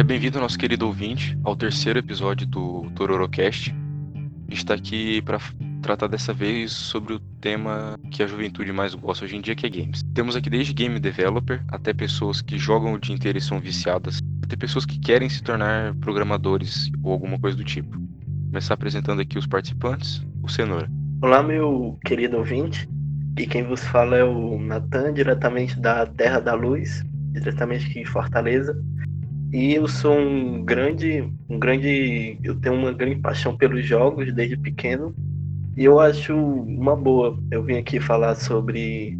Seja 0.00 0.08
bem-vindo, 0.08 0.40
nosso 0.40 0.58
querido 0.58 0.86
ouvinte, 0.86 1.38
ao 1.44 1.54
terceiro 1.54 1.98
episódio 1.98 2.46
do 2.46 2.90
Tororocast. 2.96 3.70
A 3.70 4.50
gente 4.50 4.56
está 4.56 4.72
aqui 4.72 5.20
para 5.20 5.38
tratar 5.82 6.06
dessa 6.06 6.32
vez 6.32 6.72
sobre 6.72 7.12
o 7.12 7.20
tema 7.38 7.98
que 8.10 8.22
a 8.22 8.26
juventude 8.26 8.72
mais 8.72 8.94
gosta 8.94 9.26
hoje 9.26 9.36
em 9.36 9.42
dia, 9.42 9.54
que 9.54 9.66
é 9.66 9.68
games. 9.68 10.02
Temos 10.14 10.34
aqui 10.34 10.48
desde 10.48 10.72
game 10.72 10.98
developer 10.98 11.62
até 11.68 11.92
pessoas 11.92 12.40
que 12.40 12.56
jogam 12.56 12.94
o 12.94 12.98
dia 12.98 13.14
inteiro 13.14 13.36
e 13.36 13.42
são 13.42 13.60
viciadas, 13.60 14.20
até 14.42 14.56
pessoas 14.56 14.86
que 14.86 14.98
querem 14.98 15.28
se 15.28 15.42
tornar 15.42 15.94
programadores 15.96 16.90
ou 17.02 17.12
alguma 17.12 17.38
coisa 17.38 17.58
do 17.58 17.62
tipo. 17.62 17.98
Vou 17.98 18.46
começar 18.46 18.72
apresentando 18.72 19.20
aqui 19.20 19.36
os 19.36 19.46
participantes, 19.46 20.26
o 20.42 20.48
Cenoura. 20.48 20.90
Olá, 21.20 21.42
meu 21.42 21.98
querido 22.06 22.38
ouvinte. 22.38 22.88
E 23.38 23.46
quem 23.46 23.64
vos 23.64 23.84
fala 23.84 24.16
é 24.16 24.24
o 24.24 24.58
Natan, 24.58 25.12
diretamente 25.12 25.78
da 25.78 26.06
Terra 26.06 26.40
da 26.40 26.54
Luz, 26.54 27.04
diretamente 27.34 27.84
aqui 27.84 28.00
em 28.00 28.06
Fortaleza. 28.06 28.74
E 29.52 29.74
eu 29.74 29.88
sou 29.88 30.16
um 30.16 30.64
grande, 30.64 31.28
um 31.48 31.58
grande, 31.58 32.38
eu 32.42 32.54
tenho 32.54 32.76
uma 32.76 32.92
grande 32.92 33.16
paixão 33.16 33.56
pelos 33.56 33.84
jogos 33.84 34.32
desde 34.32 34.56
pequeno. 34.56 35.14
E 35.76 35.84
eu 35.84 35.98
acho 35.98 36.36
uma 36.36 36.94
boa 36.94 37.36
eu 37.50 37.62
vim 37.62 37.76
aqui 37.76 37.98
falar 37.98 38.34
sobre 38.36 39.18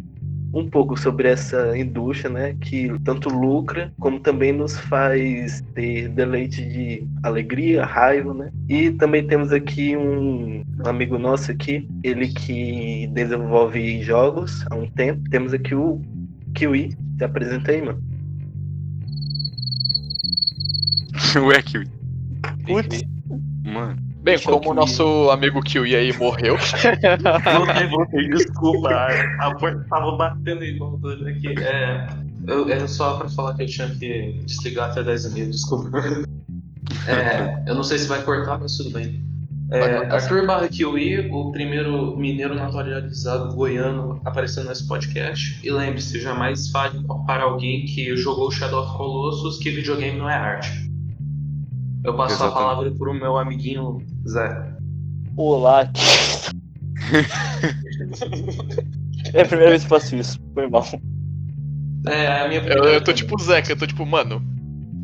um 0.53 0.69
pouco 0.69 0.97
sobre 0.97 1.29
essa 1.29 1.77
indústria, 1.77 2.29
né, 2.29 2.55
que 2.59 2.91
tanto 3.05 3.29
lucra 3.29 3.91
como 3.99 4.19
também 4.19 4.51
nos 4.51 4.77
faz 4.77 5.61
ter 5.73 6.09
deleite 6.09 6.63
de 6.65 7.07
alegria, 7.23 7.85
raiva, 7.85 8.33
né? 8.33 8.51
E 8.67 8.91
também 8.91 9.25
temos 9.25 9.51
aqui 9.51 9.95
um 9.95 10.63
amigo 10.85 11.17
nosso 11.17 11.51
aqui, 11.51 11.87
ele 12.03 12.27
que 12.27 13.07
desenvolve 13.13 14.01
jogos 14.01 14.65
há 14.69 14.75
um 14.75 14.89
tempo. 14.89 15.29
Temos 15.29 15.53
aqui 15.53 15.73
o 15.73 16.01
Kiwi. 16.53 16.95
Se 17.17 17.23
apresenta 17.23 17.71
aí, 17.71 17.81
mano. 17.81 18.10
Ué, 21.39 21.61
Kiwi. 21.61 21.87
Putz. 22.65 23.01
Mano. 23.63 24.11
Bem, 24.21 24.35
Deixa 24.35 24.51
como 24.51 24.69
o 24.69 24.73
nosso 24.75 25.31
amigo 25.31 25.63
Kiwi 25.63 25.95
aí 25.95 26.15
morreu, 26.15 26.55
Voltei, 26.55 27.87
voltei, 27.87 28.29
desculpa. 28.29 28.89
A 29.39 29.55
porta 29.55 29.83
tava 29.89 30.15
batendo 30.15 30.63
igual 30.63 30.95
doido 30.97 31.27
aqui. 31.27 31.47
É, 31.59 32.07
eu, 32.45 32.69
é 32.69 32.85
só 32.85 33.17
pra 33.17 33.29
falar 33.29 33.55
que 33.55 33.63
eu 33.63 33.67
tinha 33.67 33.89
que 33.89 34.39
desligar 34.45 34.91
até 34.91 35.01
10 35.01 35.37
e 35.37 35.45
desculpa. 35.47 35.89
É, 37.07 37.63
eu 37.67 37.73
não 37.73 37.83
sei 37.83 37.97
se 37.97 38.07
vai 38.07 38.21
cortar, 38.21 38.59
mas 38.59 38.77
tudo 38.77 38.91
bem. 38.91 39.23
É, 39.71 40.05
Arthur 40.13 40.45
Barra 40.45 40.67
Kiwi, 40.67 41.29
o 41.31 41.51
primeiro 41.51 42.15
mineiro 42.15 42.53
naturalizado 42.53 43.55
goiano 43.55 44.21
aparecendo 44.23 44.67
nesse 44.67 44.85
podcast. 44.85 45.59
E 45.65 45.71
lembre-se, 45.71 46.19
jamais 46.19 46.69
fale 46.69 47.03
para 47.25 47.43
alguém 47.43 47.85
que 47.85 48.15
jogou 48.15 48.51
Shadow 48.51 48.83
of 48.83 48.97
Colossus 48.97 49.57
que 49.57 49.71
videogame 49.71 50.19
não 50.19 50.29
é 50.29 50.35
arte. 50.35 50.90
Eu 52.03 52.15
passo 52.15 52.33
Exatamente. 52.33 52.57
a 52.57 52.61
palavra 52.61 52.91
pro 52.91 53.13
meu 53.13 53.37
amiguinho 53.37 53.99
Zé. 54.27 54.73
Olá. 55.37 55.83
é 59.33 59.41
a 59.41 59.45
primeira 59.45 59.69
vez 59.69 59.83
que 59.83 59.89
faço 59.89 60.15
isso. 60.15 60.39
Foi 60.53 60.67
mal. 60.67 60.83
É, 62.07 62.41
a 62.41 62.47
minha 62.47 62.61
eu, 62.61 62.83
eu 62.85 63.03
tô 63.03 63.13
tipo 63.13 63.35
o 63.35 63.39
Zeca, 63.39 63.71
eu 63.71 63.77
tô 63.77 63.85
tipo, 63.85 64.03
mano, 64.03 64.41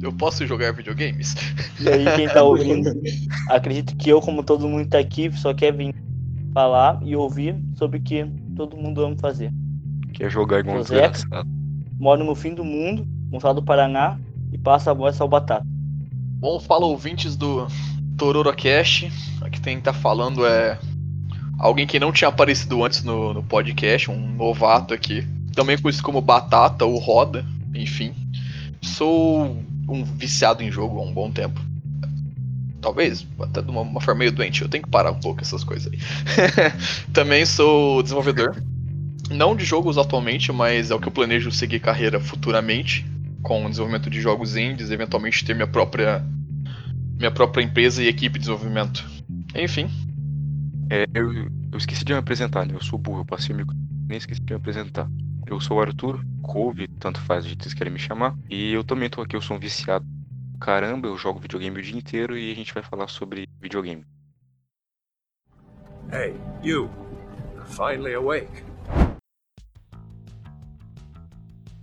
eu 0.02 0.12
posso 0.12 0.48
jogar 0.48 0.74
videogames? 0.74 1.36
E 1.80 1.88
aí, 1.88 2.06
quem 2.16 2.28
tá 2.28 2.42
ouvindo, 2.42 2.92
acredito 3.50 3.96
que 3.96 4.10
eu, 4.10 4.20
como 4.20 4.42
todo 4.42 4.68
mundo 4.68 4.90
tá 4.90 4.98
aqui, 4.98 5.32
só 5.34 5.54
quer 5.54 5.72
vir 5.74 5.94
falar 6.52 7.00
e 7.04 7.16
ouvir 7.16 7.56
sobre 7.76 8.00
o 8.00 8.02
que 8.02 8.26
todo 8.56 8.76
mundo 8.76 9.04
ama 9.04 9.16
fazer. 9.20 9.54
Quer 10.14 10.32
jogar 10.32 10.62
igual 10.62 10.78
um 10.78 10.82
desgraçado. 10.82 11.48
Moro 12.00 12.24
no 12.24 12.34
fim 12.34 12.56
do 12.56 12.64
mundo, 12.66 13.08
no 13.30 13.38
estado 13.38 13.62
do 13.62 13.66
Paraná, 13.66 14.20
e 14.52 14.58
passa 14.58 14.90
a 14.90 14.94
voz 14.96 15.22
ao 15.22 15.28
Batata. 15.28 15.77
Bom, 16.40 16.60
fala 16.60 16.86
ouvintes 16.86 17.36
do 17.36 17.68
Tororocast. 18.16 19.12
Aqui 19.42 19.60
quem 19.60 19.82
tá 19.82 19.92
falando 19.92 20.46
é 20.46 20.78
alguém 21.58 21.88
que 21.88 22.00
não 22.00 22.12
tinha 22.12 22.28
aparecido 22.28 22.86
antes 22.86 23.04
no, 23.04 23.34
no 23.34 23.42
podcast, 23.42 24.12
um 24.12 24.36
novato 24.36 24.94
aqui. 24.94 25.28
Também 25.56 25.80
conhecido 25.80 26.04
como 26.04 26.22
Batata 26.22 26.86
ou 26.86 27.00
Roda, 27.00 27.44
enfim. 27.74 28.14
Sou 28.84 29.58
um 29.90 30.04
viciado 30.04 30.62
em 30.62 30.70
jogo 30.70 31.00
há 31.00 31.02
um 31.02 31.12
bom 31.12 31.32
tempo. 31.32 31.60
Talvez, 32.82 33.26
até 33.40 33.60
de 33.64 33.72
uma, 33.72 33.82
uma 33.82 34.00
forma 34.00 34.20
meio 34.20 34.32
doente. 34.32 34.62
Eu 34.62 34.70
tenho 34.70 34.84
que 34.84 34.90
parar 34.92 35.10
um 35.10 35.20
pouco 35.20 35.42
essas 35.42 35.64
coisas 35.64 35.92
aí. 35.92 36.00
Também 37.12 37.48
sou 37.48 38.04
desenvolvedor. 38.04 38.62
Não 39.32 39.56
de 39.56 39.66
jogos 39.66 39.98
atualmente, 39.98 40.52
mas 40.52 40.92
é 40.92 40.96
o 40.96 41.00
que 41.00 41.08
eu 41.08 41.12
planejo 41.12 41.52
seguir 41.52 41.80
carreira 41.80 42.20
futuramente. 42.20 43.04
Com 43.44 43.66
o 43.66 43.70
desenvolvimento 43.70 44.10
de 44.10 44.22
jogos 44.22 44.56
indies, 44.56 44.92
eventualmente 44.92 45.46
ter 45.46 45.54
minha 45.56 45.68
própria 45.68 46.24
minha 47.18 47.32
própria 47.32 47.64
empresa 47.64 48.04
e 48.04 48.08
equipe 48.08 48.34
de 48.36 48.42
desenvolvimento. 48.42 49.06
Enfim, 49.56 49.92
É, 50.90 51.06
eu, 51.14 51.34
eu 51.72 51.78
esqueci 51.78 52.04
de 52.06 52.14
me 52.14 52.20
apresentar, 52.20 52.66
né? 52.66 52.74
Eu 52.76 52.82
sou 52.82 52.98
burro, 53.00 53.22
eu 53.22 53.26
passei 53.26 53.54
o 53.54 53.58
micro, 53.58 53.76
nem 54.08 54.18
esqueci 54.18 54.42
de 54.42 54.54
me 54.54 54.58
apresentar. 54.58 55.10
Eu 55.46 55.60
sou 55.60 55.78
o 55.78 55.82
Arthur, 55.82 56.26
couve, 56.42 56.88
tanto 57.00 57.22
faz 57.22 57.46
que 57.46 57.56
vocês 57.62 57.74
querem 57.74 57.92
me 57.94 58.00
chamar. 58.00 58.38
E 58.50 58.74
eu 58.74 58.84
também 58.84 59.10
tô 59.10 59.22
aqui, 59.22 59.36
eu 59.36 59.42
sou 59.42 59.58
um 59.58 59.60
viciado. 59.60 60.06
Caramba, 60.60 61.08
eu 61.08 61.18
jogo 61.18 61.40
videogame 61.40 61.80
o 61.80 61.84
dia 61.84 61.98
inteiro 61.98 62.38
e 62.38 62.52
a 62.52 62.56
gente 62.56 62.74
vai 62.74 62.84
falar 62.84 63.08
sobre 63.08 63.48
videogame. 63.62 64.06
Hey, 66.12 66.34
you. 66.62 66.90
Finally 67.66 68.14
awake. 68.16 68.64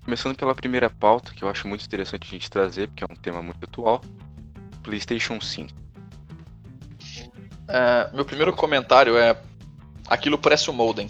Começando 0.04 0.36
pela 0.36 0.54
primeira 0.54 0.90
pauta, 0.90 1.32
que 1.32 1.42
eu 1.42 1.48
acho 1.48 1.66
muito 1.66 1.84
interessante 1.84 2.26
a 2.28 2.30
gente 2.30 2.50
trazer, 2.50 2.88
porque 2.88 3.02
é 3.02 3.06
um 3.10 3.16
tema 3.16 3.42
muito 3.42 3.64
atual. 3.64 4.02
PlayStation 4.82 5.40
5. 5.40 5.70
é, 7.68 8.10
meu 8.12 8.24
primeiro 8.24 8.52
comentário 8.52 9.16
é. 9.16 9.36
Aquilo 10.06 10.38
parece 10.38 10.70
um 10.70 10.74
modem. 10.74 11.08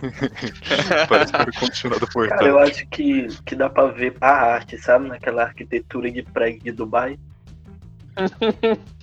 Parece 1.08 1.32
que 1.32 1.42
foi 1.44 1.52
continuado 1.52 2.06
por 2.08 2.28
Cara, 2.28 2.46
eu 2.46 2.58
acho 2.58 2.86
que, 2.88 3.28
que 3.44 3.54
dá 3.54 3.70
pra 3.70 3.86
ver 3.86 4.16
a 4.20 4.28
arte, 4.28 4.76
sabe? 4.76 5.08
Naquela 5.08 5.44
arquitetura 5.44 6.10
de 6.10 6.22
prédio 6.22 6.62
de 6.62 6.72
Dubai. 6.72 7.18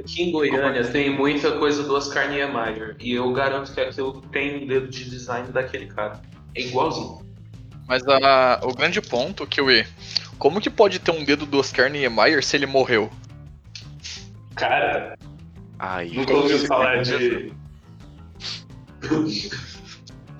Aqui 0.00 0.22
em 0.22 0.32
Goiânia 0.32 0.84
tem 0.90 1.16
muita 1.16 1.52
coisa 1.58 1.84
do 1.84 1.94
Oscar 1.94 2.28
Niemeyer. 2.28 2.96
E 2.98 3.12
eu 3.12 3.32
garanto 3.32 3.72
que 3.72 3.80
aquilo 3.80 4.20
tem 4.22 4.64
um 4.64 4.66
dedo 4.66 4.88
de 4.88 5.08
design 5.08 5.48
daquele 5.52 5.86
cara. 5.86 6.20
É 6.54 6.60
igualzinho. 6.62 7.22
Mas 7.86 8.02
a- 8.06 8.60
o 8.62 8.72
grande 8.74 9.00
ponto, 9.00 9.46
Kiwi, 9.46 9.86
como 10.38 10.60
que 10.60 10.70
pode 10.70 10.98
ter 10.98 11.10
um 11.10 11.24
dedo 11.24 11.44
do 11.46 11.58
Oscar 11.58 11.90
Niemeyer 11.90 12.42
se 12.44 12.56
ele 12.56 12.66
morreu? 12.66 13.10
Cara, 14.54 15.16
Aí, 15.78 16.14
nunca 16.14 16.32
ouviu 16.34 16.58
falar 16.66 17.02
de. 17.02 17.52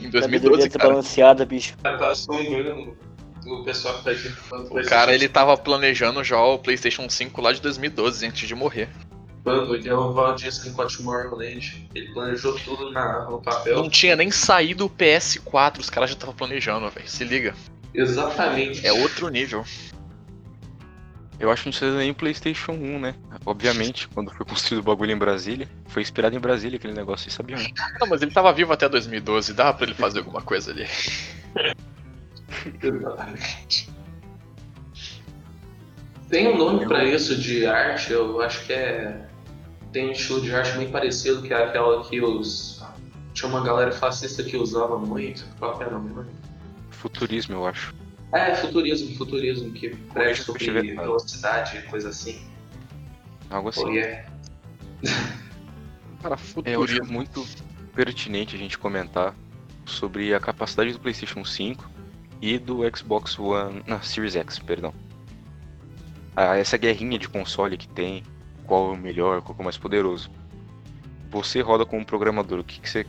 Em 0.00 0.10
Sabedoria 0.10 0.20
2012, 0.20 0.68
cara. 0.68 0.68
desbalanceada, 0.68 1.46
bicho. 1.46 1.76
Tá 1.78 2.10
assombrando 2.10 2.96
o 3.46 3.64
pessoal 3.64 3.98
que 3.98 4.04
tá 4.04 4.10
aqui 4.10 4.32
O 4.70 4.84
cara, 4.86 5.14
ele 5.14 5.28
tava 5.28 5.56
planejando 5.56 6.22
já 6.24 6.38
o 6.40 6.58
PlayStation 6.58 7.08
5 7.08 7.40
lá 7.40 7.52
de 7.52 7.60
2012, 7.60 8.26
antes 8.26 8.46
de 8.46 8.54
morrer. 8.54 8.88
É 9.46 9.94
o 9.94 10.12
Walt 10.12 10.42
Disney 10.42 10.72
com 10.72 10.82
a 10.82 10.86
Tomorrowland, 10.86 11.88
ele 11.94 12.12
planejou 12.14 12.58
tudo 12.60 12.90
na, 12.90 13.28
no 13.28 13.42
papel. 13.42 13.76
Não 13.76 13.90
tinha 13.90 14.16
nem 14.16 14.30
saído 14.30 14.86
o 14.86 14.90
PS4, 14.90 15.80
os 15.80 15.90
caras 15.90 16.10
já 16.10 16.14
estavam 16.14 16.34
planejando, 16.34 16.88
velho. 16.88 17.06
Se 17.06 17.24
liga. 17.24 17.54
Exatamente. 17.92 18.86
É 18.86 18.92
outro 18.92 19.28
nível. 19.28 19.62
eu 21.38 21.50
acho 21.50 21.62
que 21.62 21.68
não 21.68 21.72
precisa 21.72 21.98
nem 21.98 22.14
PlayStation 22.14 22.72
1, 22.72 22.98
né? 22.98 23.14
Obviamente, 23.44 24.08
quando 24.08 24.30
foi 24.30 24.46
construído 24.46 24.80
o 24.80 24.84
bagulho 24.84 25.12
em 25.12 25.18
Brasília, 25.18 25.68
foi 25.88 26.00
inspirado 26.00 26.34
em 26.34 26.40
Brasília 26.40 26.78
aquele 26.78 26.94
negócio, 26.94 27.24
vocês 27.24 27.34
sabiam, 27.34 27.58
né? 27.58 27.68
Não, 28.00 28.08
mas 28.08 28.22
ele 28.22 28.30
tava 28.30 28.50
vivo 28.52 28.72
até 28.72 28.88
2012, 28.88 29.52
dava 29.52 29.74
pra 29.74 29.86
ele 29.86 29.94
fazer 29.94 30.20
alguma 30.20 30.40
coisa 30.40 30.70
ali. 30.70 30.86
Exatamente. 32.82 33.90
Tem 36.30 36.48
um 36.48 36.56
nome 36.56 36.86
pra 36.86 37.04
isso 37.04 37.36
de 37.36 37.66
arte, 37.66 38.12
eu 38.12 38.40
acho 38.40 38.64
que 38.66 38.72
é. 38.72 39.28
Tem 39.94 40.08
um 40.08 40.10
estilo 40.10 40.40
de 40.40 40.52
arte 40.52 40.76
bem 40.76 40.90
parecido, 40.90 41.40
que 41.40 41.54
é 41.54 41.64
aquela 41.64 42.02
que 42.02 42.20
os. 42.20 42.82
Tinha 43.32 43.48
uma 43.48 43.62
galera 43.64 43.92
fascista 43.92 44.42
que 44.42 44.56
usava 44.56 44.98
muito. 44.98 45.46
Qual 45.56 45.78
que 45.78 45.84
era 45.84 45.96
o 45.96 46.02
nome? 46.02 46.26
Futurismo, 46.90 47.54
eu 47.54 47.66
acho. 47.66 47.94
É, 48.32 48.56
futurismo, 48.56 49.14
futurismo, 49.16 49.72
que 49.72 49.90
prega 50.12 50.34
se 50.34 50.40
eu 50.40 50.46
sobre 50.46 50.94
velocidade, 50.96 51.80
coisa 51.82 52.08
assim. 52.08 52.44
Algo 53.48 53.68
assim. 53.68 53.84
Oh, 53.84 53.90
yeah. 53.94 54.28
Cara, 56.20 56.34
É, 56.64 56.74
eu 56.74 56.82
acho 56.82 56.94
futurismo. 56.94 57.12
muito 57.12 57.46
pertinente 57.94 58.56
a 58.56 58.58
gente 58.58 58.76
comentar 58.76 59.32
sobre 59.86 60.34
a 60.34 60.40
capacidade 60.40 60.92
do 60.92 60.98
PlayStation 60.98 61.44
5 61.44 61.88
e 62.42 62.58
do 62.58 62.80
Xbox 62.96 63.38
One, 63.38 63.84
na 63.86 64.00
Series 64.00 64.34
X, 64.34 64.58
perdão. 64.58 64.92
Ah, 66.34 66.56
essa 66.56 66.76
guerrinha 66.76 67.16
de 67.16 67.28
console 67.28 67.76
que 67.76 67.86
tem, 67.86 68.24
qual 68.66 68.90
é 68.90 68.92
o 68.92 68.96
melhor, 68.96 69.42
qual 69.42 69.56
é 69.58 69.60
o 69.60 69.64
mais 69.64 69.76
poderoso. 69.76 70.30
Você 71.30 71.60
roda 71.60 71.84
como 71.84 72.04
programador, 72.04 72.60
o 72.60 72.64
que, 72.64 72.80
que 72.80 72.88
você 72.88 73.06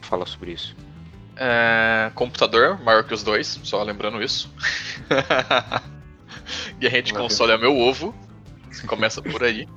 fala 0.00 0.26
sobre 0.26 0.52
isso? 0.52 0.76
É, 1.36 2.10
computador, 2.14 2.82
maior 2.82 3.04
que 3.04 3.14
os 3.14 3.22
dois, 3.22 3.60
só 3.62 3.82
lembrando 3.82 4.22
isso. 4.22 4.52
Guerrinha 6.78 7.02
de 7.02 7.14
console 7.14 7.52
é 7.52 7.58
meu 7.58 7.76
ovo. 7.76 8.14
Começa 8.86 9.22
por 9.22 9.44
aí. 9.44 9.68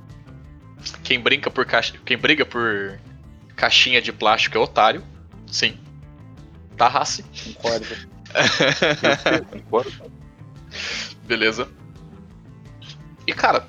Quem 1.04 1.20
brinca 1.20 1.50
por 1.50 1.64
caixa, 1.64 1.94
quem 2.04 2.16
briga 2.16 2.44
por 2.44 2.98
caixinha 3.54 4.02
de 4.02 4.12
plástico 4.12 4.56
é 4.56 4.60
otário. 4.60 5.04
Sim. 5.46 5.78
Tá 6.76 6.88
race. 6.88 7.22
Concordo. 7.22 7.86
Concordo. 9.50 10.12
Beleza. 11.24 11.68
E 13.26 13.32
cara, 13.32 13.68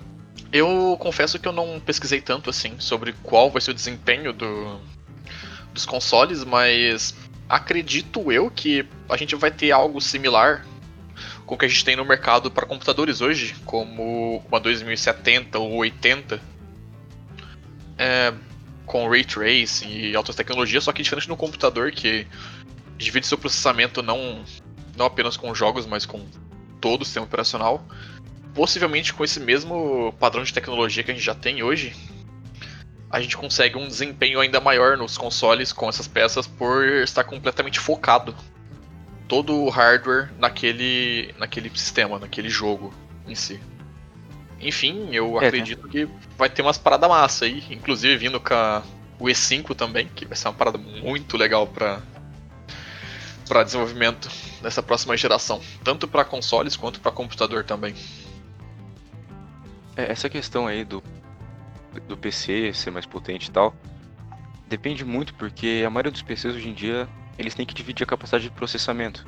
eu 0.53 0.95
confesso 0.99 1.39
que 1.39 1.47
eu 1.47 1.51
não 1.51 1.79
pesquisei 1.79 2.21
tanto 2.21 2.51
assim 2.51 2.79
sobre 2.79 3.13
qual 3.23 3.49
vai 3.49 3.59
ser 3.59 3.71
o 3.71 3.73
desempenho 3.73 4.31
do, 4.31 4.79
dos 5.73 5.83
consoles, 5.83 6.43
mas 6.43 7.15
acredito 7.49 8.31
eu 8.31 8.51
que 8.51 8.85
a 9.09 9.17
gente 9.17 9.35
vai 9.35 9.49
ter 9.49 9.71
algo 9.71 9.99
similar 9.99 10.63
com 11.43 11.55
o 11.55 11.57
que 11.57 11.65
a 11.65 11.67
gente 11.67 11.83
tem 11.83 11.95
no 11.95 12.05
mercado 12.05 12.51
para 12.51 12.67
computadores 12.67 13.19
hoje, 13.19 13.55
como 13.65 14.43
uma 14.47 14.59
2070 14.59 15.57
ou 15.57 15.73
80, 15.77 16.39
é, 17.97 18.33
com 18.85 19.09
ray 19.09 19.23
tracing 19.23 19.89
e 19.89 20.15
altas 20.15 20.35
tecnologias, 20.35 20.83
só 20.83 20.91
que 20.91 21.01
diferente 21.01 21.27
no 21.27 21.35
computador 21.35 21.91
que 21.91 22.27
divide 22.95 23.25
seu 23.25 23.39
processamento 23.39 24.03
não, 24.03 24.43
não 24.95 25.07
apenas 25.07 25.35
com 25.35 25.53
jogos, 25.55 25.87
mas 25.87 26.05
com 26.05 26.23
todo 26.79 27.01
o 27.01 27.05
sistema 27.05 27.25
operacional. 27.25 27.83
Possivelmente 28.53 29.13
com 29.13 29.23
esse 29.23 29.39
mesmo 29.39 30.13
padrão 30.19 30.43
de 30.43 30.53
tecnologia 30.53 31.03
que 31.03 31.11
a 31.11 31.13
gente 31.13 31.23
já 31.23 31.33
tem 31.33 31.63
hoje, 31.63 31.95
a 33.09 33.19
gente 33.19 33.35
consegue 33.37 33.77
um 33.77 33.87
desempenho 33.87 34.39
ainda 34.39 34.59
maior 34.59 34.97
nos 34.97 35.17
consoles 35.17 35.71
com 35.73 35.89
essas 35.89 36.07
peças 36.07 36.45
por 36.47 36.83
estar 36.85 37.23
completamente 37.23 37.79
focado 37.79 38.35
todo 39.27 39.55
o 39.55 39.69
hardware 39.69 40.31
naquele, 40.37 41.33
naquele 41.37 41.69
sistema, 41.75 42.19
naquele 42.19 42.49
jogo 42.49 42.93
em 43.27 43.35
si. 43.35 43.59
Enfim, 44.59 45.09
eu 45.11 45.41
É, 45.41 45.47
acredito 45.47 45.87
que 45.87 46.07
vai 46.37 46.49
ter 46.49 46.61
umas 46.61 46.77
paradas 46.77 47.09
massa 47.09 47.45
aí, 47.45 47.63
inclusive 47.71 48.15
vindo 48.17 48.39
com 48.39 48.53
a- 48.53 48.83
o 49.19 49.25
E5 49.29 49.73
também, 49.75 50.07
que 50.15 50.25
vai 50.25 50.35
ser 50.37 50.47
uma 50.47 50.53
parada 50.53 50.77
muito 50.77 51.37
legal 51.37 51.65
para 51.67 52.01
para 53.47 53.61
desenvolvimento 53.63 54.29
dessa 54.61 54.81
próxima 54.81 55.17
geração, 55.17 55.61
tanto 55.83 56.07
para 56.07 56.23
consoles 56.23 56.77
quanto 56.77 57.01
para 57.01 57.11
computador 57.11 57.63
também. 57.65 57.93
É, 59.95 60.11
essa 60.11 60.29
questão 60.29 60.65
aí 60.67 60.83
do, 60.83 61.03
do 62.07 62.17
PC 62.17 62.73
ser 62.73 62.91
mais 62.91 63.05
potente 63.05 63.49
e 63.49 63.51
tal, 63.51 63.75
depende 64.67 65.05
muito 65.05 65.33
porque 65.35 65.83
a 65.85 65.89
maioria 65.89 66.11
dos 66.11 66.21
PCs 66.21 66.55
hoje 66.55 66.69
em 66.69 66.73
dia 66.73 67.07
eles 67.37 67.53
têm 67.53 67.65
que 67.65 67.73
dividir 67.73 68.03
a 68.03 68.07
capacidade 68.07 68.45
de 68.45 68.51
processamento. 68.51 69.25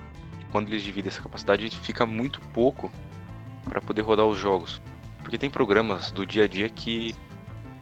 Quando 0.52 0.70
eles 0.70 0.84
dividem 0.84 1.10
essa 1.10 1.22
capacidade, 1.22 1.70
fica 1.70 2.06
muito 2.06 2.40
pouco 2.54 2.92
para 3.66 3.82
poder 3.82 4.02
rodar 4.02 4.26
os 4.26 4.38
jogos. 4.38 4.82
Porque 5.20 5.38
tem 5.38 5.50
programas 5.50 6.12
do 6.12 6.26
dia 6.26 6.46
a 6.46 6.48
dia 6.48 6.70
que 6.70 7.16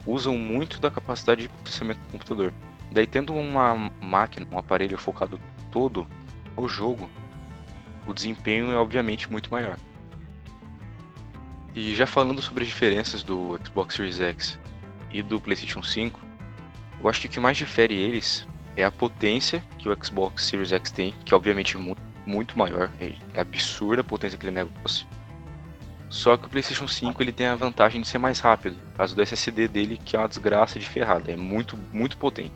usam 0.05 0.37
muito 0.37 0.79
da 0.79 0.89
capacidade 0.89 1.43
de 1.43 1.49
processamento 1.49 1.99
do 2.01 2.11
computador. 2.11 2.53
Daí 2.91 3.07
tendo 3.07 3.33
uma 3.33 3.91
máquina, 4.01 4.47
um 4.51 4.57
aparelho 4.57 4.97
focado 4.97 5.39
todo 5.71 6.07
no 6.57 6.67
jogo, 6.67 7.09
o 8.05 8.13
desempenho 8.13 8.71
é 8.71 8.75
obviamente 8.75 9.31
muito 9.31 9.51
maior. 9.51 9.77
E 11.75 11.95
já 11.95 12.05
falando 12.05 12.41
sobre 12.41 12.63
as 12.63 12.69
diferenças 12.69 13.23
do 13.23 13.59
Xbox 13.65 13.95
Series 13.95 14.19
X 14.19 14.59
e 15.11 15.21
do 15.23 15.39
PlayStation 15.39 15.81
5, 15.81 16.19
eu 17.01 17.09
acho 17.09 17.21
que 17.21 17.27
o 17.27 17.29
que 17.29 17.39
mais 17.39 17.57
difere 17.57 17.95
eles 17.95 18.47
é 18.75 18.83
a 18.83 18.91
potência 18.91 19.63
que 19.77 19.89
o 19.89 20.05
Xbox 20.05 20.43
Series 20.45 20.71
X 20.71 20.91
tem, 20.91 21.13
que 21.25 21.33
obviamente 21.33 21.75
é 21.75 21.79
mu- 21.79 21.97
muito 22.25 22.57
maior, 22.57 22.89
é 22.99 23.13
é 23.33 23.41
absurda 23.41 24.01
a 24.01 24.03
potência 24.03 24.37
daquele 24.37 24.55
negócio. 24.55 25.05
Só 26.09 26.37
que 26.37 26.45
o 26.45 26.49
PlayStation 26.49 26.87
5 26.87 27.21
ele 27.23 27.31
tem 27.31 27.47
a 27.47 27.55
vantagem 27.55 27.99
de 28.01 28.07
ser 28.07 28.19
mais 28.19 28.39
rápido, 28.39 28.77
causa 28.95 29.15
do 29.15 29.21
SSD 29.23 29.67
dele, 29.67 29.99
que 30.03 30.15
é 30.15 30.19
uma 30.19 30.27
desgraça 30.27 30.77
de 30.79 30.87
ferrada, 30.87 31.31
é 31.31 31.35
muito, 31.35 31.75
muito 31.91 32.17
potente. 32.17 32.53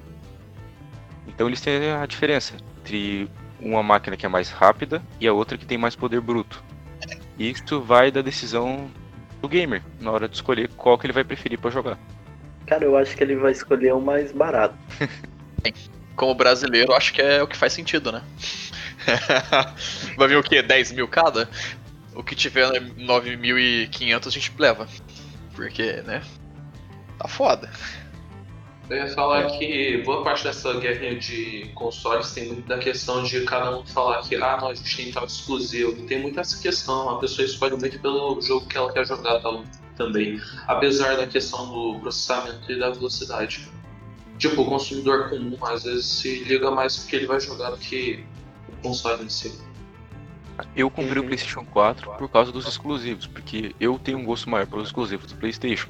Então 1.27 1.47
eles 1.47 1.59
têm 1.59 1.91
a 1.91 2.05
diferença 2.05 2.55
entre 2.79 3.27
uma 3.59 3.81
máquina 3.81 4.15
que 4.15 4.25
é 4.27 4.29
mais 4.29 4.51
rápida 4.51 5.01
e 5.19 5.27
a 5.27 5.33
outra 5.33 5.57
que 5.57 5.65
tem 5.65 5.77
mais 5.77 5.95
poder 5.95 6.21
bruto. 6.21 6.63
Isso 7.37 7.81
vai 7.81 8.11
da 8.11 8.21
decisão 8.21 8.89
do 9.41 9.47
gamer 9.47 9.81
na 9.99 10.11
hora 10.11 10.27
de 10.27 10.35
escolher 10.35 10.69
qual 10.69 10.97
que 10.97 11.05
ele 11.05 11.13
vai 11.13 11.23
preferir 11.23 11.59
para 11.59 11.71
jogar. 11.71 11.97
Cara, 12.65 12.83
eu 12.83 12.97
acho 12.97 13.15
que 13.15 13.23
ele 13.23 13.35
vai 13.35 13.51
escolher 13.51 13.93
o 13.93 14.01
mais 14.01 14.31
barato. 14.31 14.75
Como 16.15 16.33
brasileiro, 16.35 16.93
acho 16.93 17.13
que 17.13 17.21
é 17.21 17.41
o 17.41 17.47
que 17.47 17.55
faz 17.55 17.73
sentido, 17.73 18.11
né? 18.11 18.23
Vai 20.17 20.27
vir 20.27 20.37
o 20.37 20.43
quê? 20.43 20.61
10 20.61 20.93
mil 20.93 21.07
cada? 21.07 21.47
O 22.15 22.23
que 22.23 22.35
tiver 22.35 22.67
9.500 22.71 24.27
a 24.27 24.29
gente 24.31 24.51
leva. 24.57 24.87
Porque, 25.55 26.01
né? 26.01 26.23
Tá 27.19 27.27
foda. 27.27 27.69
Eu 28.89 28.97
ia 28.97 29.07
falar 29.09 29.47
que 29.47 30.01
boa 30.05 30.23
parte 30.23 30.45
dessa 30.45 30.73
guerra 30.79 31.13
de 31.15 31.69
consoles 31.75 32.31
tem 32.31 32.47
muito 32.47 32.67
da 32.67 32.77
questão 32.77 33.21
de 33.21 33.41
cada 33.41 33.77
um 33.77 33.85
falar 33.85 34.21
que 34.21 34.35
ah, 34.35 34.57
não, 34.61 34.69
a 34.69 34.73
gente 34.73 34.95
tem 34.95 35.11
tal 35.11 35.25
exclusivo. 35.25 36.05
Tem 36.07 36.21
muito 36.21 36.39
essa 36.39 36.61
questão, 36.61 37.09
a 37.09 37.19
pessoa 37.19 37.45
escolhe 37.45 37.75
muito 37.75 37.99
pelo 37.99 38.39
jogo 38.41 38.65
que 38.65 38.77
ela 38.77 38.91
quer 38.93 39.05
jogar 39.05 39.41
tal, 39.41 39.65
também. 39.97 40.39
Apesar 40.65 41.17
da 41.17 41.27
questão 41.27 41.67
do 41.67 41.99
processamento 41.99 42.71
e 42.71 42.79
da 42.79 42.89
velocidade. 42.89 43.67
Tipo, 44.37 44.61
o 44.61 44.65
consumidor 44.65 45.29
comum 45.29 45.57
às 45.65 45.83
vezes 45.83 46.05
se 46.05 46.43
liga 46.43 46.71
mais 46.71 46.95
porque 46.95 47.15
ele 47.15 47.25
vai 47.25 47.41
jogar 47.41 47.71
do 47.71 47.77
que 47.77 48.23
o 48.69 48.81
console 48.83 49.25
em 49.25 49.29
si. 49.29 49.59
Eu 50.75 50.89
comprei 50.89 51.21
o 51.21 51.25
PlayStation 51.25 51.65
4 51.65 52.11
por 52.11 52.29
causa 52.29 52.51
dos 52.51 52.67
exclusivos, 52.67 53.27
porque 53.27 53.75
eu 53.79 53.99
tenho 53.99 54.19
um 54.19 54.23
gosto 54.23 54.49
maior 54.49 54.65
pelos 54.67 54.87
exclusivos 54.87 55.31
do 55.31 55.37
PlayStation. 55.37 55.89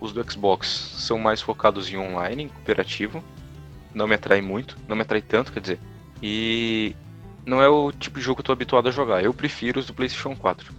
Os 0.00 0.12
do 0.12 0.30
Xbox 0.30 0.68
são 0.68 1.18
mais 1.18 1.40
focados 1.42 1.90
em 1.92 1.96
online, 1.96 2.44
em 2.44 2.48
cooperativo. 2.48 3.22
Não 3.92 4.06
me 4.06 4.14
atrai 4.14 4.40
muito, 4.40 4.76
não 4.86 4.94
me 4.94 5.02
atrai 5.02 5.20
tanto, 5.20 5.52
quer 5.52 5.60
dizer. 5.60 5.80
E 6.22 6.94
não 7.44 7.62
é 7.62 7.68
o 7.68 7.90
tipo 7.90 8.18
de 8.18 8.24
jogo 8.24 8.36
que 8.36 8.40
eu 8.42 8.46
tô 8.46 8.52
habituado 8.52 8.88
a 8.88 8.92
jogar. 8.92 9.24
Eu 9.24 9.34
prefiro 9.34 9.80
os 9.80 9.86
do 9.86 9.94
PlayStation 9.94 10.36
4. 10.36 10.72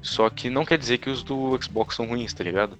Só 0.00 0.30
que 0.30 0.48
não 0.48 0.64
quer 0.64 0.78
dizer 0.78 0.98
que 0.98 1.10
os 1.10 1.22
do 1.22 1.58
Xbox 1.62 1.96
são 1.96 2.06
ruins, 2.06 2.32
tá 2.32 2.42
ligado? 2.42 2.78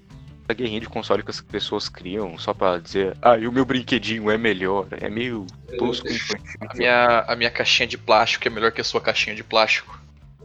A 0.49 0.52
guerrinha 0.55 0.81
de 0.81 0.88
console 0.88 1.22
que 1.22 1.31
as 1.31 1.40
pessoas 1.40 1.88
criam 1.88 2.37
só 2.38 2.55
pra 2.55 2.78
dizer, 2.78 3.17
ah, 3.20 3.37
e 3.37 3.46
o 3.46 3.52
meu 3.52 3.64
brinquedinho 3.64 4.31
é 4.31 4.38
melhor. 4.38 4.87
É 4.93 5.08
meio 5.08 5.46
tosco 5.78 6.08
e 6.08 6.14
infantil. 6.14 6.58
A 6.69 6.75
minha, 6.75 7.25
a 7.28 7.37
minha 7.37 7.50
caixinha 7.50 7.87
de 7.87 7.99
plástico 7.99 8.49
é 8.49 8.50
melhor 8.50 8.72
que 8.72 8.81
a 8.81 8.84
sua 8.84 9.00
caixinha 9.00 9.36
de 9.36 9.44
plástico. 9.44 10.00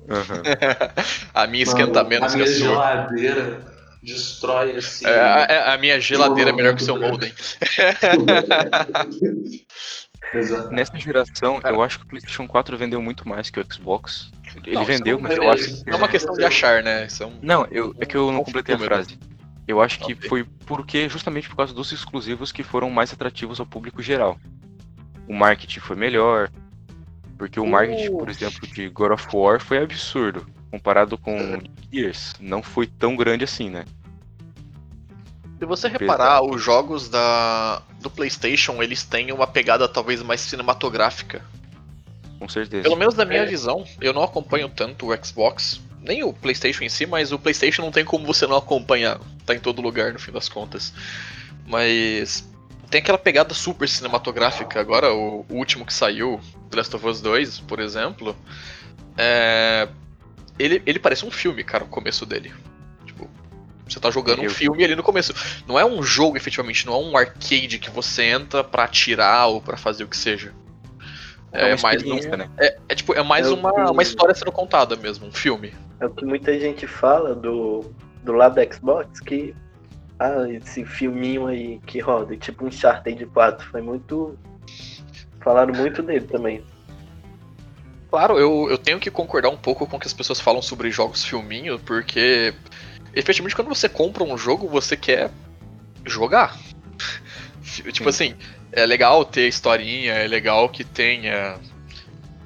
Aham. 0.10 0.44
a 1.34 1.48
minha 1.48 1.63
esquenta 1.63 2.03
Mano, 2.03 2.10
menos 2.10 2.34
a 2.34 2.38
que 2.38 2.44
a 2.44 2.46
minha 2.46 2.58
sua. 2.58 2.67
geladeira 2.67 3.75
destrói 4.06 4.78
assim. 4.78 5.06
É, 5.06 5.20
a, 5.20 5.74
a 5.74 5.78
minha 5.78 6.00
geladeira 6.00 6.52
é 6.52 6.54
melhor 6.54 6.76
que 6.76 6.82
o 6.82 6.86
seu 6.86 7.00
modem. 7.00 7.34
Exato. 10.34 10.70
Nessa 10.74 10.98
geração, 10.98 11.62
eu 11.64 11.82
acho 11.82 12.00
que 12.00 12.06
o 12.06 12.08
PlayStation 12.08 12.48
4 12.48 12.78
vendeu 12.78 13.02
muito 13.02 13.28
mais 13.28 13.50
que 13.50 13.60
o 13.60 13.66
Xbox. 13.74 14.32
Ele 14.66 14.76
Não, 14.76 14.86
vendeu, 14.86 15.20
mas 15.20 15.38
eu 15.38 15.44
é- 15.44 15.50
acho 15.50 15.84
que. 15.84 15.90
É 15.90 15.96
uma 15.96 16.08
questão 16.08 16.34
de 16.36 16.44
achar, 16.44 16.84
né? 16.84 17.08
É 17.20 17.26
um- 17.26 17.40
Não, 17.42 17.66
eu, 17.72 17.96
é 18.00 18.06
que 18.06 18.16
eu 18.16 18.32
não 18.32 18.44
completei 18.44 18.76
a 18.76 18.80
frase. 18.80 19.18
Eu 19.68 19.82
acho 19.82 20.00
que 20.00 20.14
foi 20.14 20.44
porque 20.66 21.10
justamente 21.10 21.50
por 21.50 21.56
causa 21.56 21.74
dos 21.74 21.92
exclusivos 21.92 22.52
que 22.52 22.64
foram 22.64 22.90
mais 22.90 23.12
atrativos 23.12 23.60
ao 23.60 23.66
público 23.66 24.02
geral. 24.02 24.38
O 25.28 25.34
marketing 25.34 25.80
foi 25.80 25.96
melhor, 25.96 26.52
porque 27.38 27.60
o 27.60 27.66
marketing, 27.66 28.12
por 28.12 28.30
exemplo, 28.30 28.68
de 28.68 28.90
God 28.90 29.12
of 29.12 29.28
War 29.34 29.60
foi 29.60 29.80
absurdo. 29.80 30.46
Comparado 30.75 31.17
com 31.17 31.58
Gears, 31.89 32.34
não 32.38 32.62
foi 32.62 32.86
tão 32.86 33.15
grande 33.15 33.46
assim, 33.46 33.70
né? 33.70 33.86
Se 35.58 35.65
você 35.65 35.88
reparar, 35.88 36.44
os 36.44 36.62
jogos 36.62 37.08
da, 37.08 37.82
do 38.01 38.10
PlayStation 38.10 38.84
eles 38.84 39.01
têm 39.03 39.32
uma 39.32 39.48
pegada 39.48 39.88
talvez 39.88 40.22
mais 40.22 40.41
cinematográfica. 40.41 41.41
Com 42.38 42.50
certeza. 42.50 42.84
Pelo 42.84 42.98
menos 42.98 43.15
na 43.15 43.24
minha 43.24 43.44
É. 43.44 43.46
visão, 43.46 43.86
eu 44.01 44.12
não 44.12 44.22
acompanho 44.22 44.67
tanto 44.67 45.13
o 45.13 45.25
Xbox, 45.25 45.79
nem 46.01 46.25
o 46.25 46.34
PlayStation 46.34 46.84
em 46.84 46.89
si, 46.89 47.05
mas 47.05 47.32
o 47.32 47.39
PlayStation 47.39 47.82
não 47.82 47.91
tem 47.91 48.03
como 48.03 48.25
você 48.25 48.46
não 48.46 48.58
acompanhar. 48.58 49.17
Tá 49.46 49.55
em 49.55 49.60
todo 49.60 49.82
lugar 49.82 50.12
no 50.12 50.20
fim 50.20 50.34
das 50.34 50.50
contas. 50.50 50.94
Mas 51.65 52.46
tem 52.89 53.00
aquela 53.00 53.17
pegada 53.17 53.53
super 53.53 53.88
cinematográfica. 53.88 54.77
Agora, 54.82 55.13
o, 55.13 55.46
o 55.48 55.53
último 55.55 55.86
que 55.86 55.94
saiu, 55.94 56.41
The 56.70 56.75
Last 56.75 56.94
of 56.98 57.08
Us 57.08 57.22
2, 57.22 57.62
por 57.62 57.79
exemplo, 57.79 58.36
é, 59.17 59.88
ele, 60.58 60.82
ele 60.86 61.00
parece 61.00 61.26
um 61.26 61.32
filme, 61.32 61.64
cara, 61.64 61.84
o 61.84 61.88
começo 61.88 62.26
dele. 62.26 62.54
Tipo, 63.06 63.30
você 63.88 64.00
tá 64.00 64.10
jogando 64.12 64.40
um 64.40 64.44
Eu- 64.46 64.50
filme 64.50 64.84
ali 64.84 64.96
no 64.96 65.04
começo. 65.04 65.34
Não 65.68 65.80
é 65.80 65.86
um 65.86 66.02
jogo, 66.04 66.38
efetivamente, 66.38 66.86
não 66.86 66.94
é 66.94 66.98
um 66.98 67.18
arcade 67.18 67.80
que 67.80 67.90
você 67.90 68.24
entra 68.24 68.64
pra 68.64 68.84
atirar 68.84 69.48
ou 69.48 69.62
pra 69.62 69.78
fazer 69.78 70.04
o 70.04 70.08
que 70.08 70.18
seja. 70.18 70.54
É, 71.52 71.72
É, 71.72 71.82
mais 71.82 72.04
um, 72.04 72.16
né? 72.16 72.50
é, 72.58 72.78
é 72.90 72.96
tipo, 72.96 73.14
é 73.14 73.24
mais 73.24 73.48
É 73.48 73.50
uma, 73.52 73.74
que- 73.74 73.92
uma 73.92 74.04
história 74.04 74.36
sendo 74.36 74.52
contada 74.52 74.96
mesmo, 74.98 75.28
um 75.28 75.32
filme. 75.32 75.74
É 76.02 76.06
o 76.06 76.10
que 76.10 76.26
muita 76.26 76.58
gente 76.60 76.86
fala 76.86 77.34
do, 77.34 77.86
do 78.24 78.34
lado 78.34 78.56
da 78.56 78.64
Xbox, 78.74 79.22
que 79.22 79.56
ah, 80.20 80.50
esse 80.50 80.84
filminho 80.84 81.48
aí 81.48 81.80
que 81.86 82.00
roda, 82.00 82.36
tipo 82.36 82.66
um 82.66 82.68
Uncharted 82.68 83.26
4, 83.28 83.66
foi 83.70 83.82
muito. 83.82 84.38
Falaram 85.42 85.74
muito 85.74 86.02
dele 86.02 86.26
também. 86.26 86.64
Claro, 88.15 88.39
eu, 88.39 88.69
eu 88.69 88.77
tenho 88.77 88.98
que 88.98 89.12
concordar 89.12 89.50
um 89.50 89.57
pouco 89.57 89.86
com 89.86 89.98
o 89.98 90.00
que 90.00 90.07
as 90.07 90.13
pessoas 90.13 90.39
falam 90.39 90.62
sobre 90.62 90.89
jogos 90.89 91.25
filminho, 91.25 91.77
porque 91.77 92.53
efetivamente 93.13 93.53
quando 93.53 93.67
você 93.67 93.89
compra 93.89 94.24
um 94.24 94.38
jogo, 94.38 94.69
você 94.69 94.95
quer 94.95 95.29
jogar. 96.05 96.57
tipo 97.91 98.07
assim, 98.07 98.34
é 98.72 98.86
legal 98.86 99.25
ter 99.25 99.50
historinha, 99.50 100.13
é 100.13 100.29
legal 100.29 100.69
que 100.69 100.86
tenha 100.86 101.60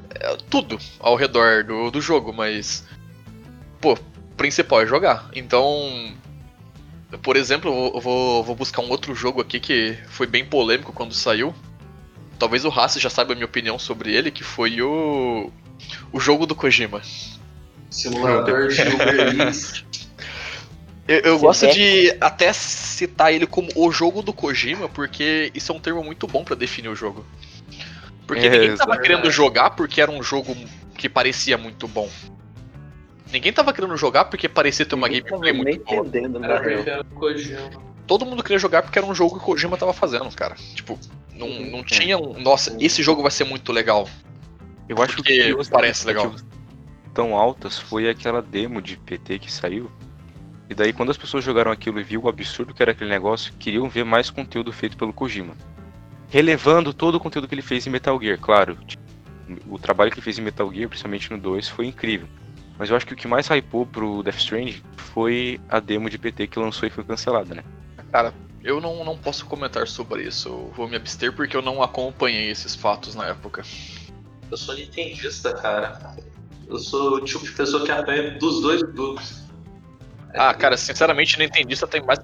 é, 0.09 0.37
tudo 0.49 0.79
ao 0.99 1.15
redor 1.15 1.63
do, 1.63 1.91
do 1.91 2.01
jogo, 2.01 2.33
mas 2.33 2.83
pô, 3.79 3.93
o 3.93 4.35
principal 4.35 4.81
é 4.81 4.87
jogar. 4.87 5.29
Então, 5.35 6.11
por 7.21 7.37
exemplo, 7.37 7.91
eu 7.93 8.01
vou, 8.01 8.43
vou 8.43 8.55
buscar 8.55 8.81
um 8.81 8.89
outro 8.89 9.13
jogo 9.13 9.39
aqui 9.39 9.59
que 9.59 9.95
foi 10.07 10.25
bem 10.25 10.43
polêmico 10.43 10.91
quando 10.91 11.13
saiu. 11.13 11.53
Talvez 12.39 12.63
o 12.65 12.69
Haas 12.69 12.93
já 12.95 13.09
saiba 13.09 13.33
a 13.33 13.35
minha 13.35 13.45
opinião 13.45 13.77
sobre 13.77 14.13
ele, 14.15 14.31
que 14.31 14.43
foi 14.43 14.81
o 14.81 15.51
o 16.11 16.19
jogo 16.19 16.45
do 16.45 16.55
Kojima. 16.55 17.01
Simulador 17.89 18.69
de 18.69 18.81
Uber. 18.81 19.83
Eu, 21.07 21.19
eu 21.21 21.39
gosto 21.39 21.65
vê? 21.65 21.71
de 21.73 22.17
até 22.21 22.53
citar 22.53 23.33
ele 23.33 23.47
como 23.47 23.69
o 23.75 23.91
jogo 23.91 24.21
do 24.21 24.31
Kojima, 24.31 24.87
porque 24.89 25.51
isso 25.55 25.71
é 25.71 25.75
um 25.75 25.79
termo 25.79 26.03
muito 26.03 26.27
bom 26.27 26.43
pra 26.43 26.55
definir 26.55 26.87
o 26.89 26.95
jogo. 26.95 27.25
Porque 28.27 28.45
É, 28.45 28.49
ninguém 28.49 28.75
tava 28.75 28.91
exato. 28.91 29.01
querendo 29.01 29.31
jogar 29.31 29.71
porque 29.71 29.99
era 29.99 30.11
um 30.11 30.21
jogo 30.21 30.55
que 30.95 31.09
parecia 31.09 31.57
muito 31.57 31.87
bom. 31.87 32.07
Ninguém 33.33 33.51
tava 33.51 33.73
querendo 33.73 33.97
jogar 33.97 34.25
porque 34.25 34.47
parecia 34.47 34.85
ter 34.85 34.93
uma 34.95 35.07
Ninguém 35.07 35.23
gameplay 35.23 35.53
muito 35.53 35.83
boa. 35.83 36.01
entendendo, 36.05 36.39
na 36.39 36.47
Era 36.47 37.03
Kojima. 37.15 37.88
Todo 38.09 38.25
mundo 38.25 38.41
queria 38.41 38.57
jogar 38.57 38.81
porque 38.81 38.97
era 38.97 39.07
um 39.07 39.13
jogo 39.13 39.35
que 39.35 39.43
o 39.43 39.45
Kojima 39.45 39.77
tava 39.77 39.93
fazendo, 39.93 40.31
cara. 40.31 40.55
Tipo, 40.73 40.99
não, 41.31 41.47
não 41.47 41.83
tinha 41.83 42.17
um. 42.17 42.39
Nossa, 42.39 42.75
esse 42.79 43.03
jogo 43.03 43.21
vai 43.21 43.29
ser 43.29 43.43
muito 43.43 43.71
legal. 43.71 44.09
Eu 44.89 44.99
acho 45.03 45.17
Porque 45.17 45.53
que 45.53 45.69
parece 45.69 46.07
legal. 46.07 46.33
tão 47.13 47.35
altas 47.35 47.77
foi 47.77 48.09
aquela 48.09 48.41
demo 48.41 48.81
de 48.81 48.97
PT 48.97 49.37
que 49.37 49.51
saiu. 49.51 49.91
E 50.67 50.73
daí 50.73 50.91
quando 50.91 51.11
as 51.11 51.17
pessoas 51.17 51.43
jogaram 51.43 51.71
aquilo 51.71 51.99
e 51.99 52.03
viu 52.03 52.23
o 52.23 52.27
absurdo 52.27 52.73
que 52.73 52.81
era 52.81 52.93
aquele 52.93 53.11
negócio, 53.11 53.53
queriam 53.59 53.87
ver 53.87 54.03
mais 54.03 54.31
conteúdo 54.31 54.73
feito 54.73 54.97
pelo 54.97 55.13
Kojima. 55.13 55.53
Relevando 56.29 56.91
todo 56.95 57.13
o 57.13 57.19
conteúdo 57.19 57.47
que 57.47 57.53
ele 57.53 57.61
fez 57.61 57.85
em 57.85 57.91
Metal 57.91 58.19
Gear, 58.19 58.39
claro. 58.39 58.75
O 59.67 59.77
trabalho 59.77 60.09
que 60.09 60.17
ele 60.17 60.23
fez 60.23 60.39
em 60.39 60.41
Metal 60.41 60.73
Gear, 60.73 60.89
principalmente 60.89 61.29
no 61.29 61.37
2, 61.37 61.69
foi 61.69 61.85
incrível. 61.85 62.27
Mas 62.75 62.89
eu 62.89 62.95
acho 62.95 63.05
que 63.05 63.13
o 63.13 63.15
que 63.15 63.27
mais 63.27 63.47
hypou 63.51 63.85
pro 63.85 64.23
Death 64.23 64.37
Stranding 64.37 64.81
foi 64.97 65.61
a 65.69 65.79
demo 65.79 66.09
de 66.09 66.17
PT 66.17 66.47
que 66.47 66.57
lançou 66.57 66.87
e 66.87 66.91
foi 66.91 67.03
cancelada, 67.03 67.53
né? 67.53 67.63
Cara, 68.11 68.33
eu 68.63 68.81
não, 68.81 69.03
não 69.03 69.17
posso 69.17 69.45
comentar 69.45 69.87
sobre 69.87 70.23
isso. 70.23 70.49
Eu 70.49 70.73
vou 70.75 70.87
me 70.87 70.95
abster 70.95 71.33
porque 71.33 71.55
eu 71.55 71.61
não 71.61 71.81
acompanhei 71.81 72.49
esses 72.49 72.75
fatos 72.75 73.15
na 73.15 73.27
época. 73.27 73.63
Eu 74.49 74.57
sou 74.57 74.75
nintendista, 74.75 75.53
cara. 75.53 76.15
Eu 76.67 76.77
sou 76.77 77.15
o 77.15 77.21
tipo 77.21 77.43
de 77.43 77.51
pessoa 77.51 77.83
que 77.83 77.91
apanha 77.91 78.37
dos 78.37 78.61
dois 78.61 78.81
grupos. 78.81 79.43
Ah, 80.33 80.53
cara, 80.53 80.77
sinceramente, 80.77 81.39
Nintendista 81.39 81.87
tem 81.87 82.01
mais. 82.03 82.19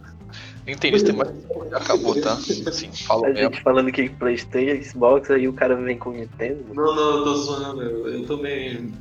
Nintendista 0.66 1.10
tem 1.10 1.16
mais. 1.18 1.32
Acabou, 1.74 2.20
tá? 2.20 2.36
Sim, 2.72 2.92
falo 2.92 3.26
A 3.26 3.30
mesmo. 3.30 3.44
gente 3.54 3.62
falando 3.62 3.92
que 3.92 4.10
Playstation, 4.10 4.84
Xbox, 4.84 5.30
aí 5.30 5.48
o 5.48 5.54
cara 5.54 5.76
vem 5.76 5.98
com 5.98 6.12
Nintendo. 6.12 6.66
Não, 6.74 6.96
não, 6.96 7.18
eu 7.18 7.24
tô 7.24 7.36
zoando, 7.36 7.82
eu, 7.84 8.08
eu 8.08 8.26
também. 8.26 8.92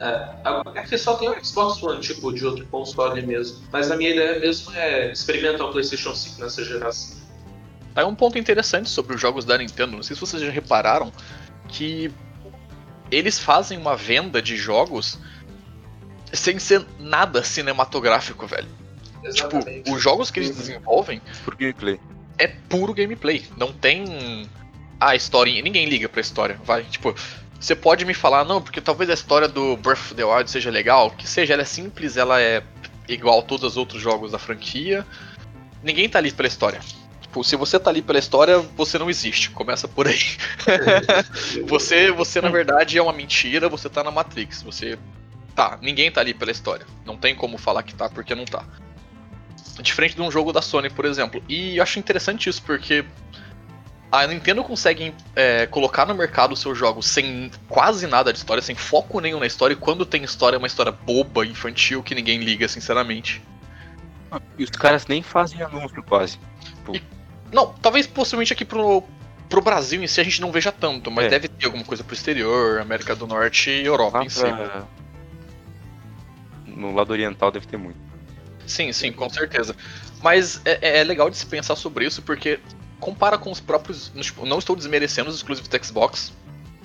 É, 0.00 0.28
agora- 0.44 0.78
é 0.78 0.82
que 0.82 0.98
só 0.98 1.14
tem 1.16 1.28
o 1.30 1.44
Xbox 1.44 1.82
One, 1.82 2.00
tipo, 2.00 2.32
de 2.32 2.44
outro 2.44 2.66
console 2.66 3.22
mesmo. 3.22 3.64
Mas 3.72 3.90
a 3.90 3.96
minha 3.96 4.10
ideia 4.10 4.38
mesmo 4.38 4.72
é 4.74 5.10
experimentar 5.12 5.66
o 5.66 5.70
PlayStation 5.72 6.14
5 6.14 6.40
nessa 6.40 6.62
geração. 6.62 7.16
Aí 7.94 8.04
um 8.04 8.14
ponto 8.14 8.36
interessante 8.38 8.90
sobre 8.90 9.14
os 9.14 9.20
jogos 9.20 9.44
da 9.46 9.56
Nintendo, 9.56 9.92
não 9.96 10.02
sei 10.02 10.14
se 10.14 10.20
vocês 10.20 10.42
já 10.42 10.50
repararam, 10.50 11.10
que 11.68 12.12
eles 13.10 13.38
fazem 13.38 13.78
uma 13.78 13.96
venda 13.96 14.42
de 14.42 14.54
jogos 14.54 15.18
sem 16.32 16.58
ser 16.58 16.84
nada 16.98 17.42
cinematográfico, 17.42 18.46
velho. 18.46 18.68
Tipo, 19.32 19.58
os 19.92 20.02
jogos 20.02 20.30
que 20.30 20.40
eles 20.40 20.56
desenvolvem 20.56 21.20
Por 21.44 21.54
gameplay. 21.56 22.00
é 22.38 22.46
puro 22.46 22.94
gameplay. 22.94 23.44
Não 23.56 23.72
tem 23.72 24.48
a 25.00 25.14
historinha. 25.14 25.62
Ninguém 25.62 25.86
liga 25.86 26.08
pra 26.08 26.20
história, 26.20 26.58
vai. 26.64 26.84
Tipo, 26.84 27.14
você 27.58 27.74
pode 27.74 28.04
me 28.04 28.14
falar, 28.14 28.44
não, 28.44 28.60
porque 28.60 28.80
talvez 28.80 29.10
a 29.10 29.14
história 29.14 29.48
do 29.48 29.76
Breath 29.76 29.98
of 29.98 30.14
the 30.14 30.24
Wild 30.24 30.50
seja 30.50 30.70
legal, 30.70 31.10
que 31.10 31.28
seja, 31.28 31.54
ela 31.54 31.62
é 31.62 31.66
simples, 31.66 32.16
ela 32.16 32.40
é 32.40 32.62
igual 33.08 33.40
a 33.40 33.42
todos 33.42 33.72
os 33.72 33.76
outros 33.76 34.00
jogos 34.02 34.32
da 34.32 34.38
franquia. 34.38 35.06
Ninguém 35.82 36.08
tá 36.08 36.18
ali 36.18 36.30
pela 36.32 36.48
história. 36.48 36.80
Tipo, 37.20 37.42
se 37.44 37.56
você 37.56 37.78
tá 37.78 37.90
ali 37.90 38.02
pela 38.02 38.18
história, 38.18 38.58
você 38.58 38.98
não 38.98 39.08
existe. 39.10 39.50
Começa 39.50 39.86
por 39.86 40.06
aí. 40.06 40.18
Você, 41.66 42.10
você 42.10 42.40
na 42.40 42.48
verdade 42.48 42.98
é 42.98 43.02
uma 43.02 43.12
mentira, 43.12 43.68
você 43.68 43.88
tá 43.88 44.02
na 44.02 44.10
Matrix. 44.10 44.62
Você 44.62 44.98
tá, 45.54 45.78
ninguém 45.82 46.10
tá 46.10 46.20
ali 46.20 46.32
pela 46.34 46.50
história. 46.50 46.86
Não 47.04 47.16
tem 47.16 47.34
como 47.34 47.58
falar 47.58 47.82
que 47.82 47.94
tá 47.94 48.08
porque 48.08 48.34
não 48.34 48.44
tá. 48.44 48.64
Diferente 49.80 50.14
de 50.16 50.22
um 50.22 50.30
jogo 50.30 50.52
da 50.52 50.62
Sony, 50.62 50.88
por 50.90 51.04
exemplo. 51.04 51.42
E 51.48 51.76
eu 51.76 51.82
acho 51.82 51.98
interessante 51.98 52.48
isso 52.48 52.62
porque 52.62 53.04
a 54.10 54.26
Nintendo 54.26 54.62
consegue 54.64 55.14
é, 55.34 55.66
colocar 55.66 56.06
no 56.06 56.14
mercado 56.14 56.52
os 56.52 56.60
seus 56.60 56.78
jogos 56.78 57.06
sem 57.06 57.50
quase 57.68 58.06
nada 58.06 58.32
de 58.32 58.38
história, 58.38 58.62
sem 58.62 58.74
foco 58.74 59.20
nenhum 59.20 59.40
na 59.40 59.46
história, 59.46 59.74
e 59.74 59.76
quando 59.76 60.06
tem 60.06 60.22
história 60.24 60.56
é 60.56 60.58
uma 60.58 60.66
história 60.66 60.92
boba, 60.92 61.44
infantil, 61.44 62.02
que 62.02 62.14
ninguém 62.14 62.38
liga, 62.38 62.68
sinceramente. 62.68 63.42
E 64.58 64.64
os 64.64 64.70
caras 64.70 65.06
nem 65.06 65.22
fazem 65.22 65.60
anúncio 65.62 66.02
quase. 66.02 66.38
Não, 67.52 67.72
talvez 67.74 68.06
possivelmente 68.06 68.52
aqui 68.52 68.64
pro, 68.64 69.02
pro 69.48 69.60
Brasil 69.60 70.02
em 70.02 70.06
si 70.06 70.20
a 70.20 70.24
gente 70.24 70.40
não 70.40 70.50
veja 70.50 70.72
tanto, 70.72 71.10
mas 71.10 71.26
É. 71.26 71.28
deve 71.28 71.48
ter 71.48 71.66
alguma 71.66 71.84
coisa 71.84 72.02
pro 72.02 72.14
exterior, 72.14 72.80
América 72.80 73.14
do 73.14 73.26
Norte 73.26 73.70
e 73.70 73.86
Europa 73.86 74.18
Lá 74.18 74.24
em 74.24 74.28
si. 74.28 74.40
pra... 74.40 74.84
No 76.66 76.94
lado 76.94 77.10
oriental 77.10 77.50
deve 77.50 77.66
ter 77.66 77.76
muito. 77.76 78.05
Sim, 78.66 78.92
sim, 78.92 79.12
com 79.12 79.28
certeza. 79.28 79.74
Mas 80.22 80.60
é, 80.64 81.00
é 81.00 81.04
legal 81.04 81.30
de 81.30 81.36
se 81.36 81.46
pensar 81.46 81.76
sobre 81.76 82.06
isso, 82.06 82.22
porque 82.22 82.58
compara 82.98 83.38
com 83.38 83.50
os 83.50 83.60
próprios. 83.60 84.10
Tipo, 84.20 84.44
não 84.44 84.58
estou 84.58 84.74
desmerecendo 84.76 85.30
os 85.30 85.36
exclusivos 85.36 85.68
do 85.68 85.84
Xbox, 85.84 86.32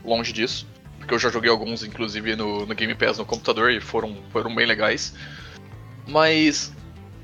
longe 0.04 0.32
disso. 0.32 0.68
Porque 0.98 1.14
eu 1.14 1.20
já 1.20 1.30
joguei 1.30 1.50
alguns, 1.50 1.84
inclusive, 1.84 2.36
no, 2.36 2.66
no 2.66 2.76
Game 2.76 2.94
Pass 2.94 3.18
no 3.18 3.26
computador 3.26 3.72
e 3.72 3.82
foram, 3.82 4.16
foram 4.32 4.54
bem 4.54 4.66
legais. 4.66 5.16
Mas 6.08 6.72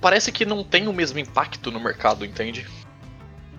parece 0.02 0.32
que 0.32 0.46
não 0.46 0.64
tem 0.64 0.88
o 0.88 0.94
mesmo 0.94 1.20
impacto 1.20 1.72
no 1.72 1.80
mercado, 1.80 2.26
entende? 2.26 2.66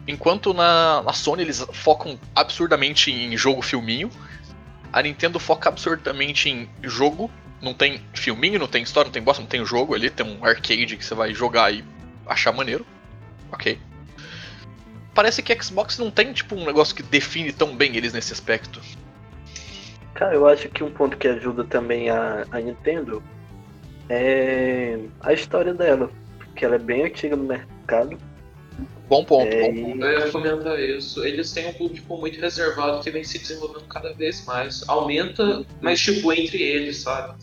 Enquanto 0.06 0.54
na, 0.54 1.02
na 1.02 1.12
Sony 1.12 1.42
eles 1.42 1.64
focam 1.72 2.18
absurdamente 2.34 3.12
em 3.12 3.36
jogo 3.36 3.62
filminho, 3.62 4.10
a 4.92 5.02
Nintendo 5.02 5.38
foca 5.38 5.68
absurdamente 5.68 6.48
em 6.48 6.68
jogo 6.82 7.30
não 7.60 7.74
tem 7.74 8.00
filminho, 8.14 8.58
não 8.58 8.68
tem 8.68 8.82
história, 8.82 9.08
não 9.08 9.12
tem 9.12 9.22
bosta, 9.22 9.42
não 9.42 9.48
tem 9.48 9.64
jogo 9.64 9.94
ali, 9.94 10.10
tem 10.10 10.26
um 10.26 10.44
arcade 10.44 10.96
que 10.96 11.04
você 11.04 11.14
vai 11.14 11.34
jogar 11.34 11.72
e 11.72 11.84
achar 12.26 12.52
maneiro. 12.52 12.86
Ok. 13.52 13.78
Parece 15.14 15.42
que 15.42 15.62
Xbox 15.62 15.98
não 15.98 16.10
tem, 16.10 16.32
tipo, 16.32 16.54
um 16.54 16.64
negócio 16.64 16.94
que 16.94 17.02
define 17.02 17.52
tão 17.52 17.74
bem 17.74 17.96
eles 17.96 18.12
nesse 18.12 18.32
aspecto. 18.32 18.80
Cara, 20.14 20.34
eu 20.34 20.46
acho 20.46 20.68
que 20.68 20.84
um 20.84 20.90
ponto 20.90 21.16
que 21.16 21.26
ajuda 21.26 21.64
também 21.64 22.10
a, 22.10 22.44
a 22.50 22.60
Nintendo 22.60 23.22
é 24.08 24.98
a 25.20 25.32
história 25.32 25.74
dela. 25.74 26.10
Porque 26.38 26.64
ela 26.64 26.76
é 26.76 26.78
bem 26.78 27.04
antiga 27.04 27.36
no 27.36 27.44
mercado. 27.44 28.18
Bom 29.08 29.24
ponto, 29.24 29.50
É, 29.50 29.72
bom 29.72 29.82
ponto. 29.82 30.04
Eu 30.04 30.20
ia 30.20 30.30
comentar 30.30 30.78
isso. 30.78 31.24
Eles 31.24 31.50
têm 31.50 31.68
um 31.68 31.72
público 31.72 32.16
muito 32.18 32.38
reservado 32.38 33.02
que 33.02 33.10
vem 33.10 33.24
se 33.24 33.38
desenvolvendo 33.38 33.86
cada 33.86 34.12
vez 34.12 34.44
mais. 34.44 34.86
Aumenta, 34.86 35.64
mas 35.80 35.98
tipo, 36.00 36.32
entre 36.32 36.62
eles, 36.62 36.98
sabe? 36.98 37.38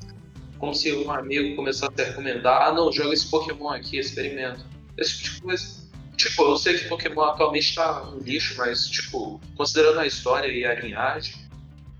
Como 0.59 0.73
se 0.75 0.93
um 0.93 1.11
amigo 1.11 1.55
começasse 1.55 1.99
a 1.99 2.05
recomendar, 2.05 2.67
ah 2.67 2.71
não, 2.71 2.91
joga 2.91 3.13
esse 3.13 3.29
Pokémon 3.29 3.69
aqui, 3.69 3.97
experimenta. 3.97 4.59
Esse 4.97 5.23
tipo 5.23 5.35
de 5.35 5.41
coisa. 5.41 5.85
Tipo, 6.15 6.43
eu 6.43 6.57
sei 6.57 6.77
que 6.77 6.87
Pokémon 6.87 7.23
atualmente 7.23 7.75
tá 7.75 8.03
um 8.09 8.19
lixo, 8.19 8.55
mas 8.57 8.87
tipo, 8.87 9.41
considerando 9.57 9.99
a 9.99 10.07
história 10.07 10.47
e 10.47 10.65
a 10.65 10.75
linhagem, 10.75 11.35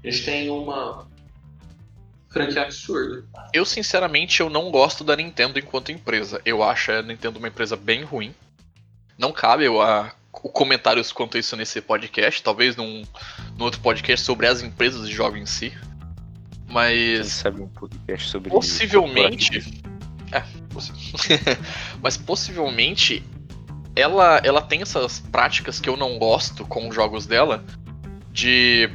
a 0.04 0.10
gente 0.10 0.24
tem 0.24 0.50
uma 0.50 1.06
franquia 2.30 2.62
absurda. 2.62 3.26
Eu, 3.54 3.66
sinceramente, 3.66 4.42
eu 4.42 4.50
não 4.50 4.70
gosto 4.70 5.04
da 5.04 5.16
Nintendo 5.16 5.58
enquanto 5.58 5.92
empresa. 5.92 6.42
Eu 6.46 6.62
acho 6.62 6.92
a 6.92 7.02
Nintendo 7.02 7.40
uma 7.40 7.48
empresa 7.48 7.76
bem 7.76 8.04
ruim. 8.04 8.34
Não 9.18 9.32
cabe 9.32 9.66
a, 9.68 10.12
o 10.32 10.50
comentários 10.50 11.12
quanto 11.12 11.38
a 11.38 11.40
isso 11.40 11.56
nesse 11.56 11.82
podcast. 11.82 12.44
Talvez 12.44 12.76
num, 12.76 13.04
num 13.58 13.66
outro 13.66 13.80
podcast 13.82 14.26
sobre 14.26 14.48
as 14.48 14.62
empresas 14.62 15.08
de 15.08 15.14
jogos 15.14 15.40
em 15.40 15.46
si. 15.46 15.70
Quem 15.70 16.74
Mas 16.74 17.28
sabe 17.28 17.62
um 17.62 17.68
podcast 17.68 18.30
sobre 18.30 18.50
possivelmente. 18.50 19.84
É, 20.32 20.44
mas 22.02 22.18
possivelmente 22.18 23.24
ela, 23.96 24.42
ela 24.44 24.62
tem 24.62 24.82
essas 24.82 25.20
práticas 25.20 25.80
que 25.80 25.88
eu 25.88 25.96
não 25.96 26.18
gosto 26.18 26.66
com 26.66 26.90
os 26.90 26.96
jogos 26.96 27.26
dela 27.26 27.64
de 28.32 28.90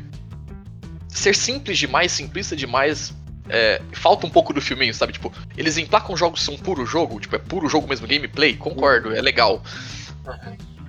ser 1.09 1.35
simples 1.35 1.79
demais, 1.79 2.13
simplista 2.13 2.55
demais. 2.55 3.15
é, 3.49 3.81
falta 3.93 4.27
um 4.27 4.31
pouco 4.31 4.53
do 4.53 4.61
filminho, 4.61 4.95
sabe? 4.95 5.13
Tipo, 5.15 5.33
eles 5.57 5.79
emplacam 5.79 6.17
jogos 6.17 6.41
que 6.41 6.47
são 6.47 6.57
puro 6.57 6.85
jogo, 6.85 7.19
tipo, 7.19 7.35
é 7.35 7.39
puro 7.39 7.69
jogo 7.69 7.89
mesmo, 7.89 8.07
gameplay, 8.07 8.55
concordo, 8.55 9.15
é 9.15 9.21
legal. 9.21 9.63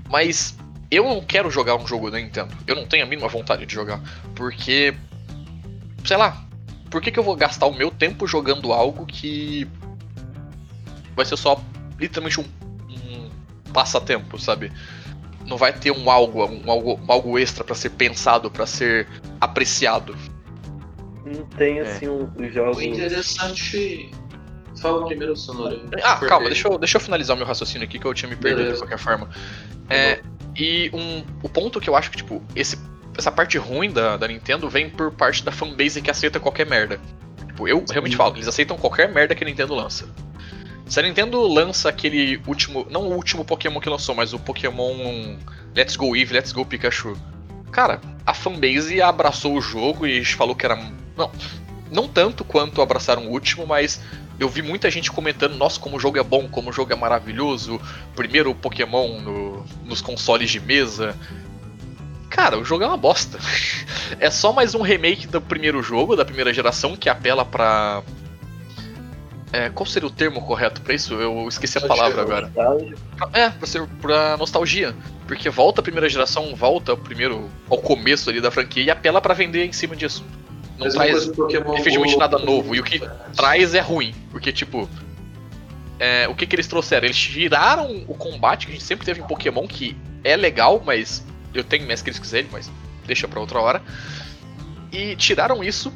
Mas 0.09 0.57
eu 0.89 1.05
não 1.05 1.21
quero 1.21 1.49
jogar 1.49 1.75
um 1.75 1.87
jogo 1.87 2.11
da 2.11 2.19
Nintendo. 2.19 2.55
Eu 2.67 2.75
não 2.75 2.85
tenho 2.85 3.03
a 3.03 3.07
mínima 3.07 3.27
vontade 3.27 3.65
de 3.65 3.73
jogar. 3.73 4.01
Porque, 4.35 4.93
sei 6.03 6.17
lá, 6.17 6.45
por 6.89 7.01
que, 7.01 7.11
que 7.11 7.17
eu 7.17 7.23
vou 7.23 7.35
gastar 7.35 7.65
o 7.65 7.73
meu 7.73 7.89
tempo 7.89 8.27
jogando 8.27 8.73
algo 8.73 9.05
que 9.05 9.67
vai 11.15 11.25
ser 11.25 11.37
só 11.37 11.61
literalmente 11.97 12.41
um, 12.41 12.45
um 12.89 13.29
passatempo, 13.71 14.37
sabe? 14.37 14.71
Não 15.45 15.57
vai 15.57 15.71
ter 15.73 15.91
um 15.91 16.09
algo, 16.11 16.45
um 16.45 16.69
algo, 16.69 16.99
um 17.01 17.11
algo 17.11 17.39
extra 17.39 17.63
para 17.63 17.75
ser 17.75 17.91
pensado, 17.91 18.51
para 18.51 18.65
ser 18.65 19.07
apreciado. 19.39 20.15
Não 21.25 21.45
tem 21.45 21.79
É. 21.79 21.81
assim 21.81 22.07
um, 22.07 22.29
os 22.35 22.53
jogos. 22.53 22.77
O 22.77 22.81
interessante. 22.81 24.11
Fala 24.81 25.05
primeiro, 25.05 25.35
Sonora. 25.35 25.79
Ah, 26.03 26.15
Porque- 26.15 26.27
calma, 26.27 26.47
deixa 26.47 26.67
eu, 26.67 26.77
deixa 26.77 26.97
eu 26.97 27.01
finalizar 27.01 27.35
o 27.35 27.37
meu 27.37 27.47
raciocínio 27.47 27.87
aqui 27.87 27.99
que 27.99 28.05
eu 28.05 28.13
tinha 28.13 28.29
me 28.29 28.35
perdido 28.35 28.57
Beleza. 28.63 28.73
de 28.75 28.81
qualquer 28.81 28.97
forma. 28.97 29.29
É, 29.89 30.21
e 30.57 30.89
um, 30.93 31.23
o 31.43 31.49
ponto 31.49 31.79
que 31.79 31.89
eu 31.89 31.95
acho 31.95 32.09
que, 32.09 32.17
tipo, 32.17 32.41
esse, 32.55 32.77
essa 33.17 33.31
parte 33.31 33.57
ruim 33.57 33.91
da, 33.91 34.17
da 34.17 34.27
Nintendo 34.27 34.69
vem 34.69 34.89
por 34.89 35.11
parte 35.11 35.43
da 35.43 35.51
fanbase 35.51 36.01
que 36.01 36.09
aceita 36.09 36.39
qualquer 36.39 36.65
merda. 36.65 36.99
Tipo, 37.47 37.67
eu 37.67 37.85
realmente 37.89 38.15
falo, 38.15 38.35
eles 38.35 38.47
aceitam 38.47 38.77
qualquer 38.77 39.11
merda 39.11 39.35
que 39.35 39.43
a 39.43 39.47
Nintendo 39.47 39.75
lança. 39.75 40.09
Se 40.87 40.99
a 40.99 41.03
Nintendo 41.03 41.41
lança 41.47 41.87
aquele 41.87 42.41
último. 42.45 42.85
Não 42.89 43.03
o 43.03 43.13
último 43.15 43.45
Pokémon 43.45 43.79
que 43.79 43.89
lançou, 43.89 44.13
mas 44.13 44.33
o 44.33 44.39
Pokémon 44.39 45.37
Let's 45.73 45.95
Go 45.95 46.15
Eevee, 46.15 46.33
Let's 46.33 46.51
Go 46.51 46.65
Pikachu. 46.65 47.15
Cara, 47.71 48.01
a 48.25 48.33
fanbase 48.33 49.01
abraçou 49.01 49.55
o 49.55 49.61
jogo 49.61 50.05
e 50.05 50.25
falou 50.25 50.53
que 50.53 50.65
era. 50.65 50.75
Não, 51.15 51.31
não 51.89 52.07
tanto 52.09 52.43
quanto 52.43 52.81
abraçaram 52.81 53.27
o 53.27 53.31
último, 53.31 53.65
mas 53.65 54.01
eu 54.41 54.49
vi 54.49 54.61
muita 54.61 54.89
gente 54.89 55.11
comentando, 55.11 55.55
nossa, 55.55 55.79
como 55.79 55.97
o 55.97 55.99
jogo 55.99 56.17
é 56.17 56.23
bom, 56.23 56.47
como 56.47 56.69
o 56.69 56.73
jogo 56.73 56.91
é 56.91 56.95
maravilhoso. 56.95 57.79
Primeiro 58.15 58.53
Pokémon 58.55 59.19
no- 59.21 59.65
nos 59.85 60.01
consoles 60.01 60.49
de 60.49 60.59
mesa. 60.59 61.15
Cara, 62.29 62.57
o 62.57 62.65
jogo 62.65 62.83
é 62.83 62.87
uma 62.87 62.97
bosta. 62.97 63.37
É 64.19 64.29
só 64.29 64.51
mais 64.51 64.75
um 64.75 64.81
remake 64.81 65.25
do 65.25 65.39
primeiro 65.39 65.81
jogo, 65.81 66.17
da 66.17 66.25
primeira 66.25 66.53
geração, 66.53 66.97
que 66.97 67.07
apela 67.07 67.45
pra. 67.45 68.03
É, 69.53 69.69
qual 69.69 69.85
seria 69.85 70.07
o 70.07 70.11
termo 70.11 70.41
correto 70.41 70.81
pra 70.81 70.93
isso? 70.93 71.13
Eu 71.13 71.47
esqueci 71.47 71.77
a 71.77 71.81
palavra 71.87 72.21
agora. 72.21 72.47
nostálgico. 72.47 72.99
É, 73.33 73.49
pra, 73.49 73.67
ser, 73.67 73.87
pra 74.01 74.35
nostalgia. 74.37 74.93
Porque 75.27 75.49
volta 75.49 75.79
a 75.79 75.83
primeira 75.83 76.09
geração, 76.09 76.53
volta 76.55 76.91
ao 76.91 76.97
primeiro. 76.97 77.49
ao 77.69 77.77
começo 77.77 78.29
ali 78.29 78.41
da 78.41 78.51
franquia 78.51 78.83
e 78.83 78.89
apela 78.89 79.21
pra 79.21 79.33
vender 79.33 79.65
em 79.65 79.71
cima 79.71 79.95
disso. 79.95 80.25
Não 80.81 80.87
Mesma 80.87 81.05
traz 81.05 81.27
efetivamente 81.79 82.17
nada 82.17 82.39
novo. 82.39 82.73
E 82.73 82.79
o 82.79 82.83
que 82.83 82.99
traz 83.35 83.75
é 83.75 83.79
ruim. 83.79 84.15
Porque, 84.31 84.51
tipo. 84.51 84.89
é, 85.99 86.27
o 86.27 86.33
que, 86.33 86.47
que 86.47 86.55
eles 86.55 86.65
trouxeram? 86.65 87.05
Eles 87.05 87.17
tiraram 87.17 88.03
o 88.07 88.15
combate 88.15 88.65
que 88.65 88.71
a 88.71 88.75
gente 88.75 88.83
sempre 88.83 89.05
teve 89.05 89.21
em 89.21 89.27
Pokémon, 89.27 89.67
que 89.67 89.95
é 90.23 90.35
legal, 90.35 90.81
mas 90.83 91.23
eu 91.53 91.63
tenho 91.63 91.85
minhas 91.85 92.01
críticas 92.01 92.33
a 92.33 92.39
ele, 92.39 92.49
mas 92.51 92.71
deixa 93.05 93.27
pra 93.27 93.39
outra 93.39 93.59
hora. 93.59 93.81
E 94.91 95.15
tiraram 95.15 95.63
isso 95.63 95.93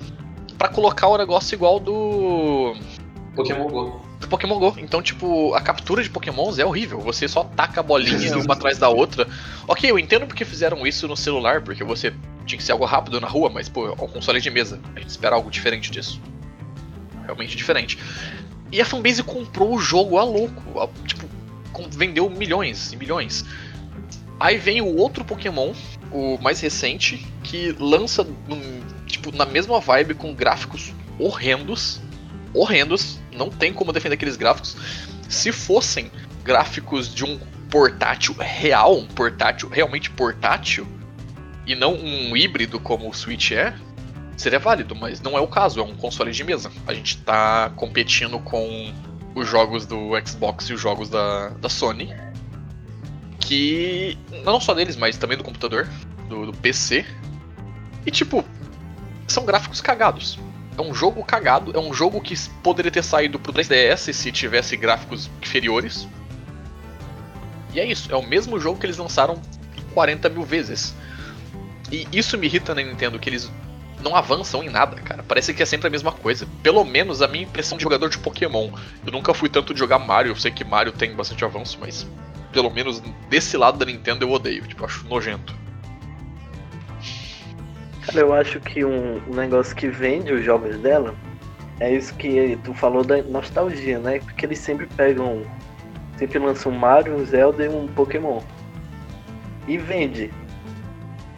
pra 0.56 0.70
colocar 0.70 1.08
o 1.08 1.18
negócio 1.18 1.56
igual 1.56 1.80
do 1.80 2.76
Pokémon 3.36 3.68
Go. 3.68 4.06
do 4.20 4.28
Pokémon 4.28 4.60
GO. 4.60 4.76
Então, 4.78 5.02
tipo, 5.02 5.54
a 5.56 5.62
captura 5.62 6.04
de 6.04 6.12
Pokémons 6.12 6.60
é 6.60 6.66
horrível. 6.66 7.00
Você 7.00 7.28
só 7.28 7.44
taca 7.44 7.80
a 7.80 7.84
bolinha 7.84 8.38
uma 8.38 8.54
atrás 8.56 8.78
da 8.78 8.90
outra. 8.90 9.28
Ok, 9.68 9.90
eu 9.90 9.98
entendo 9.98 10.28
porque 10.28 10.46
fizeram 10.46 10.86
isso 10.86 11.08
no 11.08 11.18
celular, 11.18 11.62
porque 11.62 11.84
você 11.84 12.14
tinha 12.46 12.58
que 12.58 12.64
ser 12.64 12.72
algo 12.74 12.86
rápido 12.86 13.20
na 13.20 13.28
rua, 13.28 13.50
mas, 13.50 13.68
pô, 13.70 13.88
é 13.88 13.92
um 13.92 14.08
console 14.08 14.40
de 14.40 14.50
mesa. 14.50 14.80
A 14.96 15.00
gente 15.00 15.10
espera 15.10 15.36
algo 15.36 15.50
diferente 15.50 15.92
disso. 15.92 16.22
Realmente 17.24 17.56
diferente. 17.56 17.98
E 18.72 18.80
a 18.82 18.86
fanbase 18.86 19.24
comprou 19.24 19.74
o 19.76 19.80
jogo 19.80 20.18
a 20.18 20.24
louco. 20.24 20.80
a- 20.80 20.88
tipo, 21.08 21.26
vendeu 21.92 22.30
milhões 22.30 22.94
e 22.94 22.98
milhões. 22.98 23.46
Aí 24.40 24.58
vem 24.58 24.82
o 24.82 24.96
outro 24.98 25.24
Pokémon, 25.24 25.74
o 26.12 26.38
mais 26.42 26.60
recente, 26.60 27.26
que 27.44 27.74
lança 27.80 28.24
num- 28.48 28.82
tipo, 29.06 29.36
na 29.36 29.46
mesma 29.46 29.80
vibe 29.80 30.14
com 30.16 30.34
gráficos 30.34 30.94
horrendos. 31.18 32.02
Horrendos. 32.54 33.20
Não 33.34 33.50
tem 33.50 33.74
como 33.74 33.92
defender 33.92 34.16
aqueles 34.16 34.36
gráficos. 34.38 34.78
Se 35.28 35.52
fossem 35.52 36.12
gráficos 36.44 37.14
de 37.14 37.26
um 37.26 37.40
portátil 37.70 38.36
real, 38.38 38.98
um 38.98 39.06
portátil 39.08 39.68
realmente 39.70 40.10
portátil, 40.12 40.88
e 41.66 41.76
não 41.76 41.94
um 41.96 42.36
híbrido 42.36 42.80
como 42.80 43.10
o 43.10 43.14
Switch 43.14 43.52
é, 43.52 43.74
seria 44.38 44.60
válido, 44.60 44.96
mas 44.96 45.22
não 45.22 45.38
é 45.38 45.42
o 45.42 45.48
caso, 45.48 45.80
é 45.80 45.84
um 45.84 45.96
console 45.96 46.32
de 46.32 46.44
mesa. 46.44 46.72
A 46.86 46.94
gente 46.94 47.18
tá 47.18 47.72
competindo 47.76 48.40
com 48.40 48.94
os 49.34 49.48
jogos 49.48 49.86
do 49.86 50.12
Xbox 50.26 50.66
e 50.66 50.74
os 50.74 50.82
jogos 50.82 51.10
da, 51.10 51.50
da 51.50 51.70
Sony, 51.70 52.14
que 53.40 54.18
não 54.44 54.60
só 54.60 54.74
deles, 54.74 54.96
mas 54.96 55.18
também 55.18 55.38
do 55.38 55.44
computador, 55.44 55.88
do, 56.28 56.48
do 56.48 56.54
PC. 56.54 57.06
E 58.06 58.12
tipo, 58.12 58.44
são 59.28 59.46
gráficos 59.46 59.82
cagados. 59.82 60.40
É 60.78 60.82
um 60.82 60.94
jogo 60.94 61.24
cagado, 61.24 61.72
é 61.76 61.80
um 61.80 61.94
jogo 61.94 62.20
que 62.20 62.36
poderia 62.62 62.92
ter 62.92 63.04
saído 63.04 63.40
pro 63.40 63.54
3DS 63.54 64.12
se 64.14 64.32
tivesse 64.32 64.76
gráficos 64.76 65.30
inferiores. 65.42 66.08
E 67.74 67.80
é 67.80 67.86
isso, 67.86 68.12
é 68.12 68.16
o 68.16 68.26
mesmo 68.26 68.60
jogo 68.60 68.80
que 68.80 68.86
eles 68.86 68.98
lançaram 68.98 69.42
40 69.94 70.30
mil 70.30 70.44
vezes. 70.44 70.94
E 71.92 72.08
isso 72.12 72.38
me 72.38 72.48
irrita 72.48 72.74
na 72.74 72.82
Nintendo, 72.82 73.20
que 73.20 73.30
eles 73.30 73.52
não 74.02 74.16
avançam 74.16 74.64
em 74.64 74.70
nada, 74.70 74.96
cara. 74.98 75.24
Parece 75.24 75.54
que 75.54 75.64
é 75.64 75.66
sempre 75.66 75.88
a 75.88 75.90
mesma 75.90 76.12
coisa. 76.12 76.48
Pelo 76.62 76.84
menos 76.84 77.22
a 77.22 77.28
minha 77.28 77.44
impressão 77.44 77.78
de 77.78 77.84
jogador 77.84 78.10
de 78.10 78.18
Pokémon. 78.18 78.70
Eu 79.06 79.12
nunca 79.12 79.34
fui 79.34 79.50
tanto 79.50 79.74
de 79.74 79.80
jogar 79.80 80.00
Mario, 80.00 80.32
eu 80.32 80.36
sei 80.36 80.52
que 80.52 80.64
Mario 80.64 80.92
tem 80.92 81.16
bastante 81.16 81.44
avanço, 81.44 81.78
mas 81.80 82.08
pelo 82.52 82.70
menos 82.70 83.02
desse 83.30 83.58
lado 83.58 83.78
da 83.78 83.86
Nintendo 83.86 84.24
eu 84.24 84.32
odeio, 84.32 84.64
tipo, 84.64 84.84
eu 84.84 84.86
acho 84.86 85.08
nojento. 85.08 85.54
Cara, 88.06 88.20
eu 88.20 88.34
acho 88.34 88.60
que 88.60 88.86
um, 88.86 89.20
negócio 89.34 89.76
que 89.76 89.88
vende 89.88 90.32
os 90.32 90.46
jogos 90.46 90.78
dela 90.78 91.16
é 91.80 91.94
isso 91.94 92.14
que 92.16 92.58
tu 92.64 92.74
falou 92.74 93.04
da 93.04 93.22
nostalgia, 93.24 94.00
né? 94.00 94.20
Porque 94.20 94.46
eles 94.46 94.60
sempre 94.60 94.86
pegam. 94.86 95.42
Sempre 96.18 96.40
lançam 96.40 96.72
um 96.72 96.78
Mario, 96.78 97.16
um 97.16 97.26
Zelda 97.26 97.66
e 97.66 97.68
um 97.68 97.88
Pokémon. 97.88 98.42
E 99.68 99.78
vende. 99.78 100.32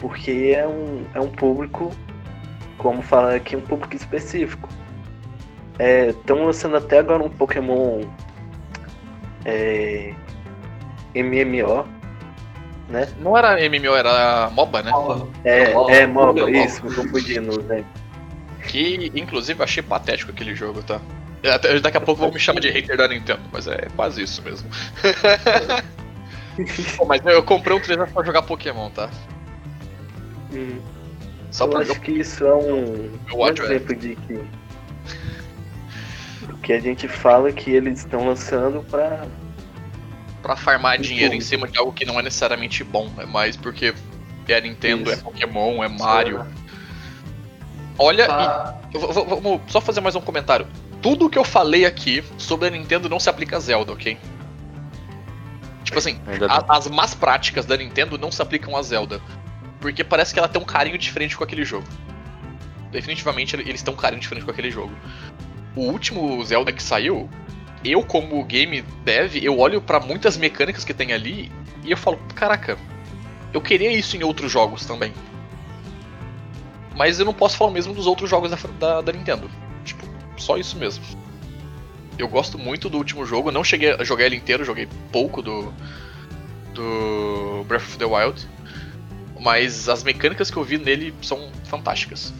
Porque 0.00 0.54
é 0.56 0.66
um, 0.66 1.04
é 1.14 1.20
um 1.20 1.28
público, 1.28 1.90
como 2.76 3.02
fala 3.02 3.34
aqui, 3.34 3.56
um 3.56 3.60
público 3.60 3.96
específico. 3.96 4.68
Estão 5.78 6.44
lançando 6.44 6.76
até 6.76 6.98
agora 6.98 7.22
um 7.22 7.28
Pokémon 7.28 8.00
é, 9.44 10.12
MMO, 11.14 11.86
né? 12.88 13.08
Não 13.20 13.36
era 13.36 13.56
MMO, 13.68 13.94
era 13.94 14.50
MOBA, 14.50 14.82
né? 14.82 14.90
É, 15.44 15.72
é 16.00 16.06
MOBA, 16.06 16.40
MOBA. 16.40 16.50
isso, 16.50 16.84
me 16.84 16.94
confundindo, 16.94 17.62
né? 17.62 17.84
Que, 18.66 19.10
inclusive, 19.14 19.60
eu 19.60 19.64
achei 19.64 19.82
patético 19.82 20.32
aquele 20.32 20.54
jogo, 20.54 20.82
tá? 20.82 21.00
Até- 21.54 21.78
Daqui 21.80 21.96
a 21.96 22.00
pouco 22.00 22.20
vão 22.20 22.32
me 22.32 22.40
chamar 22.40 22.60
de 22.60 22.68
hater 22.70 22.96
da 22.96 23.06
Nintendo, 23.08 23.40
mas 23.52 23.66
é 23.68 23.86
quase 23.94 24.22
isso 24.22 24.42
mesmo. 24.42 24.68
Pô, 26.96 27.04
mas 27.04 27.24
eu 27.24 27.42
comprei 27.44 27.76
um 27.76 27.80
3 27.80 28.10
pra 28.10 28.24
jogar 28.24 28.42
Pokémon, 28.42 28.90
tá? 28.90 29.08
Hum. 30.52 30.78
Só 31.50 31.64
eu 31.64 31.70
pra 31.70 31.80
acho 31.80 32.00
que 32.00 32.12
isso 32.12 32.44
é 32.44 32.54
um, 32.54 33.10
um 33.34 33.46
é. 33.46 33.50
exemplo 33.50 33.94
de 33.96 34.16
que 34.16 34.34
o 36.50 36.56
que 36.58 36.72
a 36.72 36.80
gente 36.80 37.08
fala 37.08 37.50
que 37.52 37.70
eles 37.70 38.00
estão 38.00 38.26
lançando 38.26 38.82
pra. 38.90 39.26
pra 40.42 40.56
farmar 40.56 40.98
dinheiro 40.98 41.34
em 41.34 41.40
cima 41.40 41.66
de 41.68 41.78
algo 41.78 41.92
que 41.92 42.04
não 42.04 42.18
é 42.18 42.22
necessariamente 42.22 42.84
bom. 42.84 43.10
É 43.18 43.26
mais 43.26 43.56
porque 43.56 43.94
é 44.46 44.60
Nintendo, 44.60 45.10
Isso. 45.10 45.20
é 45.20 45.22
Pokémon, 45.22 45.82
é 45.82 45.88
Mario. 45.88 46.46
Olha, 47.98 48.26
Tá. 48.26 48.80
e- 48.94 48.98
vamos 48.98 49.60
só 49.66 49.80
fazer 49.80 50.00
mais 50.00 50.14
um 50.14 50.20
comentário. 50.20 50.66
Tudo 51.02 51.28
que 51.28 51.38
eu 51.38 51.44
falei 51.44 51.84
aqui 51.84 52.24
sobre 52.36 52.68
a 52.68 52.70
Nintendo 52.70 53.08
não 53.08 53.20
se 53.20 53.28
aplica 53.28 53.56
a 53.56 53.60
Zelda, 53.60 53.92
ok? 53.92 54.16
Tipo 55.84 55.98
assim, 55.98 56.18
a- 56.48 56.76
as 56.76 56.86
más 56.88 57.14
práticas 57.14 57.64
da 57.66 57.76
Nintendo 57.76 58.18
não 58.18 58.30
se 58.30 58.40
aplicam 58.42 58.76
a 58.76 58.82
Zelda. 58.82 59.20
Porque 59.80 60.02
parece 60.02 60.32
que 60.32 60.38
ela 60.38 60.48
tem 60.48 60.60
um 60.60 60.64
carinho 60.64 60.98
diferente 60.98 61.36
com 61.36 61.44
aquele 61.44 61.64
jogo. 61.64 61.86
Definitivamente 62.90 63.56
eles 63.56 63.82
têm 63.82 63.92
um 63.92 63.96
carinho 63.96 64.20
diferente 64.20 64.44
com 64.44 64.50
aquele 64.50 64.70
jogo. 64.70 64.92
O 65.76 65.82
último 65.82 66.44
Zelda 66.44 66.72
que 66.72 66.82
saiu, 66.82 67.28
eu 67.84 68.02
como 68.02 68.42
game 68.44 68.82
dev, 69.04 69.36
eu 69.36 69.58
olho 69.58 69.80
pra 69.80 70.00
muitas 70.00 70.36
mecânicas 70.36 70.84
que 70.84 70.94
tem 70.94 71.12
ali 71.12 71.52
e 71.84 71.90
eu 71.90 71.96
falo, 71.96 72.18
caraca, 72.34 72.76
eu 73.52 73.60
queria 73.60 73.92
isso 73.92 74.16
em 74.16 74.22
outros 74.22 74.50
jogos 74.50 74.84
também. 74.84 75.12
Mas 76.96 77.20
eu 77.20 77.24
não 77.24 77.32
posso 77.32 77.56
falar 77.56 77.70
o 77.70 77.74
mesmo 77.74 77.94
dos 77.94 78.06
outros 78.06 78.28
jogos 78.28 78.50
da, 78.50 78.56
da, 78.78 79.00
da 79.00 79.12
Nintendo. 79.12 79.48
Tipo, 79.84 80.04
só 80.36 80.56
isso 80.56 80.76
mesmo. 80.76 81.04
Eu 82.18 82.26
gosto 82.26 82.58
muito 82.58 82.90
do 82.90 82.98
último 82.98 83.24
jogo, 83.24 83.52
não 83.52 83.62
cheguei 83.62 83.92
a 83.92 84.02
jogar 84.02 84.26
ele 84.26 84.34
inteiro, 84.34 84.64
joguei 84.64 84.88
pouco 85.12 85.40
do. 85.40 85.72
do 86.74 87.64
Breath 87.68 87.82
of 87.82 87.98
the 87.98 88.04
Wild. 88.04 88.48
Mas 89.40 89.88
as 89.88 90.02
mecânicas 90.02 90.50
que 90.50 90.56
eu 90.56 90.64
vi 90.64 90.78
nele 90.78 91.14
são 91.22 91.50
fantásticas. 91.64 92.32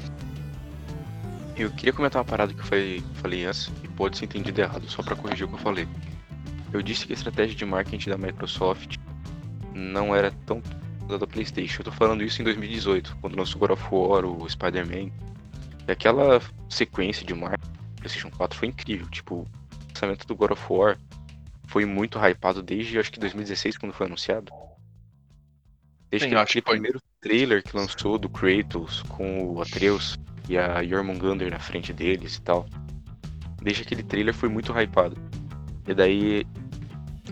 Eu 1.56 1.70
queria 1.70 1.92
comentar 1.92 2.20
uma 2.20 2.28
parada 2.28 2.52
que 2.52 2.60
eu 2.60 2.64
falei, 2.64 3.02
falei 3.14 3.44
antes 3.44 3.70
e 3.82 3.88
pode 3.88 4.16
ser 4.16 4.26
entendido 4.26 4.60
errado, 4.60 4.88
só 4.88 5.02
pra 5.02 5.16
corrigir 5.16 5.44
o 5.44 5.48
que 5.48 5.54
eu 5.54 5.58
falei. 5.58 5.88
Eu 6.72 6.82
disse 6.82 7.06
que 7.06 7.12
a 7.12 7.16
estratégia 7.16 7.56
de 7.56 7.64
marketing 7.64 8.10
da 8.10 8.18
Microsoft 8.18 8.96
não 9.74 10.14
era 10.14 10.30
tão 10.46 10.62
da 11.18 11.26
PlayStation. 11.26 11.80
Eu 11.80 11.84
tô 11.84 11.92
falando 11.92 12.22
isso 12.22 12.40
em 12.40 12.44
2018, 12.44 13.16
quando 13.20 13.36
lançou 13.36 13.58
God 13.58 13.70
of 13.70 13.82
War, 13.90 14.24
o 14.24 14.48
Spider-Man. 14.48 15.10
E 15.86 15.90
aquela 15.90 16.40
sequência 16.68 17.24
de 17.24 17.34
marketing 17.34 17.72
do 17.72 18.00
PlayStation 18.00 18.30
4 18.30 18.58
foi 18.58 18.68
incrível. 18.68 19.08
Tipo, 19.08 19.36
o 19.36 19.48
lançamento 19.88 20.26
do 20.26 20.36
God 20.36 20.50
of 20.50 20.62
War 20.68 20.98
foi 21.66 21.84
muito 21.84 22.18
hypado 22.18 22.62
desde 22.62 22.98
acho 22.98 23.10
que 23.10 23.18
2016, 23.18 23.78
quando 23.78 23.92
foi 23.92 24.06
anunciado. 24.06 24.52
Desde 26.10 26.28
Sim, 26.28 26.34
que 26.34 26.40
aquele 26.40 26.62
primeiro 26.62 27.02
trailer 27.20 27.62
que 27.62 27.76
lançou 27.76 28.18
do 28.18 28.28
Kratos 28.28 29.02
com 29.08 29.54
o 29.54 29.60
Atreus 29.60 30.18
e 30.48 30.56
a 30.56 30.82
Jormungandr 30.82 31.50
na 31.50 31.58
frente 31.58 31.92
deles 31.92 32.36
e 32.36 32.42
tal. 32.42 32.66
Desde 33.62 33.82
aquele 33.82 34.02
trailer 34.02 34.32
foi 34.32 34.48
muito 34.48 34.72
hypado. 34.72 35.16
E 35.86 35.92
daí 35.92 36.46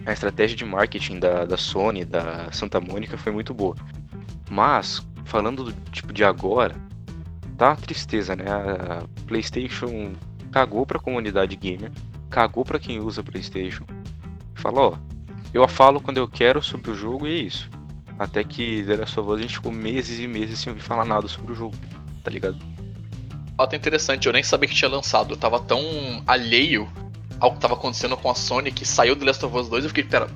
a 0.04 0.12
estratégia 0.12 0.56
de 0.56 0.64
marketing 0.64 1.18
da, 1.18 1.44
da 1.44 1.56
Sony, 1.56 2.04
da 2.04 2.50
Santa 2.52 2.80
Mônica 2.80 3.16
foi 3.16 3.32
muito 3.32 3.54
boa. 3.54 3.74
Mas, 4.50 5.06
falando 5.24 5.64
do 5.64 5.72
tipo 5.90 6.12
de 6.12 6.22
agora, 6.22 6.76
tá 7.56 7.70
uma 7.70 7.76
tristeza, 7.76 8.36
né? 8.36 8.44
A 8.48 9.06
PlayStation 9.26 10.12
cagou 10.52 10.86
pra 10.86 10.98
comunidade 10.98 11.56
gamer, 11.56 11.90
cagou 12.30 12.64
pra 12.64 12.78
quem 12.78 13.00
usa 13.00 13.22
PlayStation. 13.22 13.84
Falou, 14.54 14.92
ó, 14.94 15.16
eu 15.52 15.66
falo 15.66 16.00
quando 16.00 16.18
eu 16.18 16.28
quero 16.28 16.62
sobre 16.62 16.90
o 16.90 16.94
jogo 16.94 17.26
e 17.26 17.32
é 17.32 17.42
isso. 17.42 17.70
Até 18.18 18.42
que 18.44 18.82
The 18.84 18.96
Last 18.96 19.20
of 19.20 19.30
Us 19.30 19.38
a 19.38 19.42
gente 19.42 19.54
ficou 19.54 19.70
meses 19.72 20.18
e 20.18 20.26
meses 20.26 20.58
sem 20.58 20.70
ouvir 20.72 20.82
falar 20.82 21.04
nada 21.04 21.28
sobre 21.28 21.52
o 21.52 21.54
jogo, 21.54 21.74
tá 22.24 22.30
ligado? 22.30 22.56
Fato 23.56 23.76
interessante, 23.76 24.26
eu 24.26 24.32
nem 24.32 24.42
sabia 24.42 24.68
que 24.68 24.74
tinha 24.74 24.90
lançado. 24.90 25.32
Eu 25.34 25.36
tava 25.36 25.60
tão 25.60 25.80
alheio 26.26 26.88
ao 27.40 27.52
que 27.52 27.60
tava 27.60 27.74
acontecendo 27.74 28.16
com 28.16 28.30
a 28.30 28.34
Sony 28.34 28.70
que 28.72 28.84
saiu 28.86 29.14
do 29.14 29.24
Last 29.24 29.44
of 29.44 29.56
Us 29.56 29.68
2 29.68 29.84
eu 29.84 29.90
fiquei, 29.90 30.04
pera, 30.04 30.28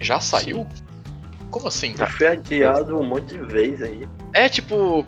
já 0.00 0.20
saiu? 0.20 0.66
Como 1.50 1.68
assim? 1.68 1.94
Já 1.96 2.06
foi 2.06 2.28
adiado 2.28 2.98
um 2.98 3.04
monte 3.04 3.36
de 3.36 3.38
vezes 3.38 3.82
aí. 3.82 4.08
É 4.32 4.48
tipo. 4.48 5.06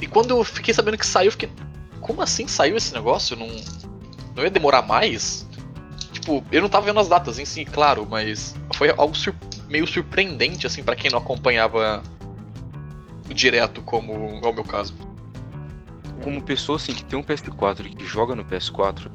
E 0.00 0.06
quando 0.06 0.30
eu 0.30 0.44
fiquei 0.44 0.72
sabendo 0.72 0.96
que 0.96 1.06
saiu, 1.06 1.26
eu 1.28 1.32
fiquei. 1.32 1.50
Como 2.00 2.22
assim 2.22 2.46
saiu 2.46 2.76
esse 2.76 2.94
negócio? 2.94 3.36
Não, 3.36 3.48
não 4.36 4.44
ia 4.44 4.50
demorar 4.50 4.82
mais? 4.82 5.46
Tipo, 6.12 6.44
eu 6.52 6.62
não 6.62 6.68
tava 6.68 6.86
vendo 6.86 7.00
as 7.00 7.08
datas 7.08 7.38
em 7.38 7.44
si, 7.44 7.64
claro, 7.64 8.06
mas 8.08 8.54
foi 8.74 8.90
algo 8.90 9.16
sur- 9.16 9.34
meio 9.68 9.86
surpreendente, 9.86 10.66
assim, 10.66 10.82
pra 10.82 10.96
quem 10.96 11.10
não 11.10 11.18
acompanhava 11.18 12.02
direto, 13.34 13.82
como 13.82 14.12
é 14.12 14.48
o 14.48 14.52
meu 14.52 14.64
caso. 14.64 14.94
Como 16.22 16.42
pessoa 16.42 16.76
assim 16.76 16.94
que 16.94 17.04
tem 17.04 17.18
um 17.18 17.22
PS4 17.22 17.86
e 17.86 17.90
que 17.94 18.04
joga 18.04 18.34
no 18.34 18.44
PS4, 18.44 19.10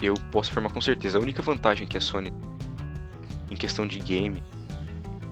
eu 0.00 0.14
posso 0.30 0.50
afirmar 0.50 0.72
com 0.72 0.80
certeza, 0.80 1.18
a 1.18 1.20
única 1.20 1.42
vantagem 1.42 1.86
que 1.86 1.96
a 1.96 2.00
Sony 2.00 2.32
em 3.50 3.56
questão 3.56 3.86
de 3.86 3.98
game 3.98 4.42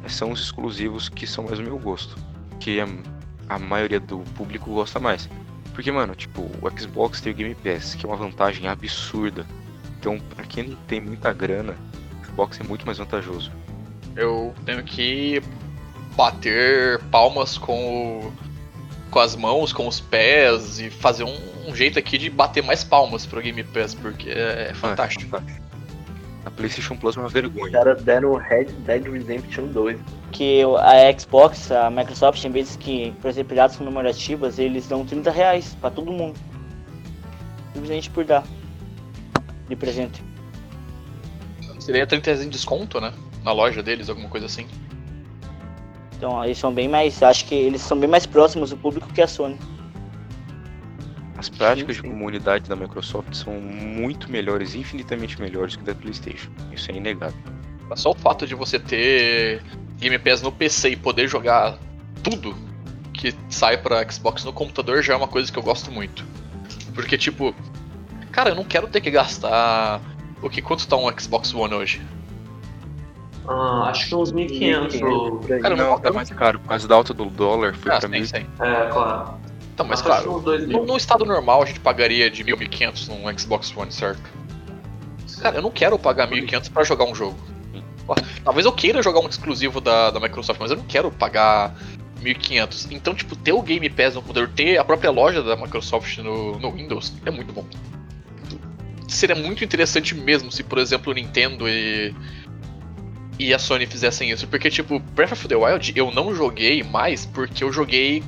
são 0.08 0.32
os 0.32 0.40
exclusivos 0.40 1.08
que 1.08 1.26
são 1.26 1.44
mais 1.44 1.58
o 1.58 1.62
meu 1.62 1.78
gosto, 1.78 2.16
que 2.60 2.80
a, 2.80 2.86
a 3.48 3.58
maioria 3.58 4.00
do 4.00 4.18
público 4.34 4.70
gosta 4.72 4.98
mais. 4.98 5.28
Porque, 5.74 5.90
mano, 5.90 6.14
tipo, 6.14 6.42
o 6.42 6.78
Xbox 6.78 7.20
tem 7.20 7.32
o 7.32 7.36
Game 7.36 7.54
Pass, 7.56 7.94
que 7.94 8.06
é 8.06 8.08
uma 8.08 8.16
vantagem 8.16 8.68
absurda. 8.68 9.44
Então, 9.98 10.20
pra 10.20 10.44
quem 10.44 10.68
não 10.68 10.76
tem 10.86 11.00
muita 11.00 11.32
grana, 11.32 11.76
o 12.22 12.26
Xbox 12.26 12.60
é 12.60 12.62
muito 12.62 12.86
mais 12.86 12.98
vantajoso. 12.98 13.50
Eu 14.16 14.54
tenho 14.64 14.82
que 14.84 15.42
bater 16.16 17.00
palmas 17.10 17.58
com 17.58 18.20
o- 18.28 18.32
com 19.10 19.18
as 19.18 19.34
mãos, 19.36 19.72
com 19.72 19.86
os 19.88 20.00
pés 20.00 20.78
e 20.80 20.90
fazer 20.90 21.24
um, 21.24 21.36
um 21.68 21.74
jeito 21.74 21.98
aqui 21.98 22.18
de 22.18 22.30
bater 22.30 22.62
mais 22.62 22.82
palmas 22.84 23.26
pro 23.26 23.40
Game 23.40 23.62
Pass, 23.64 23.94
porque 23.94 24.30
é 24.30 24.72
fantástico. 24.74 25.40
A 26.44 26.50
PlayStation 26.50 26.96
Plus 26.96 27.16
é 27.16 27.20
uma 27.20 27.28
vergonha. 27.28 27.66
Os 27.66 27.72
caras 27.72 28.02
deram 28.02 28.32
o 28.32 28.36
Red 28.36 28.66
Dead 28.86 29.04
Redemption 29.04 29.66
2. 29.68 29.98
que 30.30 30.62
a 30.80 31.18
Xbox, 31.18 31.70
a 31.70 31.88
Microsoft, 31.90 32.44
em 32.44 32.50
vez 32.50 32.74
que, 32.76 33.12
por 33.22 33.28
exemplo, 33.30 33.54
datas 33.54 33.76
comemorativas, 33.76 34.58
eles 34.58 34.86
dão 34.88 35.04
30 35.06 35.30
reais 35.30 35.76
pra 35.80 35.90
todo 35.90 36.10
mundo. 36.12 36.36
Simplesmente 37.72 38.10
por 38.10 38.24
dar. 38.24 38.44
De 39.68 39.76
presente. 39.76 40.22
Seria 41.78 42.04
30 42.06 42.34
de 42.34 42.46
desconto, 42.48 43.00
né? 43.00 43.12
Na 43.44 43.52
loja 43.52 43.82
deles, 43.82 44.08
alguma 44.08 44.28
coisa 44.28 44.46
assim. 44.46 44.66
Então, 46.16 46.42
eles 46.44 46.58
são 46.58 46.72
bem 46.72 46.88
mais. 46.88 47.22
Acho 47.22 47.44
que 47.44 47.54
eles 47.54 47.82
são 47.82 47.98
bem 47.98 48.08
mais 48.08 48.24
próximos 48.24 48.70
do 48.70 48.76
público 48.76 49.06
que 49.12 49.20
a 49.20 49.28
Sony. 49.28 49.58
As 51.36 51.48
práticas 51.50 51.96
Sim, 51.96 52.02
de 52.02 52.08
sim. 52.08 52.14
comunidade 52.14 52.68
da 52.68 52.74
Microsoft 52.74 53.34
são 53.34 53.52
muito 53.60 54.30
melhores, 54.30 54.74
infinitamente 54.74 55.40
melhores 55.40 55.76
que 55.76 55.82
da 55.82 55.94
PlayStation. 55.94 56.50
Isso 56.72 56.90
é 56.90 56.94
inegável. 56.94 57.38
Só 57.96 58.12
o 58.12 58.14
fato 58.14 58.46
de 58.46 58.54
você 58.54 58.78
ter 58.78 59.62
Game 59.98 60.18
Pass 60.18 60.40
no 60.40 60.50
PC 60.50 60.90
e 60.90 60.96
poder 60.96 61.28
jogar 61.28 61.78
tudo 62.22 62.56
que 63.12 63.34
sai 63.48 63.76
pra 63.76 64.10
Xbox 64.10 64.44
no 64.44 64.52
computador 64.52 65.02
já 65.02 65.12
é 65.12 65.16
uma 65.16 65.28
coisa 65.28 65.52
que 65.52 65.58
eu 65.58 65.62
gosto 65.62 65.92
muito. 65.92 66.24
Porque, 66.94 67.18
tipo, 67.18 67.54
cara, 68.32 68.50
eu 68.50 68.54
não 68.54 68.64
quero 68.64 68.88
ter 68.88 69.00
que 69.00 69.10
gastar. 69.10 70.00
O 70.40 70.48
que? 70.48 70.62
Quanto 70.62 70.86
tá 70.88 70.96
um 70.96 71.10
Xbox 71.18 71.52
One 71.52 71.74
hoje? 71.74 72.00
Ah, 73.46 73.88
acho 73.90 74.08
que 74.08 74.14
uns 74.14 74.32
1.500. 74.32 75.02
ou-. 75.02 75.38
Cara, 75.60 75.76
não- 75.76 75.90
Não, 75.90 75.98
tá 75.98 76.12
mais 76.12 76.30
caro. 76.30 76.58
Por 76.58 76.68
causa 76.68 76.88
da 76.88 76.94
alta 76.94 77.12
do 77.12 77.26
dólar, 77.26 77.74
foi 77.74 77.92
Ah, 77.92 77.98
pra 78.00 78.08
sim. 78.24 78.46
É, 78.60 78.86
claro. 78.90 79.34
Então, 79.74 79.86
mas 79.86 80.00
claro, 80.00 80.22
que 80.22 80.28
uns 80.28 80.42
2 80.44 80.62
num, 80.62 80.68
mil. 80.68 80.86
num 80.86 80.96
estado 80.96 81.24
normal 81.24 81.62
a 81.62 81.66
gente 81.66 81.80
pagaria 81.80 82.30
de 82.30 82.44
1.500 82.44 83.08
num 83.08 83.38
Xbox 83.38 83.76
One, 83.76 83.90
certo? 83.90 84.22
Cara, 85.40 85.56
eu 85.56 85.62
não 85.62 85.70
quero 85.70 85.98
pagar 85.98 86.28
1.500 86.28 86.68
pra 86.70 86.84
jogar 86.84 87.04
um 87.04 87.14
jogo. 87.14 87.36
Talvez 88.44 88.66
eu 88.66 88.72
queira 88.72 89.02
jogar 89.02 89.20
um 89.20 89.28
exclusivo 89.28 89.80
da, 89.80 90.10
da 90.10 90.20
Microsoft, 90.20 90.60
mas 90.60 90.70
eu 90.70 90.76
não 90.76 90.84
quero 90.84 91.10
pagar 91.10 91.74
1.500. 92.22 92.86
Então, 92.92 93.14
tipo, 93.14 93.34
ter 93.34 93.52
o 93.52 93.60
Game 93.62 93.88
Pass 93.90 94.14
no 94.14 94.20
computador, 94.22 94.48
ter 94.54 94.78
a 94.78 94.84
própria 94.84 95.10
loja 95.10 95.42
da 95.42 95.56
Microsoft 95.56 96.18
no, 96.18 96.58
no 96.58 96.70
Windows, 96.70 97.12
é 97.26 97.30
muito 97.30 97.52
bom. 97.52 97.64
Seria 99.08 99.34
muito 99.34 99.64
interessante 99.64 100.14
mesmo 100.14 100.52
se, 100.52 100.62
por 100.62 100.78
exemplo, 100.78 101.12
o 101.12 101.14
Nintendo 101.14 101.68
e, 101.68 102.14
e 103.38 103.52
a 103.52 103.58
Sony 103.58 103.86
fizessem 103.86 104.30
isso. 104.30 104.46
Porque, 104.46 104.70
tipo, 104.70 104.98
Breath 104.98 105.32
of 105.32 105.48
the 105.48 105.56
Wild 105.56 105.92
eu 105.96 106.10
não 106.10 106.34
joguei 106.34 106.82
mais 106.82 107.26
porque 107.26 107.64
eu 107.64 107.72
joguei 107.72 108.22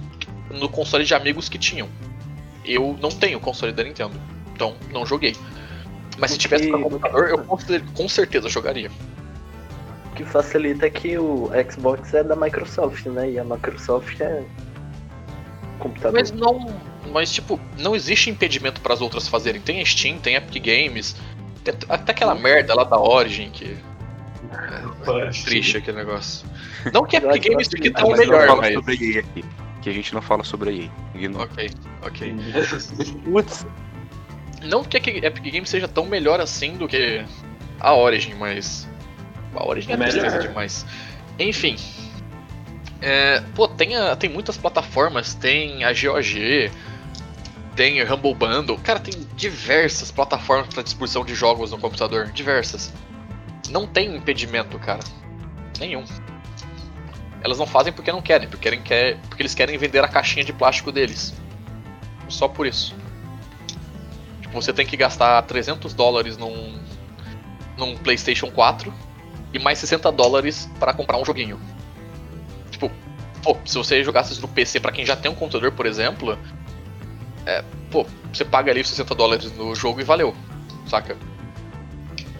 no 0.50 0.68
console 0.68 1.04
de 1.04 1.14
amigos 1.14 1.48
que 1.48 1.58
tinham. 1.58 1.88
Eu 2.64 2.96
não 3.00 3.10
tenho 3.10 3.38
console 3.38 3.72
da 3.72 3.84
Nintendo, 3.84 4.14
então 4.54 4.74
não 4.92 5.06
joguei. 5.06 5.36
Mas 6.18 6.30
se 6.32 6.38
tivesse 6.38 6.68
pra 6.68 6.78
computador, 6.78 7.28
eu 7.28 7.38
com 7.38 7.58
cer- 7.58 7.84
com 7.94 8.08
certeza 8.08 8.48
jogaria. 8.48 8.90
O 10.10 10.14
que 10.16 10.24
facilita 10.24 10.86
é 10.86 10.90
que 10.90 11.18
o 11.18 11.50
Xbox 11.70 12.14
é 12.14 12.24
da 12.24 12.34
Microsoft, 12.34 13.04
né? 13.06 13.30
E 13.32 13.38
a 13.38 13.44
Microsoft 13.44 14.18
é 14.20 14.42
computador. 15.78 16.18
Mas 16.18 16.32
não. 16.32 16.74
Mas 17.12 17.30
tipo, 17.32 17.60
não 17.78 17.94
existe 17.94 18.30
impedimento 18.30 18.80
para 18.80 18.94
as 18.94 19.00
outras 19.00 19.28
fazerem. 19.28 19.60
Tem 19.60 19.80
a 19.80 19.84
Steam, 19.84 20.18
tem 20.18 20.34
Epic 20.34 20.64
Games, 20.64 21.16
até 21.88 22.12
aquela 22.12 22.34
merda 22.34 22.74
lá 22.74 22.84
da 22.84 22.98
Origin 22.98 23.50
que. 23.50 23.76
Triste 25.44 25.76
aquele 25.78 25.96
negócio. 25.98 26.46
Não 26.92 27.04
que 27.04 27.16
Epic 27.16 27.44
Games 27.48 27.68
que 27.68 27.76
fique 27.76 27.90
tão 27.90 28.10
melhor, 28.10 28.56
mas. 28.56 28.74
sobre 28.74 28.94
EA 29.12 29.20
aqui. 29.20 29.44
Que 29.82 29.90
a 29.90 29.92
gente 29.92 30.12
não 30.14 30.20
fala 30.22 30.42
sobre 30.44 30.70
a 30.70 30.72
EA. 30.72 30.90
Ignora. 31.14 31.44
Ok, 31.52 31.70
ok. 32.02 32.34
Putz, 33.24 33.66
Não 34.64 34.82
que 34.84 34.96
a 34.96 35.26
Epic 35.26 35.44
Games 35.52 35.68
seja 35.68 35.86
tão 35.88 36.06
melhor 36.06 36.40
assim 36.40 36.76
do 36.76 36.88
que 36.88 37.24
a 37.80 37.94
Origin, 37.94 38.34
mas. 38.34 38.88
A 39.54 39.64
Origin 39.66 39.92
é 39.92 39.96
tristeza 39.96 40.38
demais. 40.40 40.84
Enfim. 41.38 41.76
É, 43.00 43.42
pô, 43.54 43.68
tem, 43.68 43.94
a- 43.96 44.16
tem 44.16 44.28
muitas 44.30 44.56
plataformas, 44.56 45.34
tem 45.34 45.84
a 45.84 45.92
GOG, 45.92 46.70
tem 47.76 48.02
Humble 48.02 48.34
Bundle. 48.34 48.78
Cara, 48.82 48.98
tem 48.98 49.14
diversas 49.36 50.10
plataformas 50.10 50.68
para 50.72 50.82
disposição 50.82 51.24
de 51.24 51.34
jogos 51.34 51.70
no 51.70 51.78
computador. 51.78 52.26
Diversas. 52.32 52.92
Não 53.70 53.86
tem 53.86 54.16
impedimento, 54.16 54.78
cara. 54.78 55.00
Nenhum. 55.78 56.04
Elas 57.42 57.58
não 57.58 57.66
fazem 57.66 57.92
porque 57.92 58.10
não 58.10 58.22
querem, 58.22 58.48
porque, 58.48 58.62
querem 58.62 58.82
quer, 58.82 59.18
porque 59.28 59.42
eles 59.42 59.54
querem 59.54 59.78
vender 59.78 60.02
a 60.02 60.08
caixinha 60.08 60.44
de 60.44 60.52
plástico 60.52 60.90
deles. 60.90 61.34
Só 62.28 62.48
por 62.48 62.66
isso. 62.66 62.94
Tipo, 64.40 64.54
você 64.54 64.72
tem 64.72 64.86
que 64.86 64.96
gastar 64.96 65.40
300 65.42 65.94
dólares 65.94 66.36
num, 66.36 66.78
num 67.76 67.96
PlayStation 67.96 68.50
4 68.50 68.92
e 69.52 69.58
mais 69.58 69.78
60 69.78 70.10
dólares 70.12 70.68
para 70.78 70.92
comprar 70.92 71.18
um 71.18 71.24
joguinho. 71.24 71.60
Tipo, 72.70 72.90
pô, 73.42 73.56
se 73.64 73.76
você 73.76 74.02
jogasse 74.02 74.32
isso 74.32 74.42
no 74.42 74.48
PC 74.48 74.80
pra 74.80 74.92
quem 74.92 75.04
já 75.04 75.14
tem 75.14 75.30
um 75.30 75.34
computador, 75.34 75.72
por 75.72 75.86
exemplo, 75.86 76.38
é, 77.44 77.62
pô, 77.90 78.06
você 78.32 78.44
paga 78.44 78.72
ali 78.72 78.80
os 78.80 78.88
60 78.88 79.14
dólares 79.14 79.52
no 79.56 79.74
jogo 79.74 80.00
e 80.00 80.04
valeu, 80.04 80.34
saca? 80.86 81.16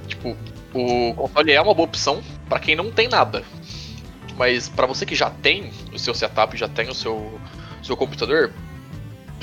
Tipo, 0.07 0.37
o 0.77 1.15
console 1.15 1.53
é 1.53 1.61
uma 1.61 1.75
boa 1.75 1.87
opção 1.87 2.23
pra 2.49 2.59
quem 2.59 2.77
não 2.77 2.91
tem 2.91 3.09
nada. 3.09 3.43
Mas 4.37 4.69
pra 4.69 4.87
você 4.87 5.07
que 5.07 5.15
já 5.15 5.31
tem 5.31 5.71
o 5.93 5.99
seu 5.99 6.15
setup, 6.15 6.57
já 6.57 6.69
tem 6.69 6.89
o 6.89 6.95
seu, 6.95 7.41
seu 7.83 7.97
computador, 7.97 8.53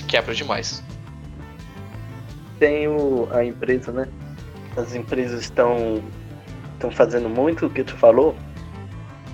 quebra 0.07 0.35
demais. 0.35 0.83
Tem 2.59 2.87
o, 2.87 3.27
a 3.31 3.43
empresa, 3.43 3.91
né? 3.91 4.07
As 4.77 4.93
empresas 4.93 5.41
estão 5.41 6.01
estão 6.73 6.91
fazendo 6.91 7.29
muito 7.29 7.65
o 7.65 7.69
que 7.69 7.83
tu 7.83 7.95
falou. 7.95 8.35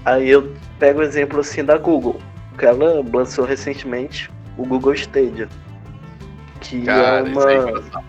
Aí 0.06 0.30
eu 0.30 0.54
pego 0.78 1.00
o 1.00 1.04
exemplo 1.04 1.40
assim 1.40 1.64
da 1.64 1.78
Google, 1.78 2.20
que 2.58 2.66
ela 2.66 3.04
lançou 3.14 3.46
recentemente 3.46 4.30
o 4.58 4.66
Google 4.66 4.94
Stadia. 4.94 5.50
Que 6.62 6.84
Cara, 6.84 7.02
é 7.02 7.48
aí 7.48 7.56
é 7.56 7.60
uma. 7.60 8.04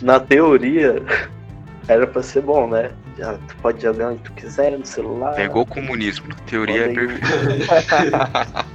Na 0.00 0.20
teoria, 0.20 1.02
era 1.88 2.06
pra 2.06 2.22
ser 2.22 2.42
bom, 2.42 2.68
né? 2.68 2.90
Tu 3.16 3.56
pode 3.62 3.80
jogar 3.80 4.08
onde 4.08 4.18
tu 4.22 4.32
quiser, 4.32 4.76
no 4.76 4.84
celular. 4.84 5.38
Igual 5.40 5.62
o 5.62 5.66
comunismo. 5.66 6.34
Teoria 6.46 6.86
é 6.86 6.94
perfeita. 6.94 8.66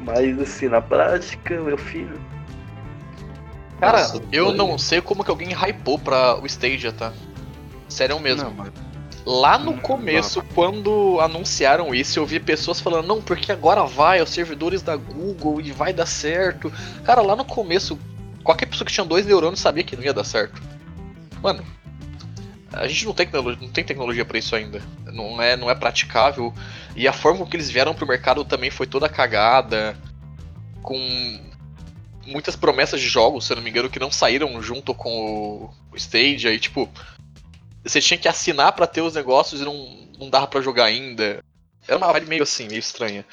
Mas 0.00 0.38
assim, 0.40 0.68
na 0.68 0.80
prática, 0.80 1.60
meu 1.60 1.78
filho. 1.78 2.20
Cara, 3.80 3.98
Nossa, 3.98 4.22
eu 4.32 4.46
foi. 4.46 4.56
não 4.56 4.78
sei 4.78 5.00
como 5.00 5.24
que 5.24 5.30
alguém 5.30 5.50
hypou 5.52 5.98
pra 5.98 6.36
o 6.36 6.46
Stadia, 6.46 6.92
tá? 6.92 7.12
Sério 7.88 8.18
mesmo. 8.20 8.44
Não, 8.44 8.50
mano. 8.54 8.72
Lá 9.26 9.58
no 9.58 9.72
Não, 9.72 9.78
começo, 9.78 10.42
quando 10.54 11.18
anunciaram 11.20 11.94
isso, 11.94 12.18
eu 12.18 12.26
vi 12.26 12.38
pessoas 12.38 12.78
falando, 12.78 13.06
não, 13.06 13.22
porque 13.22 13.50
agora 13.50 13.82
vai 13.84 14.20
aos 14.20 14.28
servidores 14.28 14.82
da 14.82 14.96
Google 14.96 15.62
e 15.62 15.72
vai 15.72 15.94
dar 15.94 16.04
certo. 16.04 16.70
Cara, 17.04 17.22
lá 17.22 17.34
no 17.34 17.44
começo, 17.44 17.98
qualquer 18.42 18.66
pessoa 18.66 18.86
que 18.86 18.92
tinha 18.92 19.06
dois 19.06 19.24
neurônios 19.24 19.60
sabia 19.60 19.82
que 19.82 19.96
não 19.96 20.02
ia 20.04 20.12
dar 20.12 20.24
certo. 20.24 20.60
Mano, 21.42 21.64
a 22.76 22.88
gente 22.88 23.06
não 23.06 23.14
tem, 23.14 23.26
tecnologia, 23.26 23.66
não 23.66 23.72
tem 23.72 23.84
tecnologia 23.84 24.24
pra 24.24 24.38
isso 24.38 24.54
ainda. 24.54 24.82
Não 25.12 25.40
é, 25.40 25.56
não 25.56 25.70
é 25.70 25.74
praticável. 25.74 26.52
E 26.96 27.06
a 27.06 27.12
forma 27.12 27.46
que 27.46 27.56
eles 27.56 27.70
vieram 27.70 27.94
pro 27.94 28.06
mercado 28.06 28.44
também 28.44 28.70
foi 28.70 28.86
toda 28.86 29.08
cagada. 29.08 29.96
Com 30.82 30.98
muitas 32.26 32.56
promessas 32.56 33.00
de 33.00 33.08
jogos, 33.08 33.46
se 33.46 33.52
eu 33.52 33.56
não 33.56 33.62
me 33.62 33.70
engano, 33.70 33.90
que 33.90 33.98
não 33.98 34.10
saíram 34.10 34.60
junto 34.62 34.94
com 34.94 35.10
o, 35.10 35.70
o 35.92 35.96
Stadia. 35.96 36.52
E 36.52 36.58
tipo, 36.58 36.90
você 37.82 38.00
tinha 38.00 38.18
que 38.18 38.28
assinar 38.28 38.72
pra 38.72 38.86
ter 38.86 39.02
os 39.02 39.14
negócios 39.14 39.60
e 39.60 39.64
não, 39.64 40.08
não 40.18 40.30
dava 40.30 40.46
pra 40.46 40.60
jogar 40.60 40.84
ainda. 40.84 41.42
Era 41.86 41.98
uma 41.98 42.12
vibe 42.12 42.28
meio 42.28 42.42
assim, 42.42 42.66
meio 42.66 42.78
estranha. 42.78 43.24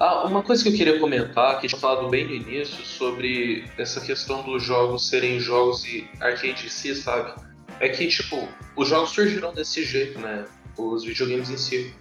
Ah, 0.00 0.24
uma 0.26 0.42
coisa 0.42 0.62
que 0.62 0.70
eu 0.70 0.74
queria 0.74 0.98
comentar, 0.98 1.60
que 1.60 1.68
tinha 1.68 1.78
falado 1.78 2.08
bem 2.08 2.24
no 2.24 2.34
início, 2.34 2.82
sobre 2.86 3.66
essa 3.76 4.00
questão 4.00 4.42
dos 4.42 4.62
jogos 4.62 5.06
serem 5.06 5.38
jogos 5.38 5.84
e 5.84 6.08
arcade 6.18 6.64
em 6.64 6.70
si, 6.70 6.94
sabe? 6.94 7.38
É 7.80 7.90
que, 7.90 8.08
tipo, 8.08 8.48
os 8.76 8.88
jogos 8.88 9.10
surgiram 9.10 9.52
desse 9.52 9.84
jeito, 9.84 10.18
né? 10.18 10.46
Os 10.78 11.04
videogames 11.04 11.50
em 11.50 11.58
si. 11.58 11.94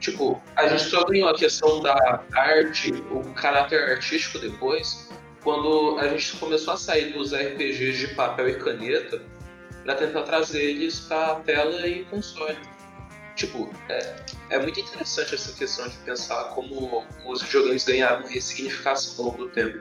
Tipo, 0.00 0.40
a 0.56 0.66
gente 0.66 0.84
só 0.84 1.04
ganhou 1.04 1.28
a 1.28 1.34
questão 1.34 1.80
da 1.82 2.24
arte, 2.34 2.90
o 3.10 3.20
caráter 3.34 3.82
artístico 3.82 4.38
depois, 4.38 5.10
quando 5.44 5.98
a 5.98 6.08
gente 6.08 6.34
começou 6.38 6.72
a 6.72 6.78
sair 6.78 7.12
dos 7.12 7.34
RPGs 7.34 7.98
de 7.98 8.14
papel 8.14 8.48
e 8.48 8.54
caneta 8.54 9.20
pra 9.84 9.94
tentar 9.94 10.22
trazer 10.22 10.62
eles 10.62 11.00
pra 11.00 11.34
tela 11.44 11.86
e 11.86 12.02
console. 12.06 12.56
Tipo, 13.36 13.70
é, 13.88 14.16
é 14.50 14.58
muito 14.58 14.78
interessante 14.78 15.34
essa 15.34 15.52
questão 15.52 15.88
de 15.88 15.96
pensar 15.98 16.44
como 16.54 17.04
os 17.24 17.42
videogames 17.42 17.84
ganharam 17.84 18.26
ressignificação 18.26 19.24
ao 19.24 19.30
longo 19.30 19.44
do 19.44 19.50
tempo. 19.50 19.78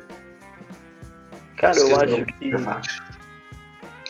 Cara, 1.58 1.78
eu 1.78 1.96
acho 2.00 2.26
que. 2.26 2.52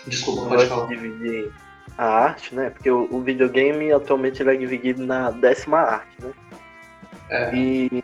Desculpa, 0.08 0.42
Eu 0.44 0.50
pode 0.50 0.66
falar. 0.68 0.88
dividir 0.88 1.52
a 1.98 2.06
arte, 2.06 2.56
né? 2.56 2.70
Porque 2.70 2.90
o, 2.90 3.08
o 3.12 3.22
videogame 3.22 3.92
atualmente 3.92 4.42
ele 4.42 4.54
é 4.54 4.58
dividido 4.58 5.06
na 5.06 5.32
décima 5.32 5.80
arte, 5.80 6.16
né? 6.22 6.34
É, 7.30 7.56
E 7.56 8.04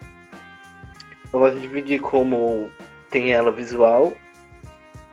eu 1.33 1.39
gosto 1.39 1.55
de 1.55 1.61
dividir 1.61 1.99
como 2.01 2.71
tem 3.09 3.31
ela 3.31 3.51
visual, 3.51 4.13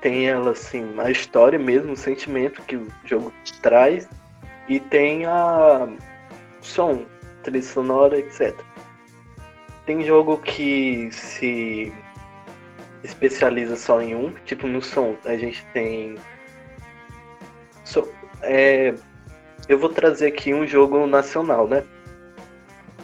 tem 0.01 0.29
ela 0.29 0.51
assim, 0.51 0.95
a 0.99 1.11
história 1.11 1.59
mesmo, 1.59 1.93
o 1.93 1.97
sentimento 1.97 2.63
que 2.63 2.77
o 2.77 2.89
jogo 3.05 3.33
traz, 3.63 4.09
e 4.69 4.79
tem 4.81 5.25
a 5.27 5.89
som, 6.65 7.05
trilha 7.43 7.63
sonora, 7.63 8.19
etc. 8.19 8.55
Tem 9.87 10.03
jogo 10.03 10.39
que 10.39 11.11
se 11.13 11.93
especializa 13.03 13.77
só 13.77 14.01
em 14.01 14.15
um, 14.15 14.33
tipo 14.45 14.67
no 14.67 14.81
som, 14.81 15.17
a 15.25 15.37
gente 15.37 15.65
tem. 15.73 16.17
So- 17.85 18.09
é, 18.43 18.95
eu 19.69 19.79
vou 19.79 19.91
trazer 19.91 20.29
aqui 20.29 20.55
um 20.55 20.67
jogo 20.67 21.07
nacional, 21.07 21.69
né? 21.69 21.85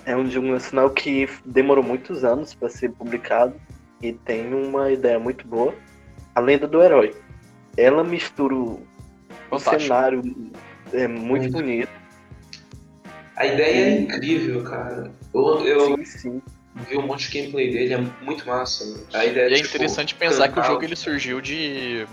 É 0.07 0.17
um 0.17 0.29
jogo 0.31 0.49
nacional 0.49 0.91
que 0.91 1.29
demorou 1.45 1.85
muitos 1.85 2.25
anos 2.25 2.55
para 2.55 2.69
ser 2.71 2.91
publicado 2.93 3.55
e 4.01 4.13
tem 4.13 4.53
uma 4.55 4.91
ideia 4.91 5.19
muito 5.19 5.47
boa. 5.47 5.75
A 6.35 6.41
Lenda 6.41 6.67
do 6.67 6.83
Herói. 6.83 7.15
Ela 7.77 8.03
mistura 8.03 8.55
o 8.55 8.81
o 9.51 9.59
Fantástico. 9.59 9.81
cenário 9.83 10.23
é 10.93 11.09
muito 11.09 11.27
Muito. 11.27 11.53
bonito. 11.53 12.00
A 13.41 13.47
ideia 13.47 13.87
é 13.87 14.01
incrível, 14.01 14.63
cara. 14.65 15.11
Eu, 15.35 15.67
eu 15.67 15.97
Sim, 15.97 16.05
sim. 16.05 16.43
vi 16.89 16.97
um 16.97 17.07
monte 17.07 17.31
de 17.31 17.39
gameplay 17.39 17.73
dele, 17.73 17.95
é 17.95 18.25
muito 18.25 18.47
massa. 18.47 18.85
A 19.13 19.25
ideia 19.25 19.49
E 19.49 19.53
é 19.53 19.57
tipo, 19.57 19.69
interessante 19.69 20.15
pensar 20.15 20.49
que 20.49 20.53
o 20.53 20.57
cantar 20.57 20.69
jogo 20.69 20.85
ele 20.85 20.97
surgiu 20.97 21.41
de. 21.41 22.07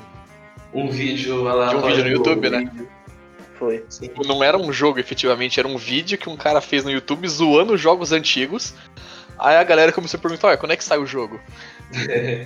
Um 0.73 0.89
vídeo 0.89 1.41
De 1.43 1.47
aleatório 1.47 1.79
um 1.85 1.87
vídeo 1.89 2.03
no 2.03 2.09
do- 2.09 2.15
YouTube, 2.29 2.49
né? 2.49 2.71
Foi. 3.57 3.83
Sim. 3.89 4.09
Não 4.25 4.43
era 4.43 4.57
um 4.57 4.71
jogo 4.71 4.99
efetivamente, 4.99 5.59
era 5.59 5.67
um 5.67 5.77
vídeo 5.77 6.17
que 6.17 6.29
um 6.29 6.37
cara 6.37 6.61
fez 6.61 6.83
no 6.83 6.91
YouTube 6.91 7.27
zoando 7.27 7.75
jogos 7.77 8.11
antigos. 8.11 8.73
Aí 9.39 9.55
a 9.55 9.63
galera 9.63 9.91
começou 9.91 10.17
a 10.17 10.21
perguntar, 10.21 10.57
quando 10.57 10.71
é 10.73 10.77
que 10.77 10.83
sai 10.83 10.97
o 10.99 11.05
jogo? 11.05 11.39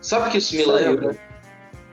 Sabe 0.00 0.28
o 0.28 0.30
que 0.30 0.38
isso 0.38 0.54
me 0.56 0.64
Saiu, 0.64 0.74
lembra? 0.92 1.16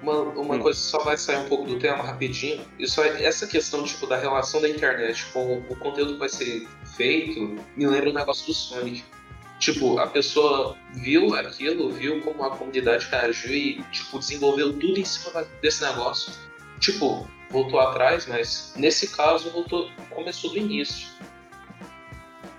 Uma, 0.01 0.13
uma 0.21 0.55
Hum. 0.55 0.59
coisa 0.59 0.79
que 0.79 0.85
só 0.85 0.99
vai 1.03 1.17
sair 1.17 1.37
um 1.37 1.45
pouco 1.49 1.65
do 1.65 1.79
tema 1.79 2.03
rapidinho. 2.03 2.63
Isso 2.77 3.01
é, 3.01 3.23
essa 3.23 3.47
questão 3.47 3.83
tipo, 3.83 4.05
da 4.05 4.17
relação 4.17 4.61
da 4.61 4.69
internet 4.69 5.25
com 5.33 5.57
o 5.69 5.75
conteúdo 5.77 6.13
que 6.13 6.19
vai 6.19 6.29
ser 6.29 6.67
feito 6.95 7.55
me 7.75 7.87
lembra 7.87 8.09
o 8.09 8.13
negócio 8.13 8.45
do 8.45 8.53
Sonic. 8.53 9.03
Tipo, 9.59 9.97
a 9.99 10.07
pessoa 10.07 10.75
viu 10.93 11.33
aquilo, 11.33 11.89
viu 11.91 12.21
como 12.21 12.43
a 12.43 12.49
comunidade 12.55 13.07
reagiu 13.09 13.53
e 13.53 13.81
tipo, 13.91 14.19
desenvolveu 14.19 14.73
tudo 14.73 14.99
em 14.99 15.05
cima 15.05 15.47
desse 15.61 15.81
negócio. 15.83 16.33
Tipo, 16.79 17.25
voltou 17.49 17.79
atrás, 17.79 18.27
mas 18.27 18.73
nesse 18.75 19.07
caso 19.15 19.49
voltou, 19.51 19.89
começou 20.09 20.51
do 20.51 20.57
início. 20.57 21.07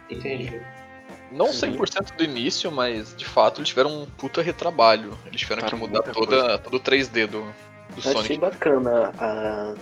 Entende? 0.09 0.61
Não 1.31 1.53
Sim. 1.53 1.73
100% 1.77 2.17
do 2.17 2.23
início, 2.25 2.71
mas 2.71 3.15
de 3.17 3.25
fato 3.25 3.59
eles 3.61 3.69
tiveram 3.69 4.03
um 4.03 4.07
puta 4.07 4.41
retrabalho. 4.43 5.19
Eles 5.27 5.41
tiveram 5.41 5.63
Cara, 5.63 5.75
que 5.75 5.79
mudar 5.81 6.03
toda, 6.03 6.59
todo 6.59 6.75
o 6.77 6.81
3D 6.81 7.27
do, 7.27 7.41
do 7.41 7.47
Eu 7.47 7.53
achei 7.99 8.13
Sonic. 8.13 8.39
bacana 8.39 9.13
a. 9.19 9.75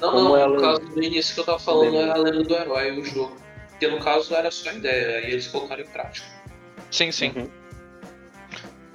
Não, 0.00 0.10
Como 0.10 0.28
não, 0.30 0.36
ela- 0.36 0.54
no 0.56 0.60
caso 0.60 0.80
do 0.80 1.02
início 1.02 1.34
que 1.34 1.40
eu 1.40 1.44
tava 1.44 1.58
falando 1.58 1.96
era 1.96 2.12
a 2.14 2.16
lenda 2.16 2.42
do 2.42 2.54
herói, 2.54 2.98
o 2.98 3.04
jogo. 3.04 3.36
Porque 3.70 3.88
no 3.88 3.98
caso 4.00 4.34
era 4.34 4.50
só 4.50 4.70
ideia, 4.72 5.26
e 5.26 5.32
eles 5.32 5.46
colocaram 5.48 5.82
em 5.82 5.86
prática. 5.86 6.26
Sim, 6.90 7.10
sim. 7.12 7.32
Uhum. 7.34 7.48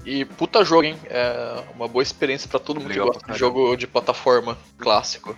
E 0.05 0.25
puta 0.25 0.63
jogo, 0.63 0.83
hein? 0.83 0.97
É 1.09 1.63
uma 1.75 1.87
boa 1.87 2.01
experiência 2.03 2.47
pra 2.49 2.59
todo 2.59 2.79
mundo 2.79 2.89
Legal 2.89 3.07
que 3.07 3.13
gosta 3.17 3.33
de 3.33 3.37
jogo 3.39 3.75
de 3.75 3.87
plataforma 3.87 4.57
clássico. 4.77 5.35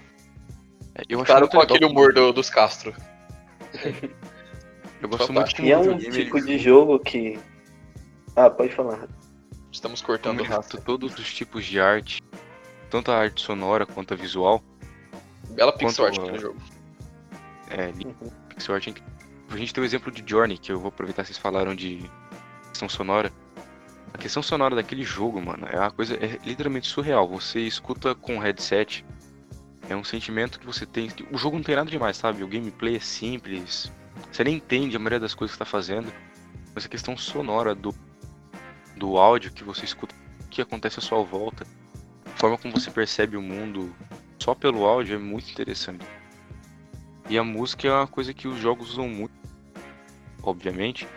É, 0.95 1.01
Eu 1.09 1.19
acho 1.19 1.25
Claro, 1.27 1.47
com 1.47 1.57
legal 1.59 1.75
aquele 1.75 1.89
humor 1.91 2.13
do- 2.13 2.31
dos 2.33 2.49
Castro. 2.49 2.93
Eu 5.01 5.09
gosto 5.09 5.33
muito 5.33 5.51
fantástico. 5.51 5.61
como 5.61 5.67
E 5.67 5.71
é 5.71 5.77
um 5.77 5.81
videogame, 5.97 6.23
tipo 6.25 6.41
de 6.41 6.57
jogo 6.59 6.99
que. 6.99 7.39
Ah, 8.35 8.49
pode 8.49 8.73
falar. 8.73 9.07
Estamos 9.71 10.01
cortando 10.01 10.39
ele 10.39 10.47
o 10.47 10.51
rastro. 10.51 10.77
junta 10.77 10.85
todos 10.85 11.17
os 11.17 11.33
tipos 11.33 11.65
de 11.65 11.79
arte, 11.79 12.21
tanto 12.89 13.11
a 13.11 13.17
arte 13.17 13.41
sonora 13.41 13.85
quanto 13.85 14.13
a 14.13 14.17
visual, 14.17 14.61
Bela 15.49 15.71
pixel 15.73 16.05
art 16.05 16.17
aquele 16.17 16.37
jogo. 16.39 16.59
é, 17.69 17.91
li- 17.91 18.07
pixel 18.49 18.75
art 18.75 18.87
é. 18.87 18.93
A 19.49 19.57
gente 19.57 19.73
tem 19.73 19.83
o 19.83 19.85
exemplo 19.85 20.11
de 20.11 20.23
Journey, 20.25 20.57
que 20.57 20.71
eu 20.71 20.79
vou 20.79 20.89
aproveitar 20.89 21.23
que 21.23 21.27
vocês 21.27 21.37
falaram 21.37 21.75
de 21.75 22.09
questão 22.69 22.87
sonora. 22.87 23.31
A 24.13 24.17
questão 24.17 24.41
sonora 24.43 24.75
daquele 24.75 25.03
jogo, 25.03 25.41
mano, 25.41 25.65
é 25.69 25.77
uma 25.77 25.91
coisa 25.91 26.15
é 26.15 26.39
literalmente 26.45 26.87
surreal. 26.87 27.27
Você 27.29 27.59
escuta 27.61 28.13
com 28.15 28.37
o 28.37 28.39
headset, 28.39 29.05
é 29.89 29.95
um 29.95 30.03
sentimento 30.05 30.59
que 30.59 30.65
você 30.65 30.85
tem. 30.85 31.09
O 31.31 31.37
jogo 31.37 31.57
não 31.57 31.63
tem 31.63 31.75
nada 31.75 31.89
demais, 31.89 32.15
sabe? 32.17 32.43
O 32.43 32.47
gameplay 32.47 32.95
é 32.97 32.99
simples, 32.99 33.91
você 34.31 34.43
nem 34.43 34.55
entende 34.55 34.95
a 34.95 34.99
maioria 34.99 35.19
das 35.19 35.33
coisas 35.33 35.55
que 35.55 35.63
está 35.63 35.69
fazendo, 35.69 36.11
mas 36.73 36.85
a 36.85 36.89
questão 36.89 37.17
sonora 37.17 37.73
do, 37.73 37.93
do 38.95 39.17
áudio 39.17 39.51
que 39.51 39.63
você 39.63 39.85
escuta, 39.85 40.15
o 40.45 40.47
que 40.49 40.61
acontece 40.61 40.99
à 40.99 41.01
sua 41.01 41.23
volta, 41.23 41.65
a 42.25 42.37
forma 42.37 42.57
como 42.57 42.73
você 42.73 42.91
percebe 42.91 43.37
o 43.37 43.41
mundo 43.41 43.95
só 44.39 44.55
pelo 44.55 44.85
áudio 44.85 45.15
é 45.15 45.19
muito 45.19 45.51
interessante. 45.51 46.05
E 47.29 47.37
a 47.37 47.43
música 47.43 47.87
é 47.87 47.91
uma 47.91 48.07
coisa 48.07 48.33
que 48.33 48.47
os 48.47 48.59
jogos 48.59 48.91
usam 48.91 49.07
muito, 49.07 49.33
obviamente, 50.43 51.07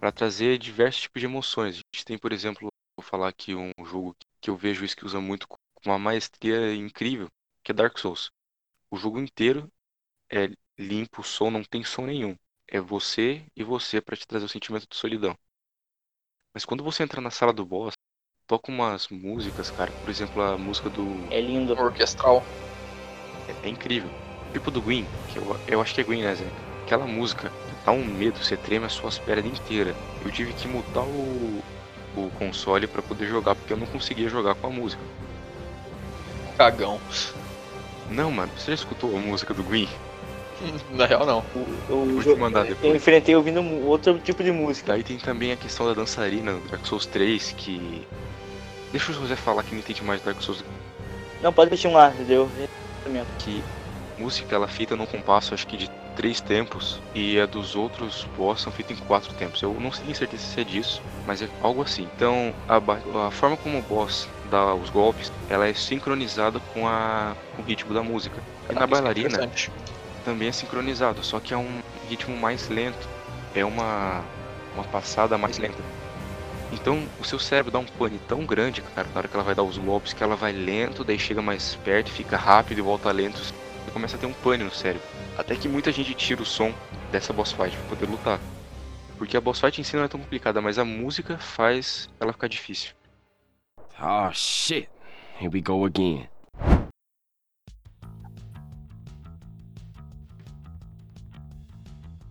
para 0.00 0.10
trazer 0.10 0.58
diversos 0.58 1.02
tipos 1.02 1.20
de 1.20 1.26
emoções. 1.26 1.74
A 1.74 1.96
gente 1.96 2.04
tem, 2.04 2.18
por 2.18 2.32
exemplo, 2.32 2.68
vou 2.96 3.04
falar 3.04 3.28
aqui 3.28 3.54
um 3.54 3.72
jogo 3.84 4.16
que 4.40 4.50
eu 4.50 4.56
vejo 4.56 4.84
isso 4.84 4.96
que 4.96 5.04
usa 5.04 5.20
muito 5.20 5.46
com 5.46 5.56
uma 5.84 5.98
maestria 5.98 6.74
incrível, 6.74 7.28
que 7.62 7.70
é 7.70 7.74
Dark 7.74 7.98
Souls. 7.98 8.30
O 8.90 8.96
jogo 8.96 9.18
inteiro 9.18 9.70
é 10.30 10.50
limpo, 10.78 11.20
o 11.20 11.24
som 11.24 11.50
não 11.50 11.62
tem 11.64 11.84
som 11.84 12.06
nenhum. 12.06 12.36
É 12.68 12.80
você 12.80 13.44
e 13.56 13.62
você 13.64 14.00
para 14.00 14.16
te 14.16 14.26
trazer 14.26 14.44
o 14.46 14.48
sentimento 14.48 14.88
de 14.88 14.96
solidão. 14.96 15.36
Mas 16.52 16.64
quando 16.64 16.82
você 16.82 17.02
entra 17.02 17.20
na 17.20 17.30
sala 17.30 17.52
do 17.52 17.64
boss, 17.64 17.94
toca 18.46 18.70
umas 18.70 19.08
músicas, 19.08 19.70
cara, 19.70 19.92
por 20.00 20.10
exemplo, 20.10 20.42
a 20.42 20.58
música 20.58 20.90
do 20.90 21.26
É 21.30 21.40
lindo. 21.40 21.74
Orquestral. 21.74 22.44
é, 23.48 23.68
é 23.68 23.68
incrível. 23.68 24.10
Tipo 24.52 24.70
do 24.70 24.80
Green, 24.80 25.06
que 25.28 25.38
eu, 25.38 25.60
eu 25.66 25.80
acho 25.80 25.94
que 25.94 26.00
é 26.00 26.04
Green, 26.04 26.22
né, 26.22 26.34
Zé? 26.34 26.46
Aquela 26.84 27.06
música 27.06 27.50
dá 27.84 27.92
um 27.92 28.04
medo, 28.04 28.38
você 28.38 28.56
treme 28.56 28.86
as 28.86 28.92
suas 28.92 29.18
pernas 29.18 29.44
inteiras. 29.46 29.96
Eu 30.24 30.30
tive 30.30 30.52
que 30.52 30.68
mutar 30.68 31.04
o, 31.04 31.58
o 32.16 32.30
console 32.38 32.86
pra 32.86 33.02
poder 33.02 33.26
jogar, 33.26 33.54
porque 33.56 33.72
eu 33.72 33.76
não 33.76 33.86
conseguia 33.86 34.28
jogar 34.28 34.54
com 34.54 34.68
a 34.68 34.70
música. 34.70 35.02
Cagão. 36.58 36.98
Não, 38.08 38.30
mano, 38.30 38.52
você 38.56 38.70
já 38.70 38.74
escutou 38.74 39.16
a 39.16 39.20
música 39.20 39.52
do 39.52 39.62
Green? 39.64 39.88
Na 40.92 41.06
real, 41.06 41.26
não. 41.26 41.44
Eu, 41.88 42.06
Vou 42.06 42.22
te 42.22 42.34
mandar 42.36 42.64
depois. 42.64 42.84
eu 42.84 42.96
enfrentei 42.96 43.36
ouvindo 43.36 43.62
outro 43.86 44.18
tipo 44.18 44.42
de 44.42 44.50
música. 44.52 44.92
Daí 44.92 45.02
tem 45.02 45.18
também 45.18 45.52
a 45.52 45.56
questão 45.56 45.86
da 45.86 45.94
dançarina 45.94 46.52
do 46.52 46.68
Dark 46.68 46.84
Souls 46.86 47.06
3, 47.06 47.52
que. 47.56 48.06
Deixa 48.92 49.10
o 49.10 49.14
José 49.14 49.36
falar 49.36 49.62
que 49.62 49.72
não 49.72 49.80
entende 49.80 50.02
mais 50.02 50.20
Dark 50.22 50.40
Souls 50.40 50.64
Não, 51.42 51.52
pode 51.52 51.70
continuar, 51.70 52.14
entendeu? 52.14 52.50
que 53.38 53.62
música 54.18 54.56
ela 54.56 54.64
é 54.64 54.68
feita 54.68 54.96
num 54.96 55.06
compasso 55.06 55.54
acho 55.54 55.66
que 55.66 55.76
de 55.76 55.90
três 56.16 56.40
tempos 56.40 57.00
e 57.14 57.38
a 57.38 57.46
dos 57.46 57.76
outros 57.76 58.26
boss 58.36 58.62
são 58.62 58.72
feitas 58.72 58.98
em 58.98 59.02
quatro 59.02 59.32
tempos. 59.34 59.62
Eu 59.62 59.74
não 59.78 59.90
tenho 59.90 60.14
certeza 60.14 60.42
se 60.42 60.60
é 60.60 60.64
disso, 60.64 61.02
mas 61.26 61.42
é 61.42 61.48
algo 61.60 61.82
assim. 61.82 62.08
Então 62.16 62.54
a, 62.66 62.78
a 63.26 63.30
forma 63.30 63.56
como 63.56 63.78
o 63.78 63.82
boss 63.82 64.26
dá 64.50 64.74
os 64.74 64.88
golpes, 64.90 65.30
ela 65.50 65.68
é 65.68 65.74
sincronizada 65.74 66.58
com, 66.72 66.88
a, 66.88 67.36
com 67.54 67.62
o 67.62 67.64
ritmo 67.64 67.92
da 67.92 68.02
música. 68.02 68.42
E 68.70 68.72
na 68.72 68.80
Isso 68.80 68.84
é 68.84 68.86
bailarina 68.86 69.28
interessante. 69.28 69.70
Também 70.26 70.48
é 70.48 70.52
sincronizado, 70.52 71.22
só 71.24 71.38
que 71.38 71.54
é 71.54 71.56
um 71.56 71.80
ritmo 72.08 72.36
mais 72.36 72.68
lento. 72.68 73.08
É 73.54 73.64
uma, 73.64 74.24
uma 74.74 74.82
passada 74.84 75.38
mais 75.38 75.56
lenta. 75.56 75.80
Então 76.72 77.06
o 77.20 77.24
seu 77.24 77.38
cérebro 77.38 77.70
dá 77.70 77.78
um 77.78 77.86
pane 77.86 78.18
tão 78.26 78.44
grande, 78.44 78.82
cara, 78.82 79.08
na 79.14 79.18
hora 79.18 79.28
que 79.28 79.36
ela 79.36 79.44
vai 79.44 79.54
dar 79.54 79.62
os 79.62 79.78
golpes, 79.78 80.12
que 80.12 80.22
ela 80.24 80.34
vai 80.34 80.50
lento, 80.50 81.04
daí 81.04 81.16
chega 81.16 81.40
mais 81.40 81.76
perto, 81.76 82.10
fica 82.10 82.36
rápido 82.36 82.78
e 82.78 82.82
volta 82.82 83.10
lento. 83.12 83.38
Você 83.38 83.90
começa 83.92 84.16
a 84.16 84.18
ter 84.18 84.26
um 84.26 84.32
pane 84.32 84.64
no 84.64 84.72
cérebro. 84.72 85.06
Até 85.38 85.54
que 85.54 85.68
muita 85.68 85.92
gente 85.92 86.12
tira 86.12 86.42
o 86.42 86.46
som 86.46 86.74
dessa 87.12 87.32
boss 87.32 87.52
fight 87.52 87.76
pra 87.76 87.88
poder 87.90 88.06
lutar. 88.10 88.40
Porque 89.16 89.36
a 89.36 89.40
boss 89.40 89.60
fight 89.60 89.80
em 89.80 89.84
si 89.84 89.96
não 89.96 90.02
é 90.02 90.08
tão 90.08 90.18
complicada, 90.18 90.60
mas 90.60 90.76
a 90.76 90.84
música 90.84 91.38
faz 91.38 92.10
ela 92.18 92.32
ficar 92.32 92.48
difícil. 92.48 92.90
Oh 94.02 94.30
shit. 94.32 94.88
Here 95.40 95.50
we 95.52 95.60
go 95.60 95.84
again. 95.84 96.28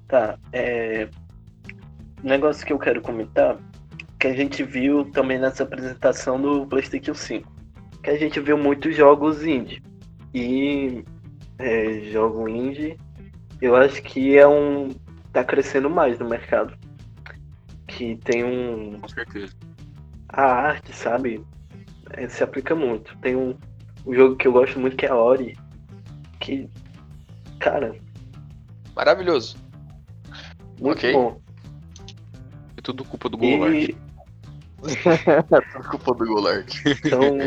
Tá, 0.08 0.38
é. 0.52 1.10
Negócio 2.24 2.66
que 2.66 2.74
eu 2.74 2.80
quero 2.80 3.02
comentar, 3.02 3.58
que 4.20 4.28
a 4.28 4.34
gente 4.34 4.64
viu 4.64 5.06
também 5.12 5.38
nessa 5.38 5.64
apresentação 5.64 6.42
do 6.42 6.66
PlayStation 6.66 7.14
5. 7.14 7.52
Que 8.02 8.10
a 8.10 8.18
gente 8.18 8.40
viu 8.40 8.58
muitos 8.58 8.96
jogos 8.96 9.44
indie. 9.44 9.82
E 10.34 11.04
é, 11.60 12.02
jogo 12.12 12.48
indie, 12.48 12.98
eu 13.62 13.76
acho 13.76 14.02
que 14.02 14.38
é 14.38 14.48
um. 14.48 14.90
tá 15.32 15.44
crescendo 15.44 15.90
mais 15.90 16.20
no 16.20 16.28
mercado. 16.28 16.76
Que 17.88 18.16
tem 18.18 18.44
um. 18.44 19.00
Com 19.00 19.08
certeza. 19.08 19.54
A 20.30 20.44
arte, 20.44 20.94
sabe? 20.94 21.46
é, 22.12 22.28
se 22.28 22.44
aplica 22.44 22.76
muito. 22.76 23.16
Tem 23.20 23.36
um, 23.36 23.56
um 24.06 24.14
jogo 24.14 24.36
que 24.36 24.48
eu 24.48 24.52
gosto 24.52 24.80
muito 24.80 24.96
que 24.96 25.06
é 25.06 25.14
Ori. 25.14 25.58
Que. 26.40 26.70
Cara, 27.60 27.96
Maravilhoso. 28.96 29.58
Muito 30.80 30.98
Ok. 30.98 31.14
bom. 31.14 31.40
É 32.78 32.82
tudo 32.82 33.04
culpa 33.06 33.30
do 33.30 33.38
Golart. 33.38 33.74
E 33.90 33.98
Por 35.74 35.90
culpa 35.90 36.14
do 36.14 36.26
Golart. 36.26 36.70
são, 37.10 37.38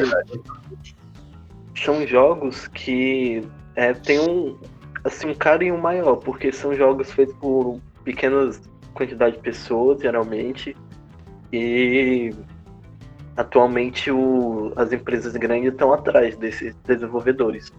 são 1.85 2.07
jogos 2.07 2.67
que 2.69 3.43
é, 3.77 3.93
tem 3.93 4.19
um, 4.19 4.59
assim, 5.05 5.29
um 5.29 5.35
carinho 5.35 5.79
maior, 5.79 6.17
porque 6.17 6.51
são 6.51 6.75
jogos 6.75 7.13
feitos 7.13 7.35
por 7.37 7.81
pequenas 8.05 8.61
quantidades 8.95 9.37
de 9.37 9.43
pessoas, 9.43 10.01
geralmente, 10.01 10.77
e 11.53 12.35
atualmente 13.37 14.11
o, 14.11 14.73
as 14.75 14.93
empresas 14.93 15.37
grandes 15.37 15.71
estão 15.73 15.93
atrás 15.93 16.37
desses 16.37 16.75
desenvolvedores. 16.85 17.73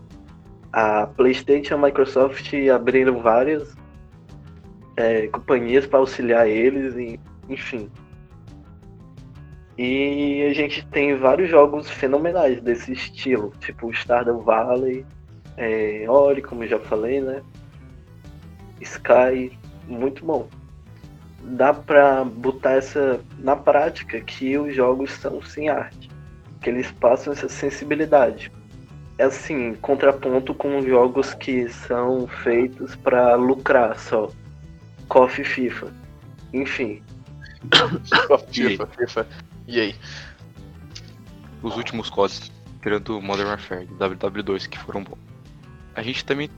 A 0.71 1.07
PlayStation 1.07 1.73
e 1.73 1.77
a 1.77 1.81
Microsoft 1.87 2.53
abriram 2.73 3.19
várias 3.21 3.75
é, 4.99 5.27
companhias 5.27 5.87
para 5.87 5.99
auxiliar 5.99 6.47
eles, 6.47 6.93
e, 6.97 7.17
enfim. 7.47 7.89
E 9.77 10.43
a 10.43 10.53
gente 10.53 10.85
tem 10.87 11.15
vários 11.15 11.49
jogos 11.49 11.89
fenomenais 11.89 12.61
desse 12.61 12.91
estilo, 12.91 13.53
tipo 13.61 13.93
Stardew 13.93 14.41
Valley, 14.41 15.05
é, 15.55 16.05
Ori, 16.09 16.41
como 16.41 16.67
já 16.67 16.77
falei, 16.79 17.21
né? 17.21 17.41
Sky, 18.81 19.57
muito 19.87 20.25
bom. 20.25 20.49
Dá 21.43 21.73
pra 21.73 22.25
botar 22.25 22.73
essa 22.73 23.21
na 23.37 23.55
prática 23.55 24.19
que 24.19 24.57
os 24.57 24.75
jogos 24.75 25.11
são 25.13 25.41
sem 25.41 25.69
arte, 25.69 26.09
que 26.61 26.69
eles 26.69 26.91
passam 26.91 27.31
essa 27.31 27.47
sensibilidade. 27.47 28.51
É 29.17 29.23
assim, 29.23 29.75
contraponto 29.75 30.53
com 30.53 30.81
jogos 30.81 31.33
que 31.33 31.69
são 31.69 32.27
feitos 32.27 32.97
pra 32.97 33.35
lucrar 33.35 33.97
só. 33.97 34.29
Coffee 35.09 35.43
FIFA. 35.43 35.93
Enfim, 36.53 37.03
FIFA, 38.51 38.87
FIFA. 38.87 39.27
E 39.67 39.79
aí? 39.79 39.95
Os 41.61 41.75
últimos 41.75 42.09
CODs, 42.09 42.51
tirando 42.81 43.21
Modern 43.21 43.49
Warfare, 43.49 43.85
WW2, 43.99 44.67
que 44.67 44.79
foram 44.79 45.03
bons. 45.03 45.17
A 45.93 46.01
gente 46.01 46.23
também 46.23 46.49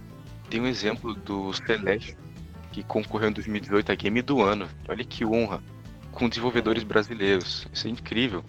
tem 0.49 0.61
um 0.61 0.67
exemplo 0.67 1.15
do 1.15 1.51
Celeste, 1.53 2.15
que 2.71 2.83
concorreu 2.83 3.29
em 3.29 3.33
2018 3.33 3.91
a 3.91 3.95
Game 3.95 4.21
do 4.21 4.41
Ano. 4.41 4.67
Olha 4.87 5.03
que 5.03 5.25
honra. 5.25 5.61
Com 6.11 6.29
desenvolvedores 6.29 6.83
brasileiros. 6.83 7.67
Isso 7.73 7.87
é 7.87 7.89
incrível. 7.89 8.43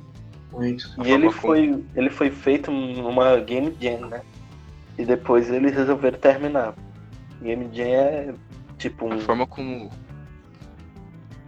Muito. 0.53 0.85
E 1.03 1.11
ele 1.11 1.31
forma 1.31 1.33
como- 1.33 1.33
foi, 1.33 1.85
ele 1.97 2.11
foi 2.11 2.31
feito 2.31 2.71
numa 2.71 3.39
Game 3.41 3.75
Jam, 3.81 4.09
né? 4.09 4.21
E 4.99 5.05
depois 5.07 5.49
eles 5.49 5.73
resolveram 5.75 6.19
terminar. 6.19 6.75
Game 7.41 7.69
Jam 7.75 7.87
é 7.87 8.35
tipo 8.83 9.07
um. 9.07 9.15
A 9.15 9.19
forma 9.21 9.47
como 9.47 9.91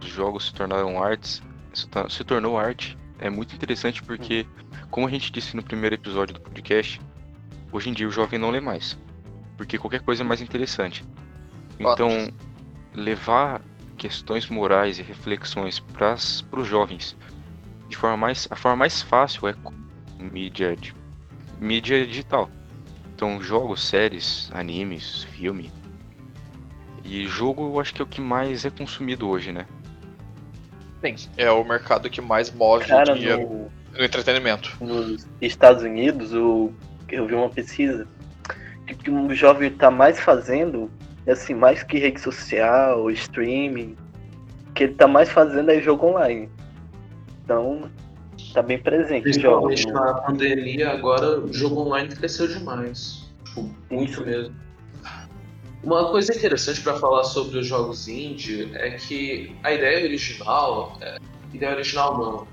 os 0.01 0.07
jogos 0.07 0.47
se 0.47 0.53
tornaram 0.53 1.01
artes, 1.01 1.41
se 1.73 1.87
tor- 1.87 2.09
se 2.09 2.23
tornou 2.23 2.57
arte, 2.57 2.97
é 3.19 3.29
muito 3.29 3.55
interessante 3.55 4.01
porque, 4.03 4.45
como 4.89 5.07
a 5.07 5.09
gente 5.09 5.31
disse 5.31 5.55
no 5.55 5.63
primeiro 5.63 5.95
episódio 5.95 6.33
do 6.33 6.41
podcast, 6.41 6.99
hoje 7.71 7.89
em 7.89 7.93
dia 7.93 8.07
o 8.07 8.11
jovem 8.11 8.39
não 8.39 8.49
lê 8.51 8.59
mais. 8.59 8.97
Porque 9.57 9.77
qualquer 9.77 10.01
coisa 10.01 10.23
é 10.23 10.25
mais 10.25 10.41
interessante. 10.41 11.05
Então, 11.79 12.09
levar 12.93 13.61
questões 13.97 14.47
morais 14.49 14.99
e 14.99 15.01
reflexões 15.01 15.79
para 15.79 16.15
os 16.15 16.67
jovens 16.67 17.15
de 17.87 17.95
forma 17.95 18.17
mais 18.17 18.47
a 18.51 18.55
forma 18.55 18.75
mais 18.77 19.01
fácil 19.01 19.47
é 19.47 19.53
com 19.53 19.73
mídia 20.19 20.75
de, 20.75 20.93
mídia 21.59 22.05
digital 22.05 22.49
então 23.15 23.41
jogos 23.41 23.81
séries 23.83 24.49
animes 24.53 25.23
filme 25.23 25.71
e 27.05 27.27
jogo 27.27 27.69
eu 27.69 27.79
acho 27.79 27.93
que 27.93 28.01
é 28.01 28.03
o 28.03 28.07
que 28.07 28.19
mais 28.19 28.65
é 28.65 28.69
consumido 28.69 29.29
hoje 29.29 29.51
né 29.51 29.65
Sim, 31.13 31.29
é 31.37 31.51
o 31.51 31.63
mercado 31.63 32.09
que 32.09 32.19
mais 32.19 32.51
move 32.51 32.85
Cara, 32.85 33.13
dinheiro 33.13 33.41
no, 33.41 33.71
no 33.97 34.03
entretenimento. 34.03 34.75
nos 34.81 35.27
Estados 35.39 35.83
Unidos, 35.83 36.33
o, 36.33 36.71
eu 37.09 37.27
vi 37.27 37.35
uma 37.35 37.49
pesquisa 37.49 38.07
que 38.87 38.93
o 38.93 38.97
que 38.97 39.09
o 39.09 39.33
jovem 39.33 39.71
tá 39.71 39.89
mais 39.89 40.19
fazendo, 40.19 40.91
é 41.25 41.31
assim, 41.31 41.53
mais 41.53 41.83
que 41.83 41.97
rede 41.97 42.19
social, 42.19 43.09
streaming, 43.11 43.95
o 44.69 44.73
que 44.73 44.83
ele 44.85 44.93
tá 44.93 45.07
mais 45.07 45.29
fazendo 45.29 45.71
é 45.71 45.81
jogo 45.81 46.07
online. 46.07 46.49
Então, 47.43 47.89
tá 48.53 48.61
bem 48.61 48.77
presente 48.77 49.39
jogos. 49.39 49.73
Principalmente 49.73 49.87
na 49.87 50.13
pandemia, 50.21 50.91
agora 50.91 51.39
o 51.39 51.53
jogo 51.53 51.81
online 51.81 52.15
cresceu 52.15 52.47
demais. 52.47 53.31
Tipo, 53.45 53.69
muito 53.89 54.25
mesmo. 54.25 54.55
Uma 55.85 56.09
coisa 56.09 56.35
interessante 56.35 56.81
para 56.81 56.97
falar 56.97 57.23
sobre 57.25 57.59
os 57.59 57.67
jogos 57.67 58.07
indie 58.07 58.71
é 58.73 58.97
que 58.97 59.55
a 59.63 59.71
ideia 59.71 60.03
original, 60.03 60.97
é, 60.99 61.19
ideia 61.53 61.75
original 61.75 62.17
não. 62.17 62.47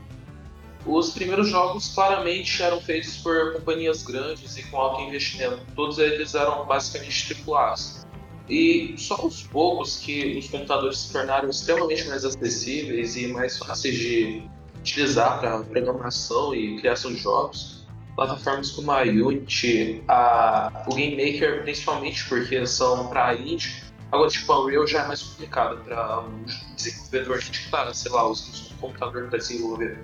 Os 0.85 1.13
primeiros 1.13 1.49
jogos 1.49 1.95
claramente 1.95 2.63
eram 2.63 2.79
feitos 2.79 3.17
por 3.17 3.55
companhias 3.55 4.03
grandes 4.03 4.59
e 4.59 4.63
com 4.65 4.77
alto 4.77 5.01
investimento. 5.01 5.61
Todos 5.75 5.99
eles 5.99 6.35
eram 6.35 6.67
basicamente 6.67 7.35
AAAs. 7.49 8.07
E 8.51 8.95
só 8.99 9.15
aos 9.15 9.45
poucos 9.45 9.97
que 9.97 10.37
os 10.37 10.49
computadores 10.49 10.99
se 10.99 11.13
tornaram 11.15 11.49
extremamente 11.49 12.07
mais 12.09 12.27
acessíveis 12.27 13.17
e 13.17 13.29
mais 13.29 13.57
fáceis 13.57 13.97
de 13.97 14.43
utilizar 14.79 15.41
para 15.41 15.63
programação 15.63 16.55
e 16.55 16.79
criação 16.79 17.11
de 17.15 17.21
jogos. 17.21 17.82
Plataformas 18.17 18.71
como 18.73 18.91
a 18.93 19.03
Unity, 19.03 20.03
a, 20.09 20.85
o 20.87 20.95
Game 20.95 21.17
Maker, 21.17 21.63
principalmente 21.63 22.29
porque 22.29 22.67
são 22.67 23.09
para 23.09 23.35
indie. 23.35 23.83
Agora, 24.11 24.29
tipo, 24.29 24.53
a 24.53 24.63
Unreal 24.63 24.87
já 24.87 25.05
é 25.05 25.07
mais 25.09 25.23
complicada 25.23 25.77
para 25.77 26.21
um 26.21 26.45
desenvolvedor 26.77 27.39
que 27.39 27.71
tá, 27.71 27.95
sei 27.95 28.13
lá, 28.13 28.29
usa 28.29 28.45
um 28.75 28.77
computador 28.77 29.29
para 29.29 29.39
desenvolver. 29.39 29.99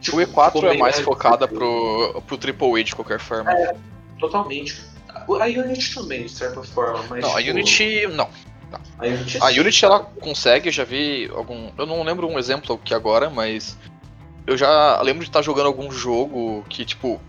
Tipo, 0.00 0.18
O 0.18 0.20
E4 0.20 0.52
ficou 0.52 0.70
é 0.70 0.76
mais 0.76 1.00
focada 1.00 1.48
porque- 1.48 1.64
pro, 1.64 2.36
pro 2.36 2.36
AAA 2.76 2.84
de 2.84 2.94
qualquer 2.94 3.18
forma. 3.18 3.50
Totalmente. 4.18 4.82
a 5.08 5.44
Unity 5.46 5.94
também, 5.94 6.24
de 6.24 6.30
certa 6.32 6.62
forma, 6.62 7.02
mas. 7.08 7.22
Não, 7.22 7.34
a 7.34 7.38
tipo, 7.40 7.50
Unity. 7.52 8.06
Não. 8.08 8.28
A 8.98 9.06
Unity, 9.06 9.38
A 9.40 9.46
Unity 9.46 9.84
ela 9.86 10.00
consegue, 10.00 10.68
eu 10.68 10.72
já 10.72 10.84
vi 10.84 11.30
algum. 11.34 11.70
Eu 11.78 11.86
não 11.86 12.02
lembro 12.02 12.28
um 12.28 12.38
exemplo 12.38 12.74
aqui 12.76 12.92
agora, 12.94 13.30
mas. 13.30 13.78
Eu 14.46 14.56
já 14.56 15.00
lembro 15.02 15.22
de 15.22 15.30
estar 15.30 15.40
jogando 15.42 15.66
algum 15.66 15.90
jogo 15.90 16.62
que, 16.68 16.84
tipo. 16.84 17.20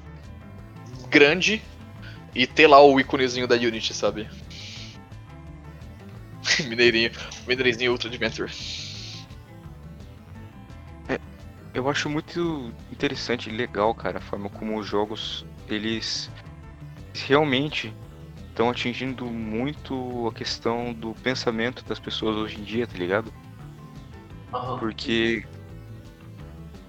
Grande 1.12 1.62
e 2.34 2.48
ter 2.48 2.66
lá 2.66 2.82
o 2.82 3.00
íconezinho 3.00 3.48
da 3.48 3.56
Unity, 3.56 3.94
sabe? 3.94 4.28
Mineirinho. 6.68 7.12
Mineirinho 7.46 7.92
Ultra 7.92 8.08
Adventure. 8.08 8.52
Eu 11.74 11.90
acho 11.90 12.10
muito 12.10 12.74
interessante 12.92 13.50
e 13.50 13.54
legal, 13.54 13.94
cara, 13.96 14.18
a 14.18 14.22
forma 14.22 14.50
como 14.50 14.78
os 14.78 14.86
jogos 14.86 15.46
eles 15.70 16.30
realmente 17.14 17.94
estão 18.50 18.70
atingindo 18.70 19.26
muito 19.26 20.28
a 20.28 20.34
questão 20.34 20.94
do 20.94 21.14
pensamento 21.24 21.84
das 21.86 21.98
pessoas 21.98 22.36
hoje 22.36 22.60
em 22.60 22.64
dia, 22.64 22.86
tá 22.86 22.98
ligado? 22.98 23.34
Porque 24.80 25.46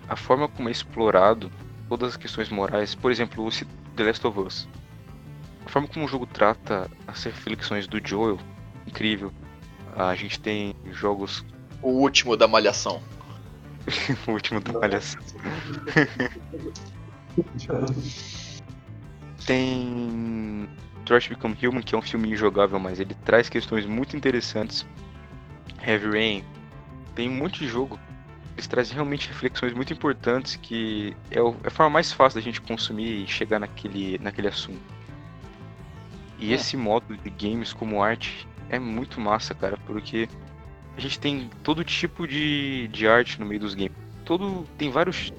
a 0.09 0.17
forma 0.17 0.49
como 0.49 0.69
é 0.69 0.73
explorado 0.73 1.51
todas 1.89 2.11
as 2.11 2.17
questões 2.17 2.49
morais, 2.49 2.93
por 2.95 3.13
exemplo, 3.13 3.45
o 3.45 3.51
The 3.97 4.05
Last 4.05 4.27
of 4.27 4.41
Us. 4.41 4.69
A 5.65 5.69
forma 5.69 5.89
como 5.89 6.05
o 6.05 6.09
jogo 6.09 6.27
trata 6.27 6.91
as 7.07 7.23
reflexões 7.25 7.87
do 7.87 8.01
Joel, 8.05 8.39
incrível. 8.87 9.33
A 9.97 10.15
gente 10.15 10.41
tem 10.41 10.75
jogos, 10.91 11.45
O 11.83 11.91
último 11.91 12.37
da 12.37 12.49
Malhação. 12.49 13.03
o 14.27 14.33
último 14.33 14.61
do 14.61 14.73
Palhaço. 14.79 15.19
Tem 19.47 20.69
Detroit 20.99 21.29
Become 21.31 21.57
Human, 21.63 21.83
que 21.83 21.95
é 21.95 21.99
um 21.99 22.03
filme 22.03 22.31
injogável, 22.31 22.79
mas 22.79 23.01
ele 23.01 23.15
traz 23.25 23.49
questões 23.49 23.85
muito 23.85 24.17
interessantes. 24.17 24.87
Heavy 25.85 26.11
Rain. 26.11 26.45
Tem 27.15 27.29
um 27.29 27.35
monte 27.35 27.61
de 27.61 27.69
jogo. 27.69 27.99
Eles 28.55 28.67
trazem 28.67 28.95
realmente 28.95 29.29
reflexões 29.29 29.73
muito 29.73 29.93
importantes 29.93 30.57
que 30.57 31.17
é, 31.31 31.39
é 31.39 31.67
a 31.67 31.71
forma 31.71 31.91
mais 31.91 32.13
fácil 32.13 32.39
da 32.41 32.45
gente 32.45 32.61
consumir 32.61 33.25
e 33.25 33.27
chegar 33.27 33.59
naquele, 33.59 34.19
naquele 34.19 34.49
assunto. 34.49 34.81
E 36.39 36.53
É. 36.53 36.55
esse 36.55 36.77
modo 36.77 37.17
de 37.17 37.31
games 37.31 37.73
como 37.73 38.03
arte 38.03 38.47
é 38.69 38.79
muito 38.79 39.21
massa, 39.21 39.55
cara, 39.55 39.77
porque 39.87 40.29
a 40.97 41.01
gente 41.01 41.19
tem 41.19 41.51
todo 41.63 41.85
tipo 41.85 42.27
de, 42.27 42.89
de 42.89 43.07
arte 43.09 43.41
no 43.41 43.47
meio 43.47 43.61
dos 43.61 43.75
games. 43.75 43.93
Todo 44.25 44.67
tem 44.77 44.91
vários 44.91 45.33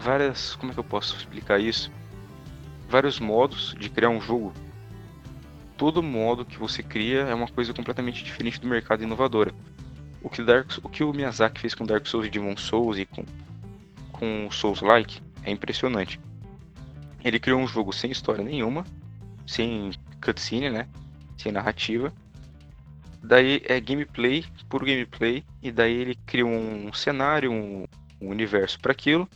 várias, 0.00 0.56
como 0.56 0.72
é 0.72 0.74
que 0.74 0.80
eu 0.80 0.84
posso 0.84 1.16
explicar 1.16 1.60
isso? 1.60 1.92
Vários 2.88 3.20
modos 3.20 3.74
de 3.78 3.88
criar 3.88 4.08
um 4.08 4.20
jogo. 4.20 4.52
Todo 5.76 6.02
modo 6.02 6.44
que 6.44 6.58
você 6.58 6.82
cria 6.82 7.20
é 7.20 7.34
uma 7.34 7.46
coisa 7.46 7.72
completamente 7.72 8.24
diferente 8.24 8.60
do 8.60 8.66
mercado 8.66 9.02
inovadora. 9.02 9.54
O 10.22 10.28
que, 10.28 10.42
o 10.42 10.44
Dark, 10.44 10.70
o 10.82 10.88
que 10.88 11.04
o 11.04 11.12
Miyazaki 11.12 11.60
fez 11.60 11.74
com 11.74 11.84
Dark 11.86 12.06
Souls 12.06 12.26
e 12.26 12.30
Demon 12.30 12.56
Souls 12.56 12.98
e 12.98 13.06
com, 13.06 13.24
com 14.12 14.50
Souls-like 14.50 15.20
é 15.44 15.50
impressionante. 15.50 16.20
Ele 17.24 17.38
criou 17.38 17.60
um 17.60 17.66
jogo 17.66 17.92
sem 17.92 18.10
história 18.10 18.42
nenhuma, 18.42 18.84
sem 19.46 19.92
cutscene, 20.22 20.70
né? 20.70 20.88
Sem 21.36 21.52
narrativa. 21.52 22.12
Daí 23.22 23.62
é 23.64 23.80
gameplay, 23.80 24.44
puro 24.68 24.86
gameplay, 24.86 25.44
e 25.62 25.72
daí 25.72 25.92
ele 25.92 26.14
cria 26.26 26.46
um 26.46 26.92
cenário, 26.92 27.50
um, 27.50 27.84
um 28.20 28.28
universo 28.28 28.78
para 28.80 28.92
aquilo. 28.92 29.28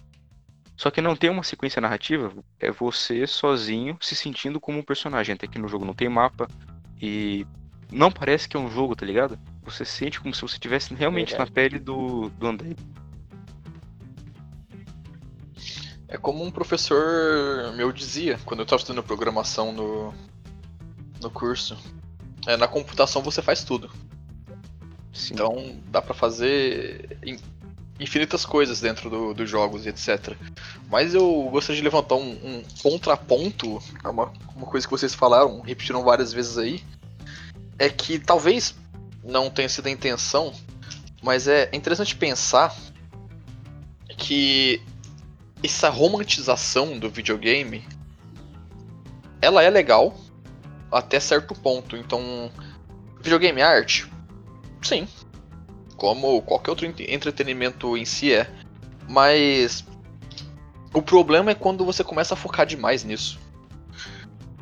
Só 0.76 0.90
que 0.90 1.02
não 1.02 1.14
tem 1.14 1.28
uma 1.28 1.42
sequência 1.42 1.78
narrativa, 1.78 2.32
é 2.58 2.70
você 2.70 3.26
sozinho 3.26 3.98
se 4.00 4.16
sentindo 4.16 4.58
como 4.58 4.78
um 4.78 4.82
personagem, 4.82 5.34
até 5.34 5.46
que 5.46 5.58
no 5.58 5.68
jogo 5.68 5.84
não 5.84 5.92
tem 5.92 6.08
mapa 6.08 6.48
e 7.00 7.46
não 7.92 8.10
parece 8.10 8.48
que 8.48 8.56
é 8.56 8.60
um 8.60 8.70
jogo, 8.70 8.96
tá 8.96 9.04
ligado? 9.04 9.38
Você 9.62 9.84
sente 9.84 10.20
como 10.20 10.34
se 10.34 10.42
você 10.42 10.54
estivesse 10.54 10.94
realmente 10.94 11.36
na 11.36 11.46
pele 11.46 11.78
do, 11.78 12.30
do 12.30 12.46
André. 12.46 12.74
É 16.08 16.16
como 16.16 16.42
um 16.44 16.50
professor 16.50 17.72
meu 17.76 17.92
dizia 17.92 18.38
quando 18.44 18.60
eu 18.60 18.64
estava 18.64 18.80
estudando 18.80 19.04
programação 19.04 19.72
no, 19.72 20.14
no 21.22 21.30
curso. 21.30 21.78
É, 22.46 22.56
na 22.56 22.66
computação 22.66 23.22
você 23.22 23.40
faz 23.40 23.62
tudo. 23.62 23.90
Sim. 25.12 25.34
Então 25.34 25.76
dá 25.88 26.02
pra 26.02 26.14
fazer 26.14 27.16
in- 27.24 27.38
infinitas 28.00 28.44
coisas 28.44 28.80
dentro 28.80 29.08
do- 29.08 29.34
dos 29.34 29.48
jogos 29.48 29.86
e 29.86 29.90
etc. 29.90 30.34
Mas 30.90 31.14
eu 31.14 31.48
gostaria 31.50 31.76
de 31.80 31.84
levantar 31.84 32.16
um, 32.16 32.30
um 32.32 32.64
contraponto 32.82 33.80
a 34.02 34.10
uma, 34.10 34.32
uma 34.56 34.66
coisa 34.66 34.86
que 34.86 34.90
vocês 34.90 35.14
falaram, 35.14 35.60
repetiram 35.60 36.02
várias 36.02 36.32
vezes 36.32 36.58
aí. 36.58 36.82
É 37.78 37.88
que 37.88 38.18
talvez 38.18 38.74
não 39.22 39.50
tenha 39.50 39.68
sido 39.68 39.86
a 39.86 39.90
intenção, 39.90 40.52
mas 41.22 41.46
é 41.48 41.68
interessante 41.72 42.16
pensar 42.16 42.74
que 44.16 44.82
essa 45.62 45.88
romantização 45.88 46.98
do 46.98 47.10
videogame 47.10 47.84
ela 49.42 49.62
é 49.62 49.70
legal 49.70 50.14
até 50.90 51.20
certo 51.20 51.54
ponto. 51.54 51.96
Então, 51.96 52.50
videogame 53.20 53.60
é 53.60 53.64
arte? 53.64 54.10
Sim. 54.82 55.06
Como 55.96 56.42
qualquer 56.42 56.70
outro 56.70 56.86
ent- 56.86 57.00
entretenimento 57.00 57.96
em 57.96 58.04
si 58.04 58.32
é. 58.32 58.50
Mas 59.08 59.84
o 60.92 61.02
problema 61.02 61.50
é 61.50 61.54
quando 61.54 61.84
você 61.84 62.02
começa 62.02 62.34
a 62.34 62.36
focar 62.36 62.66
demais 62.66 63.04
nisso. 63.04 63.38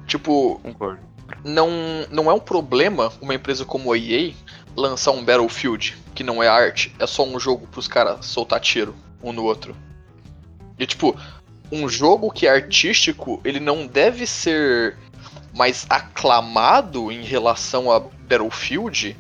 Tipo, 0.07 0.59
Concordo. 0.63 1.01
não, 1.45 1.69
não 2.11 2.31
é 2.31 2.35
um 2.35 2.41
problema 2.41 3.13
uma 3.21 3.35
empresa 3.35 3.65
como 3.65 3.93
a 3.93 3.99
EA 3.99 4.33
lançar 4.79 5.11
um 5.11 5.25
Battlefield, 5.25 5.97
que 6.15 6.23
não 6.23 6.43
é 6.43 6.49
arte, 6.49 6.95
é 6.99 7.07
só 7.07 7.25
um 7.25 7.39
jogo 7.39 7.67
pros 7.67 7.89
caras 7.89 8.25
soltar 8.25 8.61
tiro 8.61 8.95
um 9.23 9.33
no 9.33 9.45
outro. 9.45 9.77
E 10.79 10.87
tipo, 10.87 11.19
um 11.71 11.89
jogo 11.89 12.31
que 12.31 12.47
é 12.47 12.51
artístico, 12.51 13.41
ele 13.45 13.59
não 13.59 13.87
deve 13.87 14.27
ser 14.27 14.97
mais 15.55 15.87
aclamado 15.91 17.11
em 17.11 17.23
relação 17.23 17.91
a 17.91 17.99
Battlefield 17.99 19.17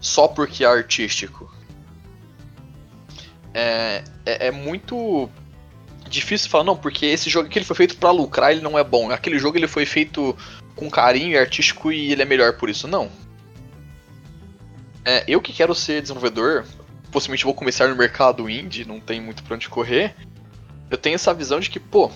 só 0.00 0.26
porque 0.26 0.64
é 0.64 0.66
artístico. 0.66 1.50
É, 3.54 4.02
é, 4.24 4.48
é 4.48 4.50
muito 4.50 5.30
difícil 6.08 6.50
falar, 6.50 6.64
não, 6.64 6.76
porque 6.76 7.06
esse 7.06 7.30
jogo 7.30 7.48
aqui 7.48 7.58
ele 7.58 7.64
foi 7.64 7.76
feito 7.76 7.96
pra 7.96 8.10
lucrar, 8.10 8.50
ele 8.50 8.60
não 8.60 8.78
é 8.78 8.84
bom. 8.84 9.10
Aquele 9.10 9.38
jogo 9.38 9.56
ele 9.56 9.68
foi 9.68 9.86
feito 9.86 10.36
com 10.74 10.90
carinho 10.90 11.32
e 11.32 11.38
artístico 11.38 11.90
e 11.92 12.12
ele 12.12 12.22
é 12.22 12.24
melhor 12.26 12.54
por 12.54 12.68
isso. 12.68 12.86
Não. 12.88 13.10
É, 15.06 15.22
eu 15.28 15.40
que 15.40 15.52
quero 15.52 15.72
ser 15.72 16.02
desenvolvedor, 16.02 16.66
possivelmente 17.12 17.44
vou 17.44 17.54
começar 17.54 17.86
no 17.86 17.94
mercado 17.94 18.50
indie, 18.50 18.84
não 18.84 18.98
tem 18.98 19.20
muito 19.20 19.44
pra 19.44 19.54
onde 19.54 19.68
correr. 19.68 20.16
Eu 20.90 20.98
tenho 20.98 21.14
essa 21.14 21.32
visão 21.32 21.60
de 21.60 21.70
que, 21.70 21.78
pô, 21.78 22.10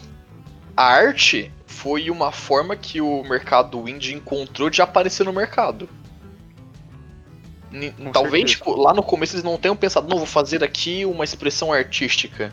a 0.77 0.85
arte 0.85 1.53
foi 1.67 2.11
uma 2.11 2.33
forma 2.33 2.75
que 2.75 3.01
o 3.01 3.23
mercado 3.23 3.89
indie 3.89 4.13
encontrou 4.13 4.69
de 4.69 4.83
aparecer 4.83 5.25
no 5.25 5.33
mercado. 5.33 5.89
Com 7.97 8.11
Talvez, 8.11 8.51
tipo, 8.51 8.75
lá 8.75 8.93
no 8.93 9.05
começo 9.05 9.37
eles 9.37 9.45
não 9.45 9.57
tenham 9.57 9.77
pensado, 9.77 10.09
não, 10.09 10.19
vou 10.19 10.27
fazer 10.27 10.65
aqui 10.65 11.05
uma 11.05 11.23
expressão 11.23 11.73
artística. 11.73 12.53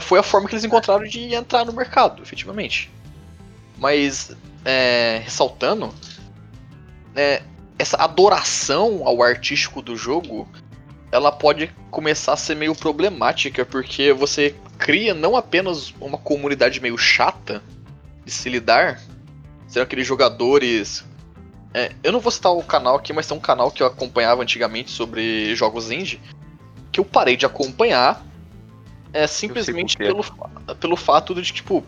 Foi 0.00 0.18
a 0.18 0.22
forma 0.24 0.48
que 0.48 0.54
eles 0.56 0.64
encontraram 0.64 1.04
de 1.04 1.32
entrar 1.32 1.64
no 1.64 1.72
mercado, 1.72 2.24
efetivamente. 2.24 2.90
Mas, 3.78 4.36
é, 4.64 5.20
ressaltando, 5.22 5.94
é, 7.14 7.40
essa 7.78 7.96
adoração 7.96 9.02
ao 9.04 9.22
artístico 9.22 9.82
do 9.82 9.96
jogo, 9.96 10.48
ela 11.10 11.30
pode 11.30 11.72
começar 11.90 12.32
a 12.32 12.36
ser 12.36 12.54
meio 12.54 12.74
problemática, 12.74 13.64
porque 13.64 14.12
você 14.12 14.54
cria 14.78 15.14
não 15.14 15.36
apenas 15.36 15.94
uma 16.00 16.18
comunidade 16.18 16.80
meio 16.80 16.98
chata 16.98 17.62
de 18.24 18.30
se 18.30 18.48
lidar, 18.48 19.00
serão 19.66 19.84
aqueles 19.84 20.06
jogadores. 20.06 21.04
é, 21.72 21.92
eu 22.02 22.12
não 22.12 22.20
vou 22.20 22.32
citar 22.32 22.52
o 22.52 22.62
canal 22.62 22.96
aqui, 22.96 23.12
mas 23.12 23.26
tem 23.26 23.36
um 23.36 23.40
canal 23.40 23.70
que 23.70 23.82
eu 23.82 23.86
acompanhava 23.86 24.42
antigamente 24.42 24.90
sobre 24.90 25.54
jogos 25.54 25.90
indie, 25.90 26.20
que 26.90 27.00
eu 27.00 27.04
parei 27.04 27.36
de 27.36 27.46
acompanhar 27.46 28.24
é 29.14 29.28
simplesmente 29.28 29.96
pelo, 29.96 30.24
pelo 30.80 30.96
fato 30.96 31.40
de, 31.40 31.52
tipo, 31.52 31.84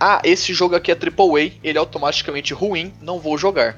ah, 0.00 0.22
esse 0.24 0.54
jogo 0.54 0.74
aqui 0.74 0.90
é 0.90 0.94
AAA, 0.94 1.52
ele 1.62 1.76
é 1.76 1.78
automaticamente 1.78 2.54
ruim, 2.54 2.92
não 3.02 3.20
vou 3.20 3.36
jogar. 3.36 3.76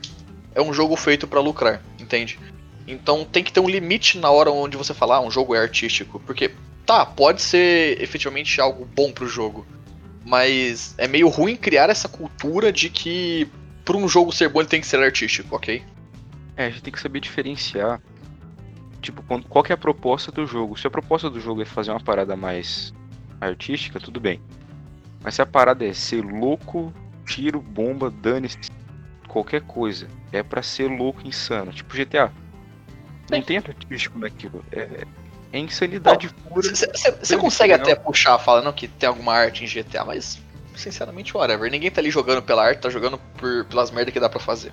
É 0.55 0.61
um 0.61 0.73
jogo 0.73 0.97
feito 0.97 1.27
pra 1.27 1.41
lucrar, 1.41 1.83
entende? 1.99 2.39
Então 2.87 3.25
tem 3.25 3.45
que 3.45 3.53
ter 3.53 3.61
um 3.61 3.69
limite 3.69 4.19
na 4.19 4.31
hora 4.31 4.51
onde 4.51 4.77
você 4.77 4.93
falar, 4.93 5.17
ah, 5.17 5.21
um 5.21 5.31
jogo 5.31 5.55
é 5.55 5.59
artístico, 5.61 6.21
porque 6.21 6.53
tá, 6.85 7.07
pode 7.07 7.41
ser 7.43 8.01
efetivamente 8.03 8.61
algo 8.61 8.85
bom 8.85 9.13
pro 9.13 9.29
jogo, 9.29 9.67
mas 10.25 10.95
é 10.99 11.07
meio 11.07 11.29
ruim 11.29 11.57
criar 11.57 11.89
essa 11.89 12.09
cultura 12.09 12.73
de 12.73 12.91
que 12.91 13.49
por 13.85 13.97
um 13.97 14.09
jogo 14.09 14.33
ser 14.33 14.49
bom 14.49 14.61
ele 14.61 14.69
tem 14.69 14.81
que 14.81 14.87
ser 14.87 15.01
artístico, 15.01 15.55
ok? 15.55 15.83
É, 16.57 16.67
a 16.67 16.71
gente 16.71 16.83
tem 16.83 16.93
que 16.93 17.01
saber 17.01 17.21
diferenciar. 17.21 18.01
Tipo, 19.01 19.23
qual 19.49 19.65
que 19.65 19.73
é 19.73 19.75
a 19.75 19.79
proposta 19.79 20.31
do 20.31 20.47
jogo? 20.47 20.79
Se 20.79 20.87
a 20.87 20.91
proposta 20.91 21.31
do 21.31 21.41
jogo 21.41 21.63
é 21.63 21.65
fazer 21.65 21.91
uma 21.91 22.01
parada 22.01 22.37
mais 22.37 22.93
artística, 23.41 23.99
tudo 23.99 24.21
bem. 24.21 24.41
Mas 25.23 25.35
se 25.35 25.43
a 25.43 25.47
parada 25.47 25.87
é 25.87 25.93
ser 25.93 26.23
louco 26.23 26.93
tiro, 27.27 27.61
bomba, 27.61 28.11
dane-se. 28.11 28.59
Qualquer 29.31 29.61
coisa. 29.63 30.09
É 30.33 30.43
pra 30.43 30.61
ser 30.61 30.89
louco, 30.89 31.27
insano. 31.27 31.73
Tipo 31.73 31.97
GTA. 31.97 32.33
Não 33.31 33.41
tem 33.41 33.59
artístico 33.59 34.19
naquilo. 34.19 34.65
É, 34.73 35.07
é 35.53 35.59
insanidade 35.59 36.29
pura. 36.49 36.69
Você 36.69 37.37
consegue 37.37 37.73
até 37.73 37.95
puxar, 37.95 38.39
falando 38.39 38.73
que 38.73 38.89
tem 38.89 39.09
alguma 39.09 39.33
arte 39.33 39.65
em 39.65 39.69
GTA, 39.69 40.05
mas 40.05 40.43
sinceramente, 40.75 41.37
whatever. 41.37 41.71
Ninguém 41.71 41.91
tá 41.93 42.01
ali 42.01 42.11
jogando 42.11 42.43
pela 42.43 42.65
arte, 42.65 42.81
tá 42.81 42.91
jogando 42.91 43.19
por, 43.37 43.65
pelas 43.67 43.93
merdas 43.93 44.13
que 44.13 44.19
dá 44.19 44.29
pra 44.29 44.41
fazer. 44.41 44.73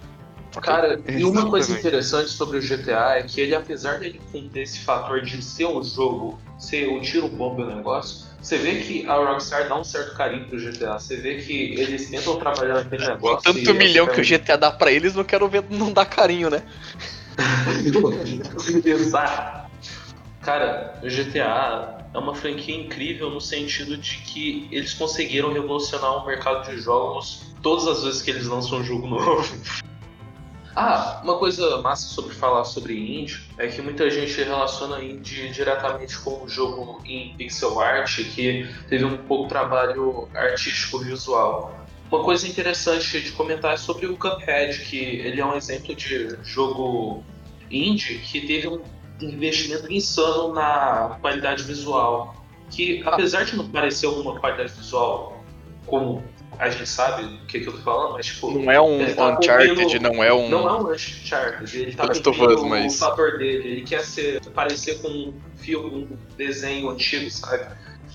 Cara, 0.62 1.00
e 1.08 1.24
uma 1.24 1.50
coisa 1.50 1.72
interessante 1.78 2.30
sobre 2.30 2.58
o 2.58 2.62
GTA 2.62 3.18
é 3.18 3.24
que 3.24 3.42
ele, 3.42 3.54
apesar 3.54 4.00
dele 4.00 4.20
conter 4.32 4.62
esse 4.64 4.80
fator 4.80 5.22
de 5.22 5.42
ser 5.42 5.66
um 5.68 5.84
jogo, 5.84 6.40
ser 6.58 6.88
o 6.88 7.02
tiro 7.02 7.28
bomba 7.28 7.64
o 7.64 7.76
negócio, 7.76 8.26
você 8.42 8.58
vê 8.58 8.76
que 8.76 9.06
a 9.08 9.16
Rockstar 9.16 9.68
dá 9.68 9.78
um 9.78 9.84
certo 9.84 10.16
carinho 10.16 10.48
pro 10.48 10.58
GTA. 10.58 11.00
Você 11.00 11.18
vê 11.18 11.36
que 11.36 11.74
eles 11.74 12.10
tentam 12.10 12.38
trabalhar 12.38 12.76
naquele 12.76 13.06
Com 13.06 13.12
negócio. 13.12 13.54
tanto 13.54 13.70
e 13.70 13.74
milhão 13.74 14.08
que 14.08 14.22
o 14.22 14.24
GTA 14.24 14.58
dá 14.58 14.72
pra 14.72 14.92
eles, 14.92 15.14
não 15.16 15.24
quero 15.24 15.48
ver 15.48 15.66
não 15.70 15.92
dar 15.92 16.06
carinho, 16.06 16.50
né? 16.50 16.64
Exato. 18.86 19.70
Cara, 20.42 20.98
o 21.04 21.08
GTA 21.08 22.08
é 22.14 22.18
uma 22.18 22.34
franquia 22.34 22.76
incrível 22.76 23.30
no 23.30 23.42
sentido 23.42 23.98
de 23.98 24.18
que 24.20 24.68
eles 24.72 24.94
conseguiram 24.94 25.52
revolucionar 25.52 26.24
o 26.24 26.26
mercado 26.26 26.70
de 26.70 26.80
jogos 26.80 27.42
todas 27.62 27.88
as 27.88 28.04
vezes 28.04 28.22
que 28.22 28.32
eles 28.32 28.48
lançam 28.48 28.80
um 28.80 28.84
jogo 28.84 29.08
novo. 29.08 29.44
Ah, 30.80 31.22
uma 31.24 31.40
coisa 31.40 31.82
massa 31.82 32.08
sobre 32.08 32.36
falar 32.36 32.64
sobre 32.64 32.94
indie 32.94 33.42
é 33.58 33.66
que 33.66 33.82
muita 33.82 34.12
gente 34.12 34.44
relaciona 34.44 35.04
indie 35.04 35.50
diretamente 35.50 36.20
com 36.20 36.44
o 36.44 36.48
jogo 36.48 37.02
em 37.04 37.36
pixel 37.36 37.80
art, 37.80 38.16
que 38.36 38.70
teve 38.88 39.04
um 39.04 39.18
pouco 39.18 39.50
trabalho 39.50 40.30
artístico 40.36 41.00
visual. 41.00 41.84
Uma 42.12 42.24
coisa 42.24 42.48
interessante 42.48 43.20
de 43.20 43.32
comentar 43.32 43.74
é 43.74 43.78
sobre 43.78 44.06
o 44.06 44.16
Cuphead, 44.16 44.86
que 44.86 45.00
ele 45.00 45.42
é 45.42 45.46
um 45.48 45.56
exemplo 45.56 45.96
de 45.96 46.38
jogo 46.44 47.24
indie 47.72 48.20
que 48.20 48.42
teve 48.42 48.68
um 48.68 48.80
investimento 49.20 49.92
insano 49.92 50.54
na 50.54 51.18
qualidade 51.20 51.64
visual. 51.64 52.36
Que 52.70 53.02
apesar 53.04 53.46
de 53.46 53.58
não 53.58 53.68
parecer 53.68 54.06
uma 54.06 54.40
qualidade 54.40 54.74
visual 54.74 55.44
como 55.88 56.24
a 56.60 56.70
gente 56.70 56.88
sabe 56.88 57.24
o 57.26 57.46
que, 57.46 57.60
que 57.60 57.68
eu 57.68 57.74
tô 57.74 57.80
falando, 57.80 58.14
mas 58.14 58.26
tipo. 58.26 58.52
Não 58.52 58.72
é 58.72 58.80
um 58.82 58.98
tá 59.16 59.38
Uncharted, 59.38 59.76
cumprindo- 59.76 60.00
não 60.12 60.24
é 60.24 60.34
um. 60.34 60.50
Não 60.50 60.68
é 60.68 60.74
um 60.82 60.92
Uncharted, 60.92 61.78
ele 61.78 61.94
tá 61.96 62.06
Last 62.06 62.24
cumprindo 62.24 62.56
Us, 62.56 62.64
mas- 62.64 62.96
o 62.96 62.98
fator 63.00 63.38
dele. 63.38 63.68
Ele 63.68 63.82
quer 63.82 64.02
ser, 64.02 64.42
parecer 64.52 65.00
com 65.02 65.08
um 65.10 65.34
filme, 65.58 65.90
um 66.12 66.18
desenho 66.38 66.90
antigo, 66.90 67.30
sabe? 67.30 67.64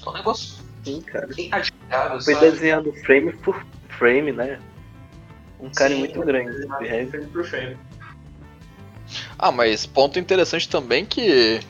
É 0.04 0.08
um 0.08 0.12
negócio 0.12 0.56
Sim, 0.84 1.00
cara. 1.02 1.28
inadiável, 1.36 2.20
Foi 2.20 2.34
sabe? 2.34 2.50
desenhando 2.50 2.92
frame 3.04 3.32
por 3.34 3.64
frame, 3.98 4.32
né? 4.32 4.58
Um 5.60 5.70
carinho 5.70 6.06
Sim, 6.06 6.14
muito 6.14 6.26
grande. 6.26 6.66
resto. 6.80 7.10
frame 7.10 7.26
por 7.26 7.44
frame. 7.44 7.76
Ah, 9.38 9.52
mas 9.52 9.86
ponto 9.86 10.18
interessante 10.18 10.68
também 10.68 11.04
que 11.04 11.60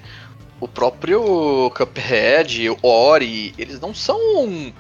o 0.61 0.69
próprio 0.69 1.71
Cuphead, 1.77 2.71
o 2.71 2.79
Ori, 2.83 3.53
eles 3.59 3.81
não 3.81 3.93
são 3.93 4.73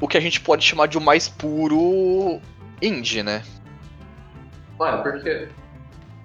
o 0.00 0.08
que 0.08 0.16
a 0.16 0.20
gente 0.20 0.40
pode 0.40 0.64
chamar 0.64 0.86
de 0.86 0.98
o 0.98 1.00
mais 1.00 1.28
puro 1.28 2.40
indie, 2.80 3.22
né? 3.22 3.42
Ué, 4.78 4.96
porque. 4.98 5.48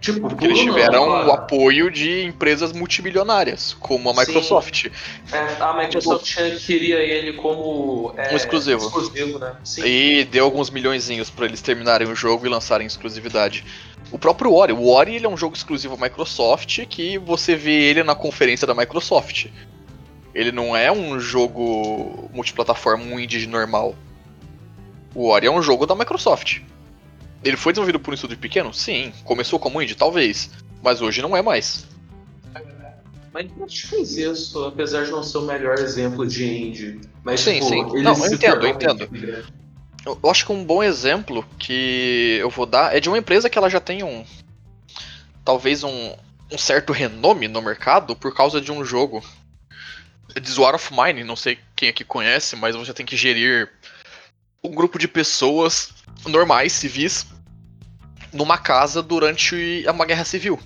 Tipo, 0.04 0.28
Porque 0.28 0.44
eles 0.44 0.58
não, 0.58 0.66
tiveram 0.66 1.06
claro. 1.06 1.30
o 1.30 1.32
apoio 1.32 1.90
de 1.90 2.26
empresas 2.26 2.74
multimilionárias, 2.74 3.74
como 3.80 4.10
a. 4.10 4.14
Microsoft. 4.14 4.88
É, 5.32 5.62
a 5.62 5.74
Microsoft 5.78 6.36
queria 6.66 6.98
ele 6.98 7.34
como. 7.34 8.14
é, 8.18 8.34
Um 8.34 8.36
exclusivo. 8.36 8.86
Exclusivo, 8.86 9.40
né? 9.40 9.56
E 9.78 10.26
deu 10.26 10.44
alguns 10.44 10.70
milhõezinhos 10.70 11.30
pra 11.30 11.46
eles 11.46 11.62
terminarem 11.62 12.06
o 12.06 12.14
jogo 12.14 12.46
e 12.46 12.50
lançarem 12.50 12.86
exclusividade. 12.86 13.64
O 14.12 14.20
próprio 14.20 14.54
Ori, 14.54 14.74
o 14.74 14.90
Ori 14.90 15.16
ele 15.16 15.26
é 15.26 15.30
um 15.30 15.38
jogo 15.38 15.56
exclusivo 15.56 15.98
Microsoft 15.98 16.86
que 16.88 17.18
você 17.18 17.56
vê 17.56 17.72
ele 17.72 18.04
na 18.04 18.14
conferência 18.14 18.68
da 18.68 18.76
Microsoft. 18.76 19.48
Ele 20.34 20.52
não 20.52 20.76
é 20.76 20.92
um 20.92 21.20
jogo 21.20 22.30
multiplataforma, 22.34 23.04
um 23.04 23.20
indie 23.20 23.46
normal. 23.48 23.96
O 25.14 25.28
Ori 25.28 25.48
é 25.48 25.52
um 25.52 25.62
jogo 25.62 25.86
da 25.86 25.96
Microsoft. 25.96 26.62
Ele 27.44 27.58
foi 27.58 27.74
desenvolvido 27.74 28.00
por 28.00 28.12
um 28.12 28.16
estúdio 28.16 28.38
pequeno? 28.38 28.74
Sim. 28.74 29.14
Começou 29.24 29.60
como 29.60 29.82
indie? 29.82 29.96
Talvez. 29.96 30.50
Mas 30.82 31.02
hoje 31.02 31.22
não 31.22 31.38
é 31.38 31.42
mais. 31.42 31.86
Mas 33.34 33.48
não 33.58 33.66
te 33.68 33.88
fez 33.88 34.18
isso, 34.18 34.64
apesar 34.66 35.06
de 35.06 35.12
não 35.12 35.24
ser 35.24 35.40
o 35.40 35.42
melhor 35.42 35.80
exemplo 35.80 36.26
de 36.26 36.46
indie. 36.46 37.02
Mas, 37.24 37.42
Sim, 37.42 37.56
tipo, 37.56 37.66
sim. 37.66 38.04
Não, 38.04 38.26
eu 38.26 38.34
entendo, 38.34 38.66
eu 38.66 38.70
entendo. 38.70 39.10
Eu 39.12 39.44
eu 40.06 40.30
acho 40.30 40.46
que 40.46 40.52
um 40.52 40.64
bom 40.64 40.84
exemplo 40.84 41.46
que 41.58 42.38
eu 42.40 42.50
vou 42.50 42.66
dar 42.66 42.96
é 42.96 43.00
de 43.00 43.08
uma 43.08 43.18
empresa 43.18 43.50
que 43.50 43.58
ela 43.58 43.70
já 43.70 43.80
tem 43.80 44.04
um. 44.04 44.26
Talvez 45.46 45.84
um, 45.84 46.14
um 46.52 46.58
certo 46.58 46.92
renome 46.92 47.48
no 47.48 47.62
mercado 47.62 48.16
por 48.16 48.34
causa 48.36 48.60
de 48.60 48.72
um 48.72 48.84
jogo. 48.84 49.24
Diz 50.42 50.58
War 50.58 50.76
of 50.76 50.92
Mine, 50.94 51.24
não 51.24 51.36
sei 51.36 51.60
quem 51.76 51.90
aqui 51.90 52.04
conhece, 52.04 52.56
mas 52.56 52.76
você 52.76 52.94
tem 52.94 53.06
que 53.06 53.16
gerir 53.16 53.70
um 54.64 54.72
grupo 54.72 54.98
de 54.98 55.08
pessoas 55.08 55.92
normais, 56.26 56.74
civis, 56.74 57.26
numa 58.32 58.58
casa 58.58 59.02
durante 59.02 59.86
uma 59.88 60.06
guerra 60.06 60.24
civil. 60.24 60.60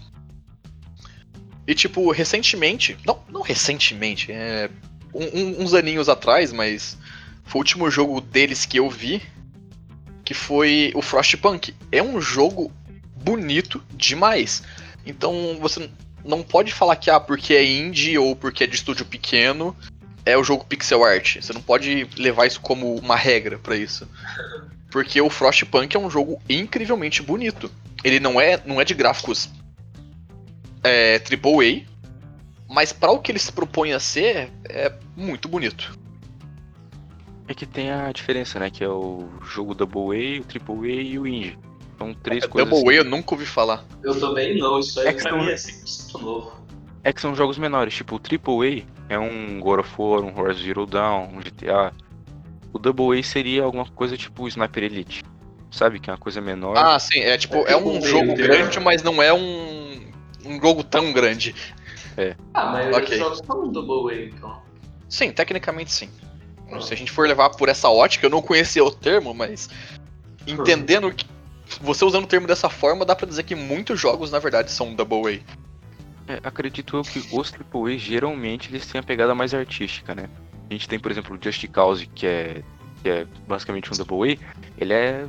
E 1.67 1.75
tipo, 1.75 2.09
recentemente. 2.11 2.97
Não, 3.05 3.21
não 3.29 3.41
recentemente, 3.41 4.31
é. 4.31 4.69
um- 5.13 5.63
uns 5.63 5.73
aninhos 5.73 6.07
atrás, 6.07 6.53
mas 6.53 6.97
foi 7.43 7.59
o 7.59 7.61
último 7.61 7.89
jogo 7.89 8.21
deles 8.21 8.65
que 8.65 8.77
eu 8.79 8.89
vi, 8.89 9.21
que 10.23 10.33
foi 10.33 10.91
o 10.95 11.01
Frostpunk. 11.01 11.73
É 11.91 12.01
um 12.03 12.21
jogo 12.21 12.71
bonito 13.15 13.83
demais. 13.93 14.63
Então 15.05 15.57
você 15.59 15.89
não 16.23 16.43
pode 16.43 16.73
falar 16.73 16.95
que 16.95 17.09
ah, 17.09 17.19
porque 17.19 17.53
é 17.53 17.65
indie 17.65 18.17
ou 18.17 18.35
porque 18.35 18.63
é 18.63 18.67
de 18.67 18.75
estúdio 18.75 19.05
pequeno, 19.05 19.75
é 20.25 20.37
o 20.37 20.43
jogo 20.43 20.65
pixel 20.65 21.03
art. 21.03 21.37
Você 21.41 21.53
não 21.53 21.61
pode 21.61 22.07
levar 22.17 22.45
isso 22.45 22.59
como 22.59 22.95
uma 22.95 23.15
regra 23.15 23.57
pra 23.57 23.77
isso. 23.77 24.07
Porque 24.91 25.21
o 25.21 25.29
Frostpunk 25.29 25.95
é 25.95 25.99
um 25.99 26.09
jogo 26.09 26.41
incrivelmente 26.49 27.21
bonito. 27.21 27.71
Ele 28.03 28.19
não 28.19 28.39
é, 28.39 28.61
não 28.65 28.79
é 28.79 28.85
de 28.85 28.93
gráficos 28.93 29.49
é, 30.83 31.15
AAA, 31.15 31.85
mas 32.69 32.91
para 32.91 33.11
o 33.11 33.19
que 33.19 33.31
ele 33.31 33.39
se 33.39 33.51
propõe 33.51 33.93
a 33.93 33.99
ser, 33.99 34.51
é 34.65 34.93
muito 35.15 35.47
bonito. 35.47 35.97
É 37.47 37.53
que 37.53 37.65
tem 37.65 37.91
a 37.91 38.11
diferença, 38.11 38.59
né? 38.59 38.69
Que 38.69 38.83
é 38.83 38.89
o 38.89 39.29
jogo 39.41 39.73
Double 39.73 40.37
A, 40.37 40.41
o 40.41 40.43
Triple 40.43 40.91
A 40.91 41.01
e 41.01 41.19
o 41.19 41.25
Indie. 41.25 41.57
São 41.97 42.13
três 42.13 42.45
coisas. 42.45 42.69
Double 42.69 42.89
A 42.89 42.95
eu 42.97 43.01
assim. 43.01 43.09
nunca 43.09 43.33
ouvi 43.33 43.45
falar. 43.45 43.83
Eu 44.03 44.19
também 44.19 44.57
não, 44.57 44.79
isso 44.79 44.99
aí 44.99 45.07
É 45.07 45.13
que 45.13 45.21
pra 45.21 45.31
são- 45.31 45.39
mim 45.39 45.49
é 45.49 45.55
100% 45.55 46.19
novo. 46.21 46.51
É 47.03 47.13
que 47.13 47.21
são 47.21 47.33
jogos 47.35 47.57
menores, 47.57 47.93
tipo 47.95 48.15
o 48.15 48.19
Triple 48.19 48.85
A 49.09 49.13
é 49.13 49.17
um 49.19 49.59
God 49.59 49.79
of 49.79 49.89
War, 49.97 50.21
um 50.21 50.37
Horizon 50.39 50.63
Zero 50.63 50.85
Dawn, 50.85 51.29
um 51.33 51.39
GTA. 51.41 51.93
O 52.73 52.77
Double 52.79 53.17
A 53.17 53.23
seria 53.23 53.63
alguma 53.63 53.85
coisa 53.85 54.17
tipo 54.17 54.43
o 54.43 54.47
Sniper 54.47 54.83
Elite. 54.83 55.23
Sabe? 55.71 55.99
Que 55.99 56.09
é 56.09 56.13
uma 56.13 56.19
coisa 56.19 56.39
menor. 56.41 56.77
Ah, 56.77 56.97
sim, 56.99 57.19
é 57.19 57.37
tipo, 57.37 57.57
é 57.67 57.75
um 57.75 57.93
tipo, 57.93 58.07
jogo 58.07 58.25
meio 58.27 58.37
grande, 58.37 58.79
mas 58.79 59.01
não 59.03 59.21
é 59.21 59.33
um, 59.33 60.01
um 60.45 60.61
jogo 60.61 60.83
tão 60.83 61.11
grande. 61.11 61.55
Ah, 62.53 62.65
mas 62.65 62.95
Ok. 62.95 63.13
os 63.13 63.17
jogos 63.19 63.41
no 63.47 63.71
Double 63.71 64.13
A, 64.15 64.25
então. 64.25 64.61
Sim, 65.09 65.31
tecnicamente 65.31 65.91
sim. 65.91 66.09
Se 66.81 66.93
a 66.93 66.97
gente 66.97 67.11
for 67.11 67.27
levar 67.27 67.49
por 67.51 67.69
essa 67.69 67.89
ótica, 67.89 68.25
eu 68.25 68.29
não 68.29 68.41
conhecia 68.41 68.83
o 68.83 68.91
termo, 68.91 69.33
mas 69.33 69.69
entendendo 70.45 71.11
que 71.13 71.25
você 71.81 72.05
usando 72.05 72.23
o 72.23 72.27
termo 72.27 72.47
dessa 72.47 72.69
forma, 72.69 73.05
dá 73.05 73.15
pra 73.15 73.27
dizer 73.27 73.43
que 73.43 73.55
muitos 73.55 73.99
jogos 73.99 74.31
na 74.31 74.39
verdade 74.39 74.71
são 74.71 74.93
Double 74.93 75.43
É, 76.27 76.39
acredito 76.43 76.97
eu 76.97 77.01
que 77.03 77.27
os 77.31 77.51
Triple 77.51 77.95
A 77.95 77.97
geralmente 77.97 78.69
eles 78.69 78.85
têm 78.85 78.99
a 78.99 79.03
pegada 79.03 79.35
mais 79.35 79.53
artística, 79.53 80.15
né? 80.15 80.29
A 80.69 80.73
gente 80.73 80.87
tem, 80.87 80.99
por 80.99 81.11
exemplo, 81.11 81.37
o 81.37 81.43
Just 81.43 81.65
Cause, 81.69 82.05
que 82.07 82.27
é, 82.27 82.61
que 83.01 83.09
é 83.09 83.27
basicamente 83.47 83.91
um 83.93 83.97
Double 83.97 84.33
A. 84.33 84.61
Ele 84.77 84.93
é, 84.93 85.25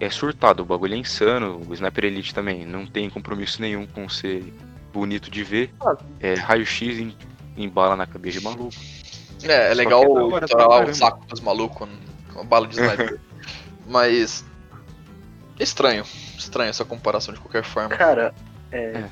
é 0.00 0.10
surtado, 0.10 0.62
o 0.62 0.66
bagulho 0.66 0.94
é 0.94 0.98
insano. 0.98 1.62
O 1.66 1.72
Sniper 1.72 2.04
Elite 2.04 2.34
também 2.34 2.66
não 2.66 2.86
tem 2.86 3.08
compromisso 3.08 3.60
nenhum 3.60 3.86
com 3.86 4.08
ser 4.08 4.52
bonito 4.92 5.30
de 5.30 5.42
ver. 5.42 5.74
É 6.20 6.34
raio-x 6.34 6.98
em, 6.98 7.16
em 7.56 7.68
bala 7.68 7.96
na 7.96 8.06
cabeça 8.06 8.38
de 8.38 8.44
maluco. 8.44 8.74
A. 9.42 9.52
É, 9.52 9.70
é 9.70 9.74
legal 9.74 10.02
que 10.02 10.34
é 10.34 10.44
estourar 10.44 10.88
o 10.88 10.94
saco 10.94 11.26
dos 11.26 11.40
malucos 11.40 11.88
com 12.32 12.44
bala 12.44 12.66
de 12.66 12.74
sniper. 12.80 13.20
mas. 13.86 14.44
Estranho. 15.58 16.04
Estranho 16.36 16.70
essa 16.70 16.84
comparação 16.84 17.32
de 17.34 17.40
qualquer 17.40 17.64
forma. 17.64 17.90
Cara, 17.90 18.34
é, 18.72 18.78
É. 18.98 19.10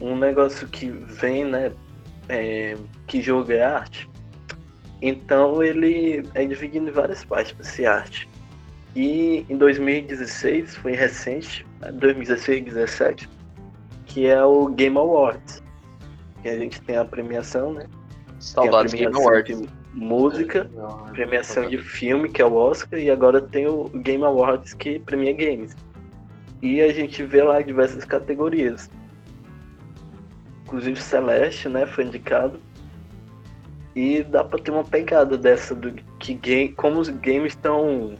um 0.00 0.16
negócio 0.16 0.68
que 0.68 0.88
vem, 0.88 1.44
né? 1.44 1.72
é, 2.28 2.76
que 3.06 3.20
jogo 3.20 3.52
é 3.52 3.62
arte. 3.62 4.08
Então 5.02 5.62
ele 5.62 6.28
é 6.34 6.44
dividido 6.44 6.88
em 6.88 6.92
várias 6.92 7.24
partes 7.24 7.52
para 7.52 7.64
ser 7.64 7.86
arte. 7.86 8.28
E 8.96 9.44
em 9.48 9.56
2016, 9.56 10.76
foi 10.76 10.92
recente, 10.92 11.66
né, 11.80 11.90
2016 11.92 12.58
e 12.58 12.62
2017, 12.62 13.28
que 14.06 14.26
é 14.26 14.42
o 14.44 14.68
Game 14.68 14.96
Awards. 14.96 15.62
Que 16.42 16.48
a 16.48 16.58
gente 16.58 16.80
tem 16.82 16.96
a 16.96 17.04
premiação, 17.04 17.72
né? 17.72 17.86
Saudades 18.38 18.94
a 18.94 18.96
Game 18.96 19.10
premiação 19.10 19.32
Awards. 19.32 19.60
De, 19.60 19.68
música, 19.94 20.68
Não, 20.74 21.06
premiação 21.12 21.68
de 21.68 21.78
filme, 21.78 22.28
que 22.28 22.42
é 22.42 22.44
o 22.44 22.54
Oscar, 22.54 22.98
e 22.98 23.10
agora 23.10 23.40
tem 23.40 23.66
o 23.66 23.88
Game 23.88 24.24
Awards, 24.24 24.74
que 24.74 24.98
premia 24.98 25.32
games. 25.32 25.76
E 26.60 26.80
a 26.80 26.92
gente 26.92 27.22
vê 27.22 27.42
lá 27.42 27.60
diversas 27.62 28.04
categorias. 28.04 28.90
Inclusive 30.64 31.00
Celeste, 31.00 31.68
né, 31.68 31.86
foi 31.86 32.04
indicado. 32.04 32.58
E 33.94 34.22
dá 34.24 34.42
pra 34.42 34.58
ter 34.58 34.72
uma 34.72 34.82
pegada 34.82 35.38
dessa 35.38 35.74
do 35.74 35.92
que 36.18 36.34
game, 36.34 36.72
como 36.72 36.98
os 36.98 37.08
games 37.08 37.52
estão 37.52 38.16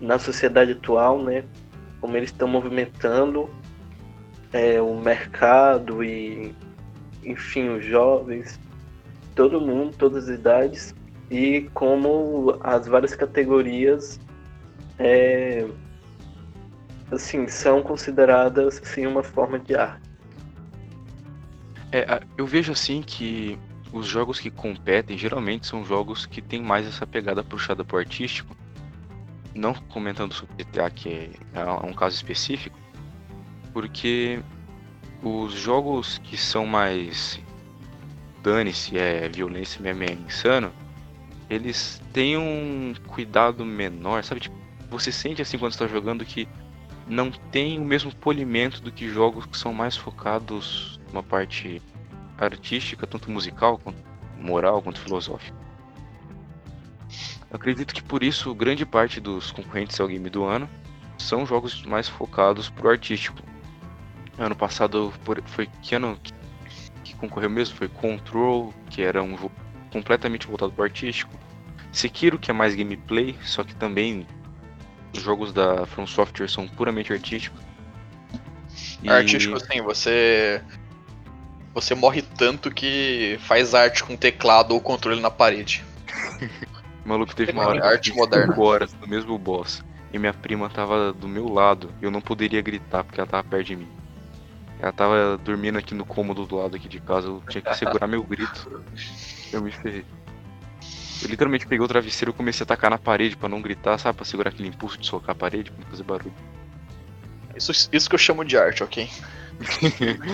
na 0.00 0.18
sociedade 0.18 0.72
atual, 0.72 1.22
né? 1.22 1.44
Como 2.00 2.16
eles 2.16 2.30
estão 2.30 2.48
movimentando 2.48 3.48
é, 4.52 4.80
o 4.80 4.96
mercado 4.96 6.02
e 6.02 6.52
enfim, 7.26 7.68
os 7.68 7.84
jovens, 7.84 8.58
todo 9.36 9.60
mundo, 9.60 9.94
todas 9.96 10.24
as 10.24 10.38
idades, 10.38 10.94
e 11.30 11.70
como 11.74 12.58
as 12.60 12.88
várias 12.88 13.14
categorias 13.14 14.18
é, 14.98 15.68
assim, 17.12 17.46
são 17.46 17.82
consideradas 17.82 18.80
assim, 18.82 19.06
uma 19.06 19.22
forma 19.22 19.58
de 19.58 19.76
arte. 19.76 20.08
É, 21.92 22.20
eu 22.36 22.46
vejo 22.46 22.72
assim 22.72 23.02
que 23.02 23.58
os 23.92 24.06
jogos 24.06 24.40
que 24.40 24.50
competem 24.50 25.16
geralmente 25.16 25.66
são 25.66 25.84
jogos 25.84 26.26
que 26.26 26.40
tem 26.42 26.60
mais 26.60 26.86
essa 26.86 27.06
pegada 27.06 27.44
puxada 27.44 27.84
pro 27.84 27.98
artístico. 27.98 28.56
Não 29.54 29.72
comentando 29.74 30.34
sobre 30.34 30.64
GTA, 30.64 30.90
que 30.90 31.08
é, 31.08 31.30
é 31.54 31.64
um 31.86 31.92
caso 31.92 32.16
específico, 32.16 32.78
porque 33.72 34.40
os 35.22 35.52
jogos 35.52 36.18
que 36.18 36.36
são 36.36 36.66
mais 36.66 37.40
dane-se, 38.46 38.96
é 38.96 39.28
violência 39.28 39.82
mesmo, 39.82 40.04
é 40.04 40.12
insano, 40.12 40.72
eles 41.50 42.00
têm 42.12 42.38
um 42.38 42.94
cuidado 43.08 43.64
menor, 43.66 44.22
sabe? 44.22 44.42
Tipo, 44.42 44.54
você 44.88 45.10
sente 45.10 45.42
assim 45.42 45.58
quando 45.58 45.72
está 45.72 45.88
jogando 45.88 46.24
que 46.24 46.48
não 47.08 47.32
tem 47.50 47.76
o 47.80 47.84
mesmo 47.84 48.14
polimento 48.14 48.80
do 48.80 48.92
que 48.92 49.08
jogos 49.08 49.46
que 49.46 49.58
são 49.58 49.74
mais 49.74 49.96
focados 49.96 51.00
numa 51.12 51.24
parte 51.24 51.82
artística, 52.38 53.04
tanto 53.04 53.32
musical 53.32 53.78
quanto 53.78 53.98
moral 54.38 54.80
quanto 54.80 55.00
filosófica. 55.00 55.56
Acredito 57.50 57.92
que 57.92 58.02
por 58.02 58.22
isso 58.22 58.54
grande 58.54 58.86
parte 58.86 59.20
dos 59.20 59.50
concorrentes 59.50 59.98
ao 59.98 60.06
game 60.06 60.30
do 60.30 60.44
ano 60.44 60.68
são 61.18 61.44
jogos 61.44 61.82
mais 61.84 62.08
focados 62.08 62.70
pro 62.70 62.90
artístico. 62.90 63.38
Ano 64.38 64.54
passado 64.54 65.12
por- 65.24 65.42
foi 65.46 65.68
que 65.82 65.96
ano 65.96 66.16
que- 66.22 66.35
que 67.16 67.20
concorreu 67.20 67.50
mesmo? 67.50 67.76
Foi 67.76 67.88
Control, 67.88 68.72
que 68.90 69.02
era 69.02 69.22
um 69.22 69.36
jogo 69.36 69.52
completamente 69.90 70.46
voltado 70.46 70.72
pro 70.72 70.84
artístico. 70.84 71.32
Sekiro, 71.92 72.38
que 72.38 72.50
é 72.50 72.54
mais 72.54 72.74
gameplay, 72.74 73.36
só 73.42 73.64
que 73.64 73.74
também 73.74 74.26
os 75.14 75.22
jogos 75.22 75.52
da 75.52 75.86
From 75.86 76.06
Software 76.06 76.48
são 76.48 76.68
puramente 76.68 77.12
artísticos. 77.12 77.60
E- 79.02 79.08
Artístico, 79.10 79.56
assim, 79.56 79.80
você. 79.80 80.62
Você 81.74 81.94
morre 81.94 82.22
tanto 82.22 82.70
que 82.70 83.36
faz 83.40 83.74
arte 83.74 84.02
com 84.02 84.16
teclado 84.16 84.72
ou 84.72 84.80
controle 84.80 85.20
na 85.20 85.30
parede. 85.30 85.84
O 87.04 87.08
maluco 87.08 87.34
teve 87.34 87.52
uma 87.52 87.64
hora 87.66 87.86
Arte 87.86 88.12
moderna. 88.14 88.54
horas 88.58 88.94
no 88.94 89.06
mesmo 89.06 89.38
boss. 89.38 89.84
E 90.12 90.18
minha 90.18 90.32
prima 90.32 90.70
tava 90.70 91.12
do 91.12 91.28
meu 91.28 91.46
lado. 91.48 91.92
E 92.00 92.04
eu 92.04 92.10
não 92.10 92.20
poderia 92.20 92.62
gritar 92.62 93.04
porque 93.04 93.20
ela 93.20 93.28
tava 93.28 93.44
perto 93.44 93.66
de 93.66 93.76
mim. 93.76 93.88
Ela 94.80 94.92
tava 94.92 95.38
dormindo 95.38 95.78
aqui 95.78 95.94
no 95.94 96.04
cômodo 96.04 96.44
do 96.44 96.56
lado 96.56 96.76
aqui 96.76 96.88
de 96.88 97.00
casa. 97.00 97.28
Eu 97.28 97.42
tinha 97.48 97.62
que 97.62 97.74
segurar 97.74 98.06
meu 98.06 98.22
grito. 98.22 98.82
Eu 99.52 99.62
me 99.62 99.70
ferrei. 99.70 100.04
Eu 101.22 101.28
literalmente 101.28 101.66
peguei 101.66 101.84
o 101.84 101.88
travesseiro 101.88 102.30
e 102.30 102.34
comecei 102.34 102.62
a 102.62 102.66
tacar 102.66 102.90
na 102.90 102.98
parede 102.98 103.36
pra 103.36 103.48
não 103.48 103.62
gritar, 103.62 103.98
sabe? 103.98 104.16
Pra 104.16 104.24
segurar 104.24 104.50
aquele 104.50 104.68
impulso 104.68 104.98
de 104.98 105.06
socar 105.06 105.30
a 105.30 105.34
parede, 105.34 105.70
pra 105.70 105.82
não 105.82 105.90
fazer 105.90 106.02
barulho. 106.02 106.34
Isso, 107.56 107.72
isso 107.90 108.08
que 108.08 108.14
eu 108.14 108.18
chamo 108.18 108.44
de 108.44 108.58
arte, 108.58 108.82
ok? 108.82 109.08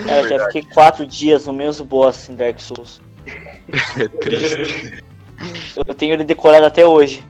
Cara, 0.05 0.23
eu 0.23 0.29
já 0.29 0.47
fiquei 0.47 0.63
quatro 0.63 1.07
dias 1.07 1.47
no 1.47 1.53
mesmo 1.53 1.85
boss 1.87 2.29
em 2.29 2.35
Dark 2.35 2.59
Souls. 2.59 3.01
É 3.97 4.09
triste. 4.09 5.05
Eu 5.77 5.95
tenho 5.95 6.15
ele 6.15 6.25
decorado 6.25 6.67
até 6.67 6.85
hoje. 6.85 7.25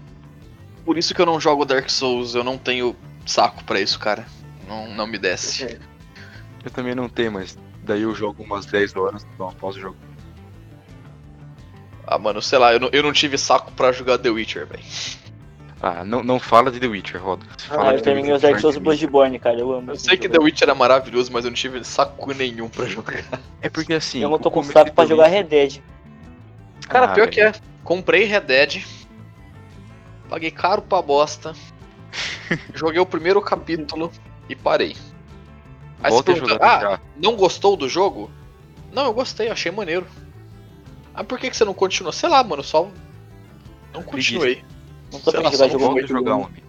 Por 0.85 0.97
isso 0.97 1.15
que 1.15 1.21
eu 1.21 1.27
não 1.27 1.39
jogo 1.39 1.65
Dark 1.65 1.89
Souls, 1.91 2.35
eu 2.35 2.43
não 2.43 2.57
tenho 2.57 2.97
saco 3.27 3.63
pra 3.65 3.81
isso, 3.81 3.99
cara. 3.99 4.27
Não, 4.67 4.89
não 4.89 5.07
me 5.07 5.19
desce. 5.19 5.79
Eu 6.65 6.71
também 6.71 6.95
não 6.95 7.09
tenho, 7.09 7.33
mas 7.33 7.59
daí 7.83 8.03
eu 8.03 8.15
jogo 8.15 8.43
umas 8.43 8.67
10 8.67 8.95
horas, 8.97 9.27
dou 9.37 9.47
uma 9.49 9.53
pausa 9.55 9.79
e 9.79 9.83
jogo. 9.83 9.97
Ah, 12.07 12.19
mano, 12.19 12.43
sei 12.43 12.59
lá, 12.59 12.73
eu 12.73 12.81
não, 12.81 12.89
eu 12.93 13.03
não 13.03 13.13
tive 13.13 13.39
saco 13.39 13.73
pra 13.73 13.93
jogar 13.93 14.19
The 14.19 14.29
Witcher, 14.31 14.67
velho. 14.67 14.83
Ah, 15.81 16.05
não, 16.05 16.23
não 16.23 16.39
fala 16.39 16.71
de 16.71 16.79
The 16.79 16.87
Witcher, 16.87 17.21
Roda. 17.21 17.45
Ah, 17.71 17.77
de 17.77 17.87
eu 17.87 17.93
The 17.99 18.03
terminei 18.03 18.33
Witcher, 18.33 18.67
os 18.67 18.77
mim. 18.77 18.83
Bloodborne, 18.83 19.39
cara. 19.39 19.59
Eu 19.59 19.73
amo. 19.73 19.91
Eu 19.91 19.97
sei 19.97 20.17
que. 20.17 20.29
The 20.29 20.39
Witcher 20.39 20.69
é 20.69 20.75
maravilhoso, 20.75 21.33
mas 21.33 21.45
eu 21.45 21.51
não 21.51 21.57
tive 21.57 21.83
saco 21.85 22.33
nenhum 22.33 22.69
pra 22.69 22.87
jogar. 22.87 23.25
É 23.61 23.69
porque 23.69 23.95
assim. 23.95 24.21
Eu 24.21 24.31
não 24.31 24.39
tô 24.39 24.49
o 24.49 24.53
com 24.53 24.63
saco 24.63 24.93
pra 24.93 25.07
jogar 25.07 25.27
Red 25.27 25.45
Dead. 25.45 25.81
Cara, 26.89 27.07
Ah, 27.07 27.15
pior 27.15 27.25
velho. 27.25 27.33
que 27.33 27.41
é. 27.41 27.53
Comprei 27.83 28.25
Red 28.25 28.41
Dead. 28.43 28.85
Paguei 30.29 30.53
caro 30.53 30.83
pra 30.83 31.03
bosta. 31.03 31.53
joguei 32.75 33.01
o 33.01 33.07
primeiro 33.07 33.41
capítulo 33.43 34.13
e 34.49 34.55
parei. 34.55 34.97
Aí 36.03 36.11
você 36.11 36.15
Volta 36.15 36.33
pergunta, 36.33 36.59
ah, 36.61 36.81
já. 36.81 37.01
não 37.17 37.37
gostou 37.37 37.77
do 37.77 37.89
jogo? 37.89 38.31
Não, 38.93 39.05
eu 39.05 39.15
gostei, 39.15 39.49
achei 39.49 39.71
maneiro. 39.71 40.07
Ah, 41.15 41.23
por 41.23 41.39
que, 41.39 41.51
que 41.51 41.57
você 41.57 41.65
não 41.65 41.75
continua? 41.75 42.13
Sei 42.13 42.29
lá, 42.29 42.43
mano, 42.43 42.63
só. 42.63 42.89
Não 43.93 44.03
continuei. 44.03 44.65
Não 45.13 45.21
tô 45.21 45.31
lá, 45.31 45.51
jogar 45.51 45.57
só 45.57 45.69
jogo 45.69 45.91
muito 45.93 46.09
jogar 46.09 46.35
homem. 46.37 46.63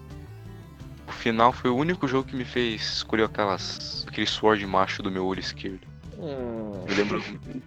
O 1.08 1.12
final 1.12 1.52
foi 1.52 1.70
o 1.70 1.76
único 1.76 2.08
jogo 2.08 2.28
que 2.28 2.36
me 2.36 2.46
fez 2.46 2.82
escolher 2.82 3.24
aquelas. 3.24 4.06
aquele 4.08 4.28
sword 4.28 4.66
macho 4.66 5.02
do 5.02 5.10
meu 5.10 5.26
olho 5.26 5.40
esquerdo. 5.40 5.93
Hum. 6.26 6.86
Eu 6.88 6.95
lembro 6.95 7.24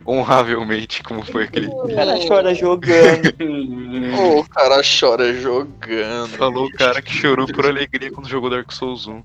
honravelmente 0.07 1.03
como 1.03 1.23
foi 1.23 1.45
aquele. 1.45 1.67
O 1.67 1.95
cara 1.95 2.15
chora 2.27 2.55
jogando. 2.55 3.35
O 4.39 4.49
cara 4.49 4.81
chora 4.83 5.35
jogando. 5.39 6.29
Falou 6.39 6.67
o 6.67 6.73
cara 6.73 7.03
que 7.03 7.13
chorou 7.13 7.47
por 7.47 7.67
alegria 7.67 8.11
quando 8.11 8.29
jogou 8.29 8.49
Dark 8.49 8.71
Souls 8.73 9.07
1. 9.07 9.23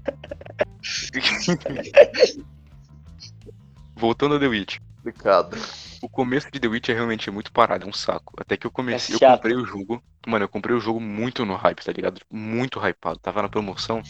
Voltando 3.95 4.35
a 4.35 4.39
The 4.39 4.47
Witch. 4.47 4.77
Complicado. 4.97 5.57
O 6.01 6.09
começo 6.09 6.49
de 6.51 6.59
The 6.59 6.67
Witch 6.67 6.89
é 6.89 6.93
realmente 6.93 7.29
muito 7.31 7.51
parado, 7.51 7.85
é 7.85 7.89
um 7.89 7.93
saco. 7.93 8.33
Até 8.37 8.57
que 8.57 8.65
eu 8.67 8.71
comecei, 8.71 9.15
É 9.15 9.17
eu 9.25 9.31
comprei 9.31 9.55
o 9.55 9.65
jogo. 9.65 10.01
Mano, 10.27 10.45
eu 10.45 10.49
comprei 10.49 10.75
o 10.75 10.79
jogo 10.79 10.99
muito 10.99 11.45
no 11.45 11.55
hype, 11.55 11.83
tá 11.85 11.91
ligado? 11.91 12.19
Muito 12.29 12.79
hypado. 12.85 13.19
Tava 13.19 13.41
na 13.43 13.49
promoção. 13.49 14.01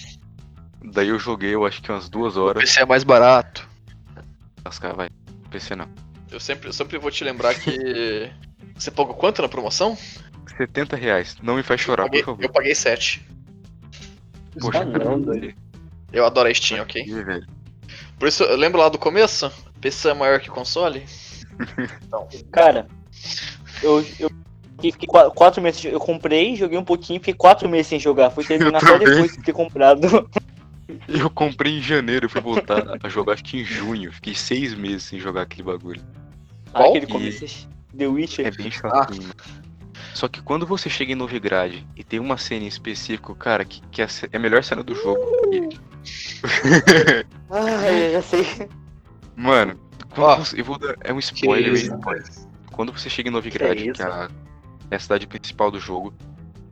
Daí 0.84 1.10
eu 1.10 1.20
joguei, 1.20 1.54
eu 1.54 1.66
acho 1.66 1.82
que 1.82 1.92
umas 1.92 2.10
duas 2.10 2.38
O 2.38 2.44
horas. 2.46 2.64
PC 2.64 2.82
é 2.82 2.86
mais 2.86 3.04
barato. 3.04 3.70
As 4.66 4.78
caras 4.80 4.98
vai. 4.98 5.10
PC 5.50 5.76
não. 5.76 5.88
Eu 6.32 6.40
sempre, 6.40 6.70
eu 6.70 6.74
sempre 6.74 6.98
vou 6.98 7.12
te 7.12 7.24
lembrar 7.24 7.54
que. 7.56 8.32
Você 8.76 8.90
pagou 8.92 9.14
quanto 9.14 9.42
na 9.42 9.50
promoção? 9.50 9.98
70 10.58 10.96
reais. 10.96 11.38
Não 11.42 11.56
me 11.56 11.64
faz 11.64 11.82
chorar, 11.82 12.04
paguei, 12.04 12.22
por 12.22 12.32
favor. 12.32 12.44
eu 12.44 12.50
paguei 12.52 12.76
7. 12.76 13.26
Poxa, 14.60 14.80
Ah, 14.80 14.86
cara, 14.86 15.04
não, 15.06 15.18
não. 15.18 15.54
Eu 16.12 16.26
adoro 16.26 16.50
a 16.50 16.54
Steam, 16.54 16.82
ok? 16.82 17.02
Ih, 17.04 17.24
velho. 17.24 17.48
Por 18.20 18.28
isso, 18.28 18.44
eu 18.44 18.56
lembro 18.58 18.80
lá 18.80 18.90
do 18.90 18.98
começo? 18.98 19.52
PC 19.80 20.10
é 20.10 20.14
maior 20.14 20.40
que 20.40 20.50
console? 20.50 21.04
Cara, 22.52 22.88
eu, 23.82 24.06
eu 24.20 24.30
fiquei 24.82 25.08
qua- 25.08 25.32
quatro 25.32 25.62
meses. 25.62 25.84
Eu 25.86 26.00
comprei, 26.00 26.56
joguei 26.56 26.78
um 26.78 26.84
pouquinho, 26.84 27.20
fiquei 27.20 27.34
quatro 27.34 27.68
meses 27.70 27.88
sem 27.88 28.00
jogar. 28.00 28.30
Fui 28.32 28.44
terminar 28.46 28.80
só 28.82 28.98
depois 28.98 29.32
de 29.36 29.42
ter 29.44 29.54
comprado. 29.54 30.30
Eu 31.08 31.30
comprei 31.30 31.78
em 31.78 31.82
janeiro, 31.82 32.30
fui 32.30 32.42
voltar 32.42 32.98
a 33.02 33.10
jogar 33.10 33.34
acho 33.34 33.44
que 33.44 33.60
em 33.62 33.64
junho. 33.66 34.12
Fiquei 34.12 34.34
seis 34.36 34.74
meses 34.74 35.04
sem 35.04 35.20
jogar 35.20 35.44
aquele 35.44 35.64
bagulho. 35.64 36.02
Qual? 36.72 36.90
Aquele 36.90 37.06
E- 37.06 37.10
começo 37.10 37.68
The 37.98 38.08
Witcher. 38.08 38.48
É 38.48 38.52
bem 38.52 38.72
chatinho. 38.72 39.30
Só 40.14 40.28
que 40.28 40.42
quando 40.42 40.66
você 40.66 40.90
chega 40.90 41.12
em 41.12 41.16
Novigrad 41.16 41.84
e 41.96 42.04
tem 42.04 42.20
uma 42.20 42.38
cena 42.38 42.66
em 42.66 42.68
específico, 42.68 43.34
cara, 43.36 43.64
que, 43.66 43.82
que 43.92 44.02
é 44.02 44.06
a 44.06 44.10
é 44.34 44.40
melhor 44.40 44.64
cena 44.64 44.84
do 44.84 44.94
jogo. 44.96 45.22
E- 45.52 47.26
Ah, 47.50 47.88
eu 47.92 48.12
já 48.14 48.22
sei. 48.22 48.46
Mano, 49.36 49.80
Ó. 50.18 50.36
você- 50.38 50.60
eu 50.60 50.66
vou 50.66 50.78
dar. 50.78 50.96
É 51.02 51.14
um 51.14 51.18
Que 51.20 51.24
spoiler. 51.24 51.74
isso, 51.74 51.92
rapaz. 51.92 52.48
Quando 52.72 52.92
você 52.92 53.10
chega 53.10 53.30
em 53.30 53.32
Novigrad, 53.32 53.78
Que 53.78 53.92
que, 53.92 54.02
é, 54.02 54.06
a, 54.06 54.30
é 54.90 54.96
a 54.96 55.00
cidade 55.00 55.28
principal 55.28 55.70
do 55.70 55.80
jogo, 55.80 56.14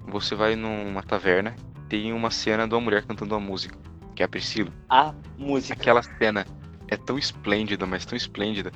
você 0.07 0.33
vai 0.35 0.55
numa 0.55 1.03
taverna, 1.03 1.55
tem 1.87 2.11
uma 2.13 2.31
cena 2.31 2.67
de 2.67 2.73
uma 2.73 2.81
mulher 2.81 3.03
cantando 3.03 3.35
uma 3.35 3.39
música, 3.45 3.77
que 4.19 4.23
é 4.23 4.25
a 4.25 4.27
Priscila. 4.27 4.69
A 4.89 5.13
música. 5.37 5.73
Aquela 5.73 6.03
cena 6.03 6.45
é 6.89 6.97
tão 6.97 7.17
esplêndida, 7.17 7.85
mas 7.85 8.05
tão 8.05 8.17
esplêndida, 8.17 8.69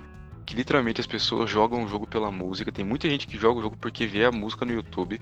que 0.45 0.55
literalmente 0.55 1.01
as 1.01 1.07
pessoas 1.07 1.49
jogam 1.49 1.83
o 1.83 1.87
jogo 1.87 2.07
pela 2.07 2.31
música. 2.31 2.71
Tem 2.71 2.85
muita 2.85 3.09
gente 3.09 3.27
que 3.27 3.37
joga 3.37 3.59
o 3.59 3.61
jogo 3.61 3.75
porque 3.75 4.07
vê 4.07 4.23
a 4.23 4.31
música 4.31 4.63
no 4.63 4.71
YouTube. 4.71 5.19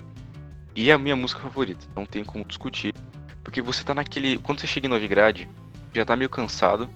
E 0.76 0.90
é 0.90 0.92
a 0.92 0.98
minha 0.98 1.16
música 1.16 1.40
favorita, 1.40 1.84
não 1.96 2.06
tem 2.06 2.22
como 2.22 2.44
discutir. 2.44 2.94
Porque 3.42 3.60
você 3.60 3.82
tá 3.82 3.92
naquele. 3.92 4.38
Quando 4.38 4.60
você 4.60 4.68
chega 4.68 4.86
em 4.86 4.90
Novigrad, 4.90 5.48
já 5.92 6.04
tá 6.04 6.14
meio 6.14 6.30
cansado. 6.30 6.88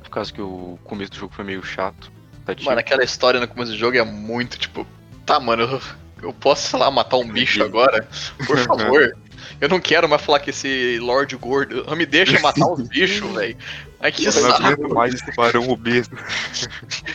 Por 0.00 0.10
causa 0.10 0.32
que 0.32 0.40
o 0.40 0.78
começo 0.84 1.10
do 1.10 1.16
jogo 1.16 1.34
foi 1.34 1.44
meio 1.44 1.64
chato. 1.64 2.12
Tadinho. 2.44 2.68
Mano, 2.68 2.78
aquela 2.78 3.02
história 3.02 3.40
no 3.40 3.48
começo 3.48 3.72
do 3.72 3.78
jogo 3.78 3.96
é 3.96 4.04
muito 4.04 4.56
tipo. 4.56 4.86
Tá, 5.26 5.40
mano, 5.40 5.64
eu, 5.64 5.82
eu 6.22 6.32
posso, 6.32 6.68
sei 6.68 6.78
lá, 6.78 6.92
matar 6.92 7.16
um 7.16 7.28
bicho 7.28 7.60
agora? 7.64 8.08
Por 8.46 8.56
favor. 8.58 9.16
Eu 9.60 9.68
não 9.68 9.80
quero 9.80 10.08
mais 10.08 10.22
falar 10.22 10.40
que 10.40 10.50
esse 10.50 10.98
Lorde 11.00 11.36
Gordo. 11.36 11.84
Não 11.86 11.96
me 11.96 12.06
deixa 12.06 12.38
matar 12.40 12.66
uns 12.66 12.88
bichos, 12.88 13.28
velho. 13.34 13.56
Ai 14.00 14.10
que 14.12 14.24
Eu 14.24 14.32
não 14.32 14.50
aguento 14.54 14.94
mais 14.94 15.14
esse 15.14 15.34
barão 15.36 15.68
obeso. 15.70 16.10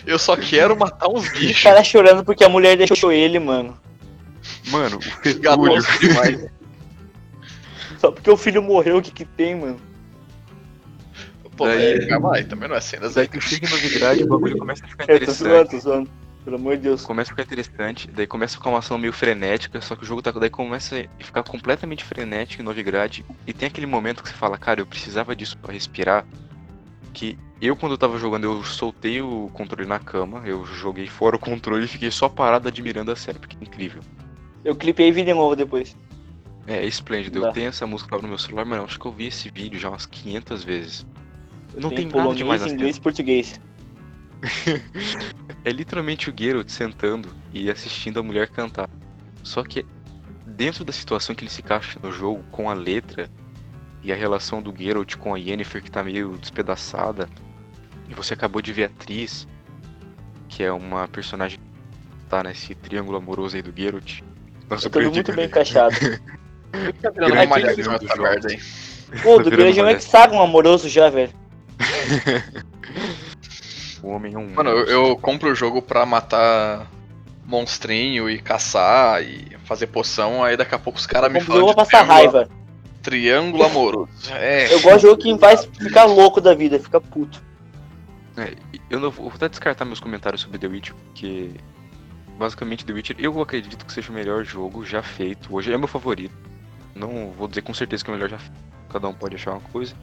Eu 0.05 0.17
só 0.17 0.35
quero 0.37 0.77
matar 0.77 1.07
uns 1.09 1.27
O 1.27 1.31
bichos. 1.33 1.61
cara 1.63 1.83
chorando 1.83 2.23
porque 2.23 2.43
a 2.43 2.49
mulher 2.49 2.77
deixou 2.77 3.11
ele, 3.11 3.39
mano. 3.39 3.77
Mano, 4.67 4.97
o 4.97 5.99
demais. 5.99 6.47
Só 7.99 8.11
porque 8.11 8.29
o 8.29 8.37
filho 8.37 8.61
morreu, 8.61 8.97
o 8.97 9.01
que 9.01 9.11
que 9.11 9.25
tem, 9.25 9.55
mano? 9.55 9.79
Pô, 11.57 11.65
Daí- 11.65 11.77
velho, 11.77 12.07
calma 12.07 12.35
aí, 12.35 12.43
também 12.43 12.69
não 12.69 12.75
é 12.75 12.79
cenas 12.79 13.15
Daí 13.15 13.23
aí. 13.23 13.27
tu 13.27 13.41
chega 13.41 13.65
em 13.65 13.69
novidade, 13.71 14.23
o 14.23 14.27
bagulho 14.27 14.55
começa 14.57 14.85
a 14.85 14.87
ficar 14.87 15.09
Eu 15.09 15.25
tô 15.25 15.31
zoando, 15.31 15.55
interessante. 15.55 15.71
tô 15.71 15.89
zoando. 15.89 16.09
Pelo 16.47 16.55
amor 16.55 16.77
de 16.77 16.83
Deus. 16.83 17.03
Começa 17.03 17.29
a 17.29 17.33
ficar 17.33 17.43
interessante, 17.43 18.09
daí 18.09 18.25
começa 18.25 18.55
a 18.55 18.57
ficar 18.57 18.69
uma 18.69 18.79
ação 18.79 18.97
meio 18.97 19.11
frenética, 19.11 19.81
só 19.81 19.97
que 19.97 20.03
o 20.03 20.05
jogo 20.05 20.21
tá, 20.21 20.31
daí 20.31 20.49
começa 20.49 20.95
a 20.95 21.21
ficar 21.21 21.43
completamente 21.43 22.05
frenético 22.05 22.61
em 22.61 22.65
Novigrad. 22.65 23.19
E 23.45 23.51
tem 23.51 23.67
aquele 23.67 23.85
momento 23.85 24.23
que 24.23 24.29
você 24.29 24.35
fala, 24.35 24.57
cara, 24.57 24.79
eu 24.79 24.85
precisava 24.85 25.35
disso 25.35 25.57
pra 25.57 25.73
respirar. 25.73 26.25
Que 27.11 27.37
eu, 27.61 27.75
quando 27.75 27.91
eu 27.91 27.97
tava 27.97 28.17
jogando, 28.17 28.45
eu 28.45 28.63
soltei 28.63 29.21
o 29.21 29.49
controle 29.51 29.85
na 29.85 29.99
cama, 29.99 30.41
eu 30.45 30.65
joguei 30.65 31.05
fora 31.07 31.35
o 31.35 31.39
controle 31.39 31.83
e 31.83 31.87
fiquei 31.89 32.09
só 32.09 32.29
parado 32.29 32.69
admirando 32.69 33.11
a 33.11 33.15
série, 33.17 33.39
porque 33.39 33.57
é 33.59 33.65
incrível. 33.65 34.01
Eu 34.63 34.73
clipei 34.73 35.09
e 35.09 35.11
vi 35.11 35.23
de 35.25 35.33
novo 35.33 35.53
depois. 35.53 35.97
É, 36.65 36.77
é 36.77 36.85
esplêndido. 36.85 37.43
Eu 37.45 37.51
tenho 37.51 37.67
essa 37.67 37.85
música 37.85 38.15
lá 38.15 38.21
no 38.21 38.29
meu 38.29 38.37
celular, 38.37 38.63
mas 38.63 38.79
acho 38.79 38.97
que 38.97 39.05
eu 39.05 39.11
vi 39.11 39.27
esse 39.27 39.49
vídeo 39.49 39.77
já 39.77 39.89
umas 39.89 40.05
500 40.05 40.63
vezes. 40.63 41.05
Não 41.75 41.89
tem, 41.89 42.07
Tem 42.07 42.21
nada 42.21 42.33
demais 42.33 42.65
inglês 42.65 42.95
e 42.95 43.01
português. 43.01 43.59
É 45.63 45.71
literalmente 45.71 46.29
o 46.29 46.33
Geralt 46.37 46.69
sentando 46.69 47.29
e 47.53 47.69
assistindo 47.69 48.19
a 48.19 48.23
mulher 48.23 48.47
cantar. 48.47 48.89
Só 49.43 49.63
que 49.63 49.85
dentro 50.45 50.85
da 50.85 50.93
situação 50.93 51.35
que 51.35 51.43
ele 51.43 51.51
se 51.51 51.61
encaixa 51.61 51.99
no 52.01 52.11
jogo, 52.11 52.43
com 52.51 52.69
a 52.69 52.73
letra 52.73 53.29
e 54.01 54.11
a 54.11 54.15
relação 54.15 54.61
do 54.61 54.73
Geralt 54.77 55.15
com 55.15 55.33
a 55.35 55.37
Yennefer 55.37 55.83
que 55.83 55.91
tá 55.91 56.03
meio 56.03 56.37
despedaçada, 56.37 57.27
e 58.09 58.13
você 58.13 58.33
acabou 58.33 58.61
de 58.61 58.71
ver 58.71 58.83
a 58.83 58.87
atriz, 58.87 59.47
que 60.47 60.63
é 60.63 60.71
uma 60.71 61.07
personagem 61.07 61.59
que 61.59 62.25
tá 62.29 62.43
nesse 62.43 62.73
triângulo 62.75 63.17
amoroso 63.17 63.55
aí 63.55 63.61
do 63.61 63.73
Geralt. 63.75 64.21
Nossa, 64.69 64.87
É 64.87 64.89
tudo 64.89 65.11
muito 65.11 65.33
bem 65.33 65.45
encaixado. 65.45 65.95
Tá 67.01 67.09
virando 67.09 67.33
uma 67.33 67.57
merda 67.57 68.49
aí. 68.49 68.59
Pô, 69.23 69.39
do 69.39 69.49
grande 69.49 69.79
é 69.79 69.83
um 69.83 69.89
hexágono 69.89 70.41
amoroso 70.41 70.89
já, 70.89 71.09
velho. 71.09 71.31
O 74.03 74.09
homem 74.09 74.33
é 74.33 74.37
um. 74.37 74.53
Mano, 74.53 74.69
eu, 74.69 74.85
eu 75.09 75.17
compro 75.17 75.51
o 75.51 75.55
jogo 75.55 75.81
pra 75.81 76.05
matar 76.05 76.87
monstrinho 77.45 78.29
e 78.29 78.39
caçar 78.39 79.23
e 79.23 79.55
fazer 79.63 79.87
poção, 79.87 80.43
aí 80.43 80.57
daqui 80.57 80.75
a 80.75 80.79
pouco 80.79 80.99
os 80.99 81.07
caras 81.07 81.31
me 81.31 81.39
Eu 81.39 81.45
falam 81.45 81.61
vou 81.61 81.69
de 81.69 81.75
passar 81.75 82.03
triângulo, 82.05 82.13
raiva. 82.13 82.49
triângulo 83.01 83.63
amoroso. 83.63 84.09
É, 84.31 84.73
Eu 84.73 84.81
gosto 84.81 84.97
de 84.97 85.01
jogo 85.07 85.21
que 85.21 85.37
faz 85.37 85.65
ficar 85.65 86.05
louco 86.05 86.41
da 86.41 86.53
vida, 86.53 86.77
ficar 86.79 86.99
puto. 86.99 87.41
É, 88.35 88.53
eu 88.89 88.99
não 88.99 89.09
vou 89.09 89.25
vou 89.25 89.35
até 89.35 89.49
descartar 89.49 89.85
meus 89.85 89.99
comentários 89.99 90.41
sobre 90.41 90.59
The 90.59 90.67
Witcher, 90.67 90.93
porque 90.95 91.51
basicamente 92.37 92.85
The 92.85 92.93
Witcher 92.93 93.15
eu 93.17 93.41
acredito 93.41 93.85
que 93.85 93.93
seja 93.93 94.11
o 94.11 94.13
melhor 94.13 94.43
jogo 94.43 94.85
já 94.85 95.01
feito. 95.01 95.53
Hoje 95.55 95.71
é 95.73 95.77
meu 95.77 95.87
favorito. 95.87 96.35
Não 96.93 97.31
vou 97.31 97.47
dizer 97.47 97.61
com 97.61 97.73
certeza 97.73 98.03
que 98.03 98.09
é 98.09 98.13
o 98.13 98.15
melhor 98.15 98.29
já 98.29 98.37
feito. 98.37 98.57
Cada 98.89 99.07
um 99.07 99.13
pode 99.13 99.35
achar 99.35 99.51
uma 99.51 99.61
coisa. 99.61 99.95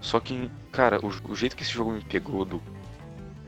Só 0.00 0.18
que, 0.20 0.50
cara, 0.70 0.98
o, 1.04 1.12
o 1.30 1.34
jeito 1.34 1.56
que 1.56 1.62
esse 1.62 1.72
jogo 1.72 1.92
me 1.92 2.00
pegou 2.02 2.44
do. 2.44 2.60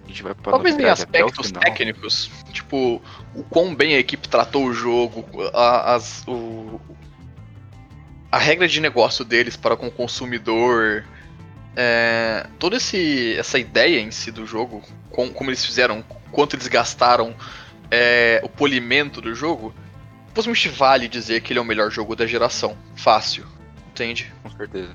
A 0.05 0.09
gente 0.09 0.23
vai 0.23 0.35
Talvez 0.35 0.79
em 0.79 0.85
aspectos 0.85 1.51
técnicos, 1.51 2.31
tipo, 2.53 3.01
o 3.35 3.43
quão 3.45 3.75
bem 3.75 3.95
a 3.95 3.99
equipe 3.99 4.29
tratou 4.29 4.67
o 4.67 4.75
jogo, 4.75 5.25
a, 5.55 5.95
as, 5.95 6.23
o, 6.27 6.79
a 8.31 8.39
regra 8.39 8.69
de 8.69 8.81
negócio 8.81 9.25
deles 9.25 9.57
para 9.57 9.77
com 9.77 9.87
o 9.87 9.91
consumidor, 9.91 11.05
é, 11.75 12.47
toda 12.59 12.77
esse, 12.77 13.35
essa 13.39 13.59
ideia 13.59 13.99
em 13.99 14.11
si 14.11 14.31
do 14.31 14.47
jogo, 14.47 14.83
com, 15.11 15.31
como 15.31 15.51
eles 15.51 15.65
fizeram, 15.65 16.05
quanto 16.31 16.55
eles 16.55 16.69
gastaram 16.69 17.35
é, 17.91 18.41
o 18.45 18.49
polimento 18.49 19.21
do 19.21 19.35
jogo, 19.35 19.75
possivelmente 20.35 20.69
vale 20.69 21.09
dizer 21.09 21.41
que 21.41 21.53
ele 21.53 21.59
é 21.59 21.63
o 21.63 21.65
melhor 21.65 21.91
jogo 21.91 22.15
da 22.15 22.27
geração. 22.27 22.77
Fácil, 22.95 23.47
entende? 23.89 24.33
Com 24.43 24.51
certeza. 24.51 24.95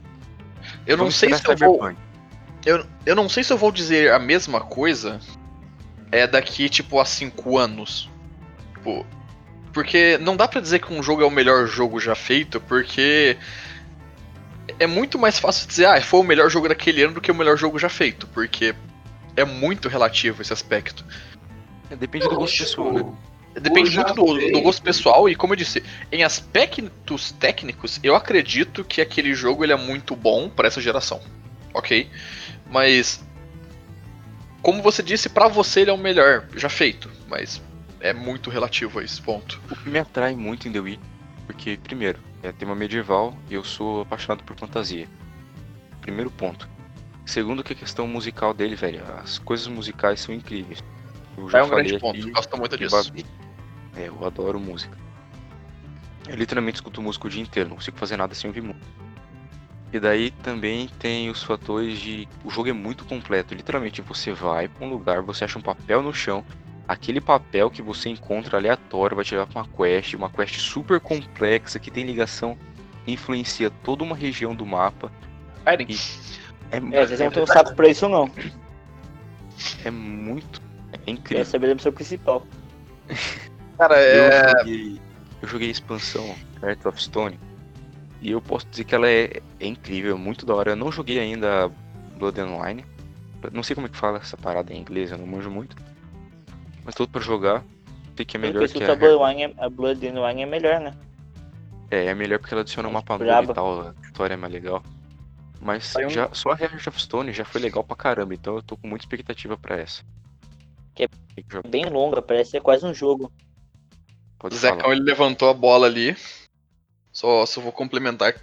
Eu 0.85 0.97
não 0.97 1.05
Vamos 1.05 1.15
sei 1.15 1.33
se 1.33 1.47
eu 1.47 1.57
vou. 1.57 1.73
Cyberpunk. 1.75 2.08
Eu, 2.65 2.85
eu 3.05 3.15
não 3.15 3.29
sei 3.29 3.43
se 3.43 3.53
eu 3.53 3.57
vou 3.57 3.71
dizer 3.71 4.11
a 4.11 4.19
mesma 4.19 4.61
coisa 4.61 5.19
é 6.11 6.27
daqui, 6.27 6.69
tipo, 6.69 6.99
a 6.99 7.05
5 7.05 7.57
anos. 7.57 8.09
Tipo, 8.73 9.05
porque 9.71 10.17
não 10.17 10.35
dá 10.35 10.47
pra 10.47 10.61
dizer 10.61 10.79
que 10.79 10.93
um 10.93 11.01
jogo 11.01 11.21
é 11.21 11.25
o 11.25 11.31
melhor 11.31 11.67
jogo 11.67 11.99
já 11.99 12.15
feito, 12.15 12.59
porque 12.61 13.37
é 14.79 14.87
muito 14.87 15.17
mais 15.17 15.39
fácil 15.39 15.67
dizer, 15.67 15.85
ah, 15.85 16.01
foi 16.01 16.19
o 16.19 16.23
melhor 16.23 16.49
jogo 16.49 16.67
daquele 16.67 17.03
ano 17.03 17.15
do 17.15 17.21
que 17.21 17.31
o 17.31 17.35
melhor 17.35 17.57
jogo 17.57 17.79
já 17.79 17.89
feito, 17.89 18.27
porque 18.27 18.75
é 19.35 19.45
muito 19.45 19.87
relativo 19.87 20.41
esse 20.41 20.51
aspecto. 20.51 21.05
É, 21.89 21.95
depende 21.95 22.27
do 22.27 22.35
gosto 22.35 22.57
pessoal, 22.57 22.93
né? 22.93 23.05
Depende 23.59 23.89
O 23.89 23.91
já 23.91 24.03
muito 24.03 24.15
do, 24.15 24.51
do 24.51 24.61
gosto 24.61 24.81
pessoal 24.81 25.27
e, 25.27 25.35
como 25.35 25.53
eu 25.53 25.57
disse, 25.57 25.83
em 26.11 26.23
aspectos 26.23 27.31
técnicos, 27.31 27.99
eu 28.03 28.15
acredito 28.15 28.83
que 28.83 29.01
aquele 29.01 29.33
jogo 29.33 29.63
ele 29.63 29.73
é 29.73 29.77
muito 29.77 30.15
bom 30.15 30.49
para 30.49 30.67
essa 30.67 30.79
geração, 30.79 31.19
ok? 31.73 32.09
Mas, 32.69 33.25
como 34.61 34.81
você 34.81 35.01
disse, 35.01 35.29
pra 35.29 35.47
você 35.47 35.81
ele 35.81 35.89
é 35.89 35.93
o 35.93 35.97
melhor 35.97 36.47
já 36.55 36.69
feito, 36.69 37.09
mas 37.27 37.61
é 37.99 38.13
muito 38.13 38.49
relativo 38.49 38.99
a 38.99 39.03
esse 39.03 39.21
ponto. 39.21 39.61
O 39.69 39.75
que 39.75 39.89
me 39.89 39.99
atrai 39.99 40.35
muito 40.35 40.67
em 40.67 40.71
The 40.71 40.79
Witcher, 40.79 41.05
porque, 41.45 41.77
primeiro, 41.83 42.19
é 42.43 42.51
tema 42.51 42.75
medieval 42.75 43.35
e 43.49 43.53
eu 43.53 43.63
sou 43.63 44.01
apaixonado 44.01 44.43
por 44.43 44.55
fantasia. 44.55 45.07
Primeiro 46.01 46.31
ponto. 46.31 46.69
Segundo, 47.25 47.63
que 47.63 47.73
a 47.73 47.75
questão 47.75 48.07
musical 48.07 48.53
dele, 48.53 48.75
velho. 48.75 49.03
As 49.21 49.37
coisas 49.37 49.67
musicais 49.67 50.19
são 50.19 50.33
incríveis. 50.33 50.83
Eu 51.37 51.49
já 51.49 51.59
É 51.59 51.63
um 51.63 51.67
falei 51.67 51.85
grande 51.85 51.99
ponto, 51.99 52.19
aqui 52.19 52.31
gosto 52.31 52.57
muito 52.57 52.77
disso. 52.77 53.13
É, 53.95 54.07
eu 54.07 54.25
adoro 54.25 54.59
música. 54.59 54.97
Eu 56.27 56.35
literalmente 56.35 56.75
escuto 56.75 57.01
música 57.01 57.27
o 57.27 57.29
dia 57.29 57.41
inteiro, 57.41 57.69
não 57.69 57.75
consigo 57.75 57.97
fazer 57.97 58.17
nada 58.17 58.33
sem 58.33 58.47
ouvir 58.49 58.61
música. 58.61 58.85
E 59.91 59.99
daí 59.99 60.29
também 60.29 60.87
tem 60.99 61.29
os 61.29 61.41
fatores 61.43 61.97
de. 61.99 62.27
O 62.43 62.49
jogo 62.51 62.69
é 62.69 62.73
muito 62.73 63.05
completo. 63.05 63.55
Literalmente, 63.55 64.01
você 64.01 64.31
vai 64.31 64.67
pra 64.67 64.85
um 64.85 64.89
lugar, 64.89 65.21
você 65.21 65.45
acha 65.45 65.57
um 65.57 65.61
papel 65.61 66.01
no 66.03 66.13
chão. 66.13 66.43
Aquele 66.87 67.19
papel 67.21 67.69
que 67.69 67.81
você 67.81 68.09
encontra 68.09 68.57
aleatório 68.57 69.15
vai 69.15 69.25
te 69.25 69.33
levar 69.35 69.47
pra 69.47 69.61
uma 69.61 69.67
quest, 69.67 70.13
uma 70.13 70.29
quest 70.29 70.57
super 70.59 70.99
complexa 70.99 71.79
que 71.79 71.91
tem 71.91 72.03
ligação, 72.05 72.57
influencia 73.05 73.69
toda 73.83 74.03
uma 74.03 74.15
região 74.15 74.55
do 74.55 74.65
mapa. 74.65 75.11
É, 75.65 75.73
É, 76.71 76.79
vocês 77.05 77.19
não 77.19 77.31
têm 77.31 77.43
um 77.43 77.47
saco 77.47 77.75
pra 77.75 77.87
isso 77.87 78.07
não. 78.07 78.29
é 79.83 79.91
muito. 79.91 80.61
É 81.05 81.11
incrível. 81.11 81.45
saber 81.45 81.67
da 81.67 81.75
missão 81.75 81.91
principal. 81.91 82.45
Cara, 83.77 83.95
Eu 84.01 84.23
é. 84.25 84.49
joguei, 84.59 85.01
eu 85.41 85.47
joguei 85.47 85.67
a 85.69 85.71
expansão 85.71 86.35
Heart 86.61 86.85
of 86.85 87.01
Stone 87.01 87.39
e 88.21 88.31
eu 88.31 88.41
posso 88.41 88.67
dizer 88.67 88.83
que 88.83 88.93
ela 88.95 89.09
é, 89.09 89.41
é 89.59 89.65
incrível, 89.67 90.15
é 90.15 90.19
muito 90.19 90.45
da 90.45 90.53
hora. 90.53 90.71
Eu 90.71 90.75
não 90.75 90.91
joguei 90.91 91.19
ainda 91.19 91.71
Blood 92.17 92.39
and 92.39 92.57
Wine. 92.57 92.85
Não 93.51 93.63
sei 93.63 93.73
como 93.75 93.87
é 93.87 93.89
que 93.89 93.97
fala 93.97 94.17
essa 94.17 94.35
parada 94.35 94.73
em 94.73 94.79
inglês, 94.79 95.11
eu 95.11 95.17
não 95.17 95.25
manjo 95.25 95.49
muito. 95.49 95.75
Mas 96.83 96.95
tô 96.95 97.07
pra 97.07 97.21
jogar. 97.21 97.63
Que 98.15 98.35
é 98.35 98.39
melhor 98.39 98.67
que 98.67 98.83
a 98.83 98.91
a 98.91 99.33
é, 99.33 99.53
a 99.57 99.69
Blood 99.69 100.05
and 100.05 100.21
Wine 100.21 100.41
é 100.41 100.45
melhor, 100.45 100.81
né? 100.81 100.93
É, 101.89 102.07
é 102.07 102.13
melhor 102.13 102.37
porque 102.39 102.53
ela 102.53 102.61
adiciona 102.61 102.89
um 102.89 102.91
mapa 102.91 103.13
novo 103.13 103.23
Braba. 103.23 103.51
e 103.51 103.55
tal, 103.55 103.81
a 103.81 103.95
história 104.03 104.33
é 104.33 104.37
mais 104.37 104.51
legal. 104.51 104.83
Mas 105.61 105.95
um- 105.95 106.09
já, 106.09 106.29
só 106.33 106.51
a 106.51 106.57
Heart 106.59 106.87
of 106.87 107.01
Stone 107.01 107.31
já 107.31 107.45
foi 107.45 107.61
legal 107.61 107.83
pra 107.83 107.95
caramba, 107.95 108.33
então 108.33 108.55
eu 108.55 108.61
tô 108.61 108.75
com 108.77 108.87
muita 108.87 109.05
expectativa 109.05 109.57
pra 109.57 109.77
essa. 109.77 110.03
Que 110.93 111.03
é. 111.03 111.09
Bem 111.67 111.85
longa, 111.85 112.21
parece 112.21 112.51
ser 112.51 112.61
quase 112.61 112.85
um 112.85 112.93
jogo. 112.93 113.31
Pode 114.37 114.55
O. 114.55 114.57
Zecão 114.57 114.91
ele 114.91 115.01
levantou 115.01 115.49
a 115.49 115.53
bola 115.53 115.87
ali. 115.87 116.15
Só, 117.19 117.45
só 117.45 117.59
vou 117.59 117.73
complementar. 117.73 118.33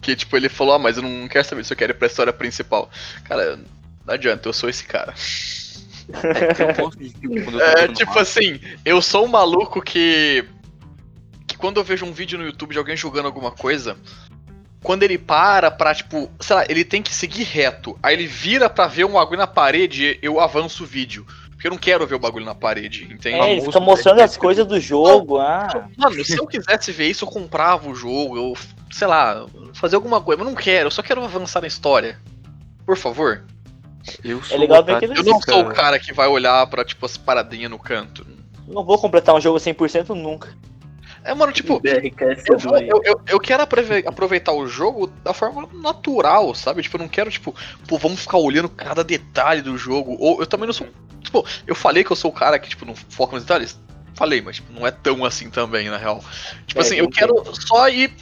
Que 0.00 0.14
tipo, 0.14 0.36
ele 0.36 0.48
falou, 0.48 0.74
ah, 0.74 0.78
mas 0.78 0.96
eu 0.96 1.02
não 1.02 1.26
quero 1.26 1.44
saber 1.44 1.64
se 1.64 1.72
eu 1.72 1.76
quero 1.76 1.92
ir 1.92 1.96
pra 1.96 2.06
história 2.06 2.32
principal. 2.32 2.88
Cara, 3.24 3.56
não 4.06 4.14
adianta, 4.14 4.48
eu 4.48 4.52
sou 4.52 4.68
esse 4.68 4.84
cara. 4.84 5.12
É 6.12 6.54
tipo, 6.54 7.60
É 7.60 7.88
tipo 7.88 8.18
assim, 8.20 8.60
eu 8.84 9.02
sou 9.02 9.24
um 9.24 9.28
maluco 9.28 9.82
que. 9.82 10.44
Que 11.44 11.56
quando 11.56 11.78
eu 11.78 11.84
vejo 11.84 12.06
um 12.06 12.12
vídeo 12.12 12.38
no 12.38 12.44
YouTube 12.44 12.70
de 12.70 12.78
alguém 12.78 12.96
jogando 12.96 13.26
alguma 13.26 13.50
coisa, 13.50 13.96
quando 14.80 15.02
ele 15.02 15.18
para 15.18 15.68
pra, 15.68 15.92
tipo, 15.92 16.30
sei 16.38 16.54
lá, 16.54 16.64
ele 16.68 16.84
tem 16.84 17.02
que 17.02 17.12
seguir 17.12 17.42
reto. 17.42 17.98
Aí 18.00 18.14
ele 18.14 18.28
vira 18.28 18.70
pra 18.70 18.86
ver 18.86 19.06
um 19.06 19.12
bagulho 19.14 19.38
na 19.38 19.46
parede, 19.48 20.20
eu 20.22 20.38
avanço 20.38 20.84
o 20.84 20.86
vídeo. 20.86 21.26
Porque 21.60 21.66
eu 21.68 21.72
não 21.72 21.78
quero 21.78 22.06
ver 22.06 22.14
o 22.14 22.18
bagulho 22.18 22.46
na 22.46 22.54
parede, 22.54 23.04
entende? 23.04 23.36
É, 23.38 23.52
ele 23.52 23.60
famoso 23.60 23.66
fica 23.66 23.80
mostrando 23.80 24.14
Black 24.16 24.30
as 24.30 24.36
coisas 24.38 24.66
do 24.66 24.80
jogo, 24.80 25.36
ah. 25.36 25.90
Mano, 25.94 26.24
se 26.24 26.34
eu 26.38 26.46
quisesse 26.46 26.90
ver 26.90 27.08
isso, 27.10 27.26
eu 27.26 27.28
comprava 27.28 27.86
o 27.86 27.94
jogo, 27.94 28.34
eu, 28.34 28.54
sei 28.90 29.06
lá, 29.06 29.44
fazer 29.74 29.96
alguma 29.96 30.22
coisa. 30.22 30.38
Mas 30.38 30.48
eu 30.48 30.54
não 30.54 30.58
quero, 30.62 30.86
eu 30.86 30.90
só 30.90 31.02
quero 31.02 31.22
avançar 31.22 31.60
na 31.60 31.66
história. 31.66 32.18
Por 32.86 32.96
favor. 32.96 33.44
Eu 34.24 34.42
sou 34.42 34.58
legal 34.58 34.82
ver 34.82 35.00
que 35.00 35.04
Eu 35.04 35.22
não 35.22 35.38
sou 35.42 35.60
o 35.60 35.68
cara. 35.74 35.98
que 35.98 36.14
vai 36.14 36.28
olhar 36.28 36.66
pra, 36.68 36.82
tipo, 36.82 37.04
as 37.04 37.18
paradinhas 37.18 37.70
no 37.70 37.78
canto. 37.78 38.26
Não 38.66 38.82
vou 38.82 38.96
completar 38.98 39.34
um 39.34 39.40
jogo 39.40 39.58
100% 39.58 40.14
nunca. 40.14 40.48
É, 41.22 41.34
mano, 41.34 41.52
tipo, 41.52 41.78
eu, 41.84 42.56
do 42.56 42.58
vou- 42.70 42.78
eu, 42.78 43.02
eu, 43.04 43.20
eu 43.28 43.38
quero 43.38 43.62
aprove- 43.62 44.04
aproveitar 44.06 44.52
o 44.52 44.66
jogo 44.66 45.08
da 45.22 45.34
forma 45.34 45.68
natural, 45.74 46.54
sabe? 46.54 46.80
Tipo, 46.82 46.96
eu 46.96 47.00
não 47.02 47.08
quero, 47.08 47.30
tipo, 47.30 47.54
pô, 47.86 47.98
vamos 47.98 48.20
ficar 48.20 48.38
olhando 48.38 48.70
cada 48.70 49.04
detalhe 49.04 49.60
do 49.60 49.76
jogo. 49.76 50.16
Ou 50.18 50.40
eu 50.40 50.46
também 50.46 50.66
não 50.66 50.72
sou. 50.72 50.86
Tipo, 51.22 51.46
eu 51.66 51.74
falei 51.74 52.02
que 52.04 52.10
eu 52.10 52.16
sou 52.16 52.30
o 52.30 52.34
cara 52.34 52.58
que, 52.58 52.68
tipo, 52.68 52.84
não 52.84 52.94
foca 52.94 53.34
nos 53.34 53.44
detalhes. 53.44 53.78
Falei, 54.14 54.40
mas 54.42 54.56
tipo, 54.56 54.72
não 54.72 54.86
é 54.86 54.90
tão 54.90 55.24
assim 55.24 55.48
também, 55.50 55.88
na 55.88 55.96
real. 55.96 56.22
Tipo 56.66 56.80
É, 56.80 56.82
assim, 56.82 56.96
eu 56.96 57.04
entendi. 57.06 57.18
quero 57.18 57.42
só 57.54 57.88
ir 57.88 58.12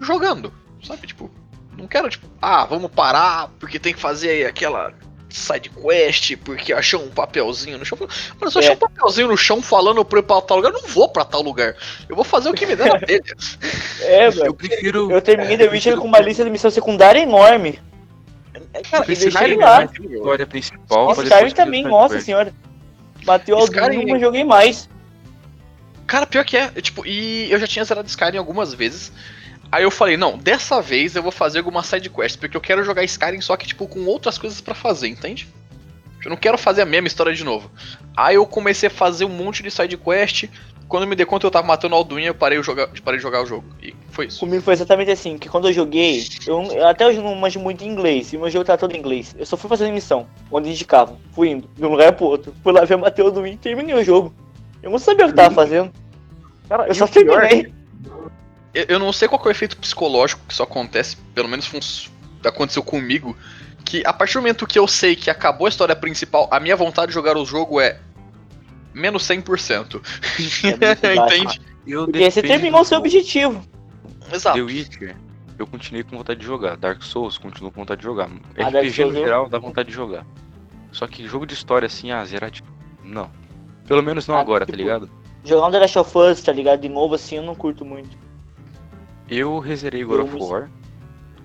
jogando, 0.00 0.52
sabe? 0.84 1.06
Tipo, 1.06 1.30
não 1.78 1.86
quero, 1.86 2.08
tipo, 2.10 2.26
ah, 2.42 2.64
vamos 2.64 2.90
parar 2.90 3.48
porque 3.58 3.78
tem 3.78 3.94
que 3.94 4.00
fazer 4.00 4.46
aquela 4.46 4.92
side 5.28 5.70
quest, 5.70 6.36
porque 6.38 6.72
achou 6.72 7.02
um 7.02 7.08
papelzinho 7.10 7.78
no 7.78 7.84
chão. 7.84 7.98
Mano, 8.40 8.50
se 8.50 8.58
eu 8.58 8.62
É. 8.62 8.64
achar 8.66 8.74
um 8.74 8.78
papelzinho 8.78 9.28
no 9.28 9.36
chão 9.36 9.62
falando 9.62 10.04
pra 10.04 10.18
eu 10.18 10.22
ir 10.22 10.26
pra 10.26 10.40
tal 10.40 10.56
lugar, 10.58 10.72
eu 10.72 10.80
não 10.82 10.88
vou 10.88 11.08
pra 11.08 11.24
tal 11.24 11.42
lugar. 11.42 11.74
Eu 12.08 12.16
vou 12.16 12.24
fazer 12.24 12.48
o 12.50 12.54
que 12.54 12.66
me 12.66 12.74
der 12.76 12.88
na 12.92 12.98
telha. 13.00 13.22
É, 14.00 14.26
Eu 14.28 14.32
velho. 14.32 14.54
prefiro. 14.54 15.10
Eu 15.10 15.20
terminei 15.22 15.56
The 15.58 15.68
Witcher 15.68 15.96
com 15.96 16.06
uma 16.06 16.18
lista 16.20 16.44
de 16.44 16.50
missão 16.50 16.70
secundária 16.70 17.20
enorme. 17.20 17.78
Eu 18.56 18.80
e 18.80 19.04
prefiro 19.04 19.06
deixei 19.06 19.30
terminar 19.32 19.66
lá. 19.66 19.78
a 19.80 19.84
história 19.84 20.46
principal. 20.46 21.12
Skyrim 21.22 21.50
também, 21.52 21.82
nossa 21.84 22.20
senhora. 22.20 22.52
Bateu 23.24 23.58
Skyrim- 23.60 23.80
Aldrin, 23.80 24.10
mas 24.12 24.20
joguei 24.20 24.44
mais. 24.44 24.88
Cara, 26.06 26.26
pior 26.26 26.44
que 26.44 26.56
é, 26.56 26.70
é, 26.74 26.80
tipo, 26.80 27.04
e 27.06 27.50
eu 27.50 27.58
já 27.58 27.66
tinha 27.66 27.84
zerado 27.84 28.08
Skyrim 28.08 28.38
algumas 28.38 28.72
vezes. 28.72 29.12
Aí 29.72 29.82
eu 29.82 29.90
falei, 29.90 30.16
não, 30.16 30.38
dessa 30.38 30.80
vez 30.80 31.16
eu 31.16 31.22
vou 31.22 31.32
fazer 31.32 31.58
alguma 31.58 31.82
side 31.82 32.08
quest, 32.08 32.38
porque 32.38 32.56
eu 32.56 32.60
quero 32.60 32.84
jogar 32.84 33.02
Skyrim 33.02 33.40
só 33.40 33.56
que 33.56 33.66
tipo 33.66 33.88
com 33.88 34.04
outras 34.04 34.38
coisas 34.38 34.60
pra 34.60 34.74
fazer, 34.74 35.08
entende? 35.08 35.48
Eu 36.24 36.30
não 36.30 36.36
quero 36.36 36.56
fazer 36.56 36.82
a 36.82 36.86
mesma 36.86 37.08
história 37.08 37.34
de 37.34 37.42
novo. 37.44 37.70
Aí 38.16 38.36
eu 38.36 38.46
comecei 38.46 38.86
a 38.88 38.90
fazer 38.90 39.24
um 39.24 39.28
monte 39.28 39.62
de 39.62 39.70
side 39.70 39.96
quest. 39.96 40.44
Quando 40.88 41.02
eu 41.02 41.08
me 41.08 41.16
dei 41.16 41.26
conta 41.26 41.46
eu 41.46 41.50
tava 41.50 41.66
matando 41.66 41.94
o 41.94 41.98
Alduin, 41.98 42.24
eu 42.24 42.34
parei, 42.34 42.58
o 42.58 42.62
joga- 42.62 42.88
parei 43.04 43.18
de 43.18 43.22
jogar 43.22 43.42
o 43.42 43.46
jogo. 43.46 43.64
E 43.82 43.94
foi 44.10 44.26
isso. 44.26 44.38
Comigo 44.40 44.62
foi 44.62 44.74
exatamente 44.74 45.10
assim, 45.10 45.36
que 45.36 45.48
quando 45.48 45.68
eu 45.68 45.72
joguei, 45.72 46.24
eu, 46.46 46.62
eu 46.62 46.86
até 46.86 47.04
hoje 47.06 47.18
não 47.20 47.34
manjo 47.34 47.58
muito 47.58 47.82
inglês, 47.84 48.32
e 48.32 48.36
o 48.36 48.40
meu 48.40 48.50
jogo 48.50 48.64
tá 48.64 48.76
todo 48.76 48.94
em 48.94 48.98
inglês. 48.98 49.34
Eu 49.36 49.44
só 49.44 49.56
fui 49.56 49.68
fazendo 49.68 49.92
missão, 49.92 50.28
onde 50.50 50.68
indicavam. 50.70 51.18
Fui 51.32 51.48
indo, 51.50 51.68
de 51.76 51.84
um 51.84 51.88
lugar 51.88 52.12
pro 52.12 52.26
outro. 52.26 52.54
Fui 52.62 52.72
lá 52.72 52.84
ver 52.84 52.96
Mateu 52.96 53.30
do 53.32 53.44
e 53.46 53.56
terminei 53.56 53.94
o 53.96 54.04
jogo. 54.04 54.32
Eu 54.82 54.90
não 54.90 54.98
sabia 54.98 55.26
o 55.26 55.28
que 55.28 55.34
tava 55.34 55.52
fazendo. 55.54 55.90
Cara, 56.68 56.86
Eu 56.86 56.94
só 56.94 57.06
terminei. 57.08 57.72
Eu, 58.72 58.84
eu 58.88 58.98
não 58.98 59.12
sei 59.12 59.26
qual 59.26 59.40
que 59.40 59.48
é 59.48 59.50
o 59.50 59.52
efeito 59.52 59.76
psicológico 59.76 60.42
que 60.46 60.52
isso 60.52 60.62
acontece, 60.62 61.16
pelo 61.34 61.48
menos 61.48 62.10
aconteceu 62.44 62.82
comigo, 62.82 63.36
que 63.84 64.02
a 64.06 64.12
partir 64.12 64.34
do 64.34 64.40
momento 64.42 64.66
que 64.66 64.78
eu 64.78 64.86
sei 64.86 65.16
que 65.16 65.30
acabou 65.30 65.66
a 65.66 65.68
história 65.68 65.96
principal, 65.96 66.46
a 66.50 66.60
minha 66.60 66.76
vontade 66.76 67.08
de 67.08 67.14
jogar 67.14 67.36
o 67.36 67.44
jogo 67.44 67.80
é 67.80 67.98
menos 68.96 69.22
100%. 69.24 70.00
É. 70.64 71.14
Entende? 71.36 71.60
Eu 71.86 72.04
Porque 72.06 72.24
aí 72.24 72.30
você 72.30 72.42
terminou 72.42 72.84
seu 72.84 72.98
objetivo. 72.98 73.62
Exato. 74.32 74.56
The 74.56 74.62
Witcher, 74.62 75.16
eu 75.58 75.66
continuei 75.66 76.02
com 76.02 76.16
vontade 76.16 76.40
de 76.40 76.46
jogar. 76.46 76.76
Dark 76.76 77.02
Souls, 77.02 77.38
continuo 77.38 77.70
com 77.70 77.80
vontade 77.82 78.00
de 78.00 78.04
jogar. 78.06 78.28
Ah, 78.58 78.70
Dark 78.70 78.86
RPG 78.86 79.04
no 79.04 79.10
eu- 79.10 79.24
geral 79.24 79.48
dá 79.48 79.58
vontade 79.58 79.88
de 79.90 79.94
jogar. 79.94 80.26
Só 80.90 81.06
que 81.06 81.26
jogo 81.28 81.46
de 81.46 81.54
história 81.54 81.86
assim, 81.86 82.10
ah, 82.10 82.24
zerar 82.24 82.50
tipo. 82.50 82.68
Não. 83.04 83.30
Pelo 83.86 84.02
menos 84.02 84.26
não 84.26 84.36
Ah, 84.36 84.40
agora, 84.40 84.64
tipo- 84.66 84.76
tá 84.76 84.82
ligado? 84.82 85.08
Jogar 85.44 85.68
um 85.68 85.70
The 85.70 85.78
Last 85.78 85.98
of 86.00 86.18
Us, 86.18 86.42
tá 86.42 86.52
ligado? 86.52 86.80
De 86.80 86.88
novo 86.88 87.14
assim, 87.14 87.36
eu 87.36 87.42
não 87.42 87.54
curto 87.54 87.84
muito. 87.84 88.16
Eu 89.28 89.58
reserei 89.60 90.02
God 90.04 90.20
of. 90.24 90.36
War. 90.42 90.68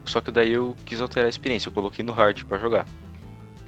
Só 0.05 0.19
que 0.21 0.31
daí 0.31 0.53
eu 0.53 0.75
quis 0.85 0.99
alterar 0.99 1.27
a 1.27 1.29
experiência, 1.29 1.69
eu 1.69 1.73
coloquei 1.73 2.03
no 2.03 2.11
hard 2.11 2.43
pra 2.45 2.57
jogar. 2.57 2.87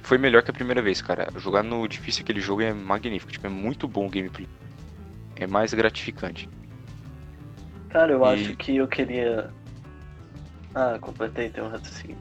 Foi 0.04 0.18
melhor 0.18 0.42
que 0.42 0.50
a 0.50 0.54
primeira 0.54 0.82
vez, 0.82 1.00
cara. 1.00 1.28
Jogar 1.38 1.62
no 1.62 1.88
difícil 1.88 2.22
aquele 2.22 2.38
jogo 2.38 2.60
é 2.60 2.72
magnífico, 2.74 3.32
tipo, 3.32 3.46
é 3.46 3.50
muito 3.50 3.88
bom 3.88 4.06
o 4.06 4.10
gameplay. 4.10 4.46
É 5.34 5.46
mais 5.46 5.72
gratificante. 5.72 6.46
Cara, 7.88 8.12
eu 8.12 8.22
E- 8.26 8.34
acho 8.34 8.54
que 8.56 8.76
eu 8.76 8.86
queria. 8.86 9.50
Ah, 10.74 10.98
completei, 11.00 11.48
tem 11.48 11.64
um 11.64 11.68
raciocínio. 11.68 12.18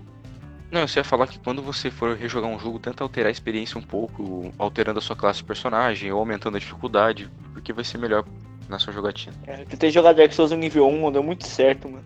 Não, 0.71 0.81
eu 0.81 0.87
só 0.87 1.01
ia 1.01 1.03
falar 1.03 1.27
que 1.27 1.37
quando 1.39 1.61
você 1.61 1.91
for 1.91 2.15
rejogar 2.15 2.49
um 2.49 2.57
jogo, 2.57 2.79
tenta 2.79 3.03
alterar 3.03 3.27
a 3.27 3.31
experiência 3.31 3.77
um 3.77 3.81
pouco, 3.81 4.53
alterando 4.57 4.99
a 4.99 5.01
sua 5.01 5.15
classe 5.15 5.39
de 5.39 5.43
personagem 5.45 6.09
ou 6.11 6.19
aumentando 6.19 6.55
a 6.55 6.59
dificuldade, 6.59 7.29
porque 7.51 7.73
vai 7.73 7.83
ser 7.83 7.97
melhor 7.97 8.23
na 8.69 8.79
sua 8.79 8.93
jogatina. 8.93 9.35
É, 9.45 9.61
eu 9.61 9.65
tentei 9.65 9.91
jogar 9.91 10.13
Dark 10.13 10.31
Souls 10.31 10.51
no 10.51 10.57
nível 10.57 10.87
1, 10.87 11.01
não 11.01 11.11
deu 11.11 11.21
muito 11.21 11.45
certo, 11.45 11.89
mano. 11.89 12.05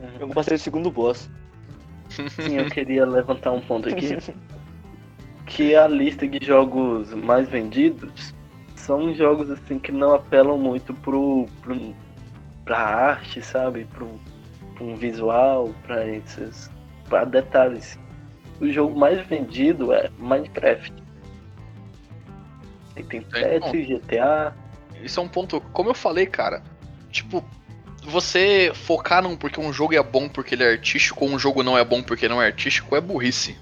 Uhum. 0.00 0.08
Eu 0.20 0.28
passei 0.28 0.56
o 0.56 0.58
segundo 0.58 0.90
boss. 0.90 1.28
Sim, 2.30 2.58
eu 2.58 2.66
queria 2.66 3.04
levantar 3.04 3.52
um 3.52 3.60
ponto 3.60 3.88
aqui. 3.88 4.16
que 5.46 5.74
a 5.74 5.86
lista 5.86 6.26
de 6.26 6.44
jogos 6.44 7.12
mais 7.12 7.48
vendidos 7.48 8.34
são 8.74 9.14
jogos 9.14 9.50
assim 9.50 9.78
que 9.78 9.92
não 9.92 10.14
apelam 10.14 10.58
muito 10.58 10.92
pro, 10.94 11.46
pro 11.62 11.94
pra 12.64 12.78
arte, 12.78 13.42
sabe? 13.42 13.84
Pro, 13.86 14.08
pro 14.74 14.84
um 14.84 14.96
visual, 14.96 15.70
pra 15.86 16.06
esses 16.06 16.70
pra 17.08 17.24
detalhes. 17.24 17.98
O 18.60 18.68
jogo 18.68 18.98
mais 18.98 19.26
vendido 19.26 19.92
é 19.92 20.10
Minecraft. 20.18 20.92
Aí 22.96 23.02
tem 23.02 23.22
Tem 23.22 23.42
Tetris, 23.42 23.88
GTA. 23.88 24.54
Isso 25.02 25.20
é 25.20 25.22
um 25.22 25.28
ponto. 25.28 25.60
Como 25.72 25.90
eu 25.90 25.94
falei, 25.94 26.26
cara, 26.26 26.62
tipo, 27.10 27.44
você 28.04 28.72
focar 28.74 29.22
num 29.22 29.36
porque 29.36 29.60
um 29.60 29.72
jogo 29.72 29.94
é 29.94 30.02
bom 30.02 30.28
porque 30.28 30.54
ele 30.54 30.64
é 30.64 30.72
artístico 30.72 31.24
ou 31.24 31.30
um 31.30 31.38
jogo 31.38 31.62
não 31.62 31.76
é 31.76 31.84
bom 31.84 32.02
porque 32.02 32.28
não 32.28 32.40
é 32.40 32.46
artístico 32.46 32.94
é 32.94 33.00
burrice. 33.00 33.56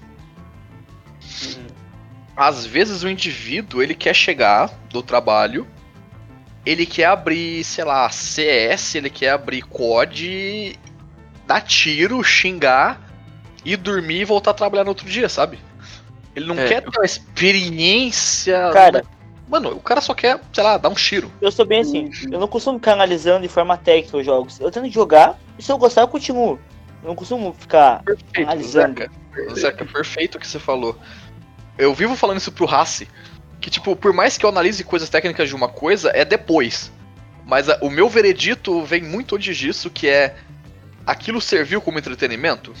Às 2.35 2.65
vezes 2.65 3.03
o 3.03 3.09
indivíduo 3.09 3.81
ele 3.81 3.93
quer 3.93 4.13
chegar 4.13 4.69
do 4.89 5.03
trabalho, 5.03 5.67
ele 6.65 6.85
quer 6.85 7.05
abrir, 7.05 7.63
sei 7.63 7.83
lá, 7.83 8.09
CS, 8.09 8.95
ele 8.95 9.09
quer 9.09 9.29
abrir 9.31 9.61
COD, 9.61 10.79
dar 11.45 11.61
tiro, 11.61 12.23
xingar 12.23 12.99
e 13.63 13.75
dormir 13.75 14.21
e 14.21 14.25
voltar 14.25 14.51
a 14.51 14.55
trabalhar 14.55 14.83
no 14.83 14.89
outro 14.89 15.07
dia, 15.07 15.29
sabe? 15.29 15.59
Ele 16.35 16.47
não 16.47 16.57
É, 16.57 16.67
quer 16.67 16.81
ter 16.81 16.89
uma 16.97 17.05
experiência. 17.05 18.71
Cara, 18.73 19.05
Mano, 19.47 19.71
o 19.71 19.79
cara 19.79 19.99
só 20.01 20.13
quer, 20.13 20.39
sei 20.53 20.63
lá, 20.63 20.77
dar 20.77 20.89
um 20.89 20.93
tiro. 20.93 21.31
eu 21.41 21.51
sou 21.51 21.65
bem 21.65 21.81
assim. 21.81 22.09
Eu 22.31 22.39
não 22.39 22.47
costumo 22.47 22.79
ficar 22.79 22.93
analisando 22.93 23.41
de 23.41 23.47
forma 23.49 23.77
técnica 23.77 24.17
os 24.17 24.25
jogos. 24.25 24.59
Eu 24.59 24.71
tento 24.71 24.89
jogar, 24.89 25.37
e 25.59 25.63
se 25.63 25.71
eu 25.71 25.77
gostar, 25.77 26.01
eu 26.01 26.07
continuo. 26.07 26.59
Eu 27.03 27.09
não 27.09 27.15
costumo 27.15 27.53
ficar. 27.59 28.01
Perfeito, 28.03 28.41
Analisando. 28.49 28.99
Zeca. 29.01 29.11
Zeca, 29.55 29.85
perfeito 29.85 30.35
o 30.35 30.39
que 30.39 30.47
você 30.47 30.59
falou. 30.59 30.97
Eu 31.77 31.93
vivo 31.93 32.15
falando 32.15 32.37
isso 32.37 32.51
pro 32.51 32.65
Rassi, 32.65 33.07
que 33.59 33.69
tipo, 33.69 33.95
por 33.95 34.13
mais 34.13 34.37
que 34.37 34.45
eu 34.45 34.49
analise 34.49 34.83
coisas 34.83 35.09
técnicas 35.09 35.49
de 35.49 35.55
uma 35.55 35.67
coisa, 35.67 36.11
é 36.13 36.23
depois. 36.23 36.91
Mas 37.45 37.67
a- 37.67 37.77
o 37.81 37.89
meu 37.89 38.07
veredito 38.07 38.81
vem 38.83 39.01
muito 39.03 39.35
antes 39.35 39.57
disso, 39.57 39.89
que 39.89 40.07
é 40.07 40.35
aquilo 41.05 41.41
serviu 41.41 41.81
como 41.81 41.99
entretenimento? 41.99 42.73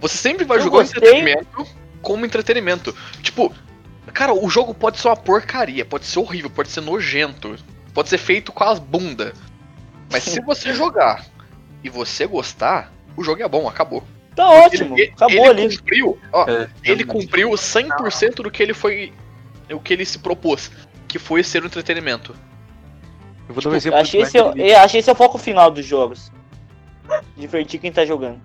Você 0.00 0.16
sempre 0.16 0.44
vai 0.44 0.58
Eu 0.58 0.62
jogar 0.62 0.78
o 0.78 0.80
gostei. 0.80 0.98
entretenimento 0.98 1.66
como 2.02 2.26
entretenimento. 2.26 2.94
Tipo, 3.22 3.54
cara, 4.10 4.32
o 4.34 4.48
jogo 4.48 4.74
pode 4.74 4.98
ser 4.98 5.08
uma 5.08 5.16
porcaria, 5.16 5.84
pode 5.84 6.06
ser 6.06 6.18
horrível, 6.18 6.50
pode 6.50 6.68
ser 6.70 6.80
nojento, 6.80 7.56
pode 7.94 8.08
ser 8.08 8.18
feito 8.18 8.52
com 8.52 8.64
as 8.64 8.78
bunda. 8.78 9.32
Mas 10.10 10.22
se 10.24 10.40
você 10.44 10.72
jogar 10.74 11.24
e 11.82 11.88
você 11.90 12.26
gostar, 12.26 12.92
o 13.16 13.22
jogo 13.24 13.42
é 13.42 13.48
bom, 13.48 13.68
acabou. 13.68 14.02
Tá 14.34 14.48
ótimo, 14.48 14.96
Ele- 14.98 15.12
acabou 15.12 15.50
ele 15.50 15.62
ali. 15.64 15.76
Cumpriu, 15.78 16.18
ó, 16.32 16.48
É, 16.48 16.68
ele 16.84 17.04
cumpriu 17.04 17.50
100% 17.50 18.36
do 18.42 18.50
que 18.50 18.62
ele 18.62 18.72
foi. 18.74 19.12
O 19.72 19.78
que 19.80 19.92
ele 19.92 20.04
se 20.04 20.18
propôs. 20.18 20.70
Que 21.08 21.18
foi 21.18 21.42
ser 21.42 21.62
um 21.62 21.66
entretenimento. 21.66 22.34
Eu 23.48 23.54
vou 23.54 23.62
dar 23.62 23.70
um 23.70 23.72
Tipo, 23.72 23.76
exemplo 23.76 23.98
acho, 23.98 24.16
do 24.16 24.22
esse 24.22 24.38
Elite. 24.38 24.62
é, 24.62 25.10
é 25.10 25.12
o 25.12 25.14
foco 25.16 25.36
final 25.38 25.70
dos 25.70 25.84
jogos. 25.84 26.30
Divertir 27.36 27.80
quem 27.80 27.90
tá 27.90 28.04
jogando. 28.06 28.40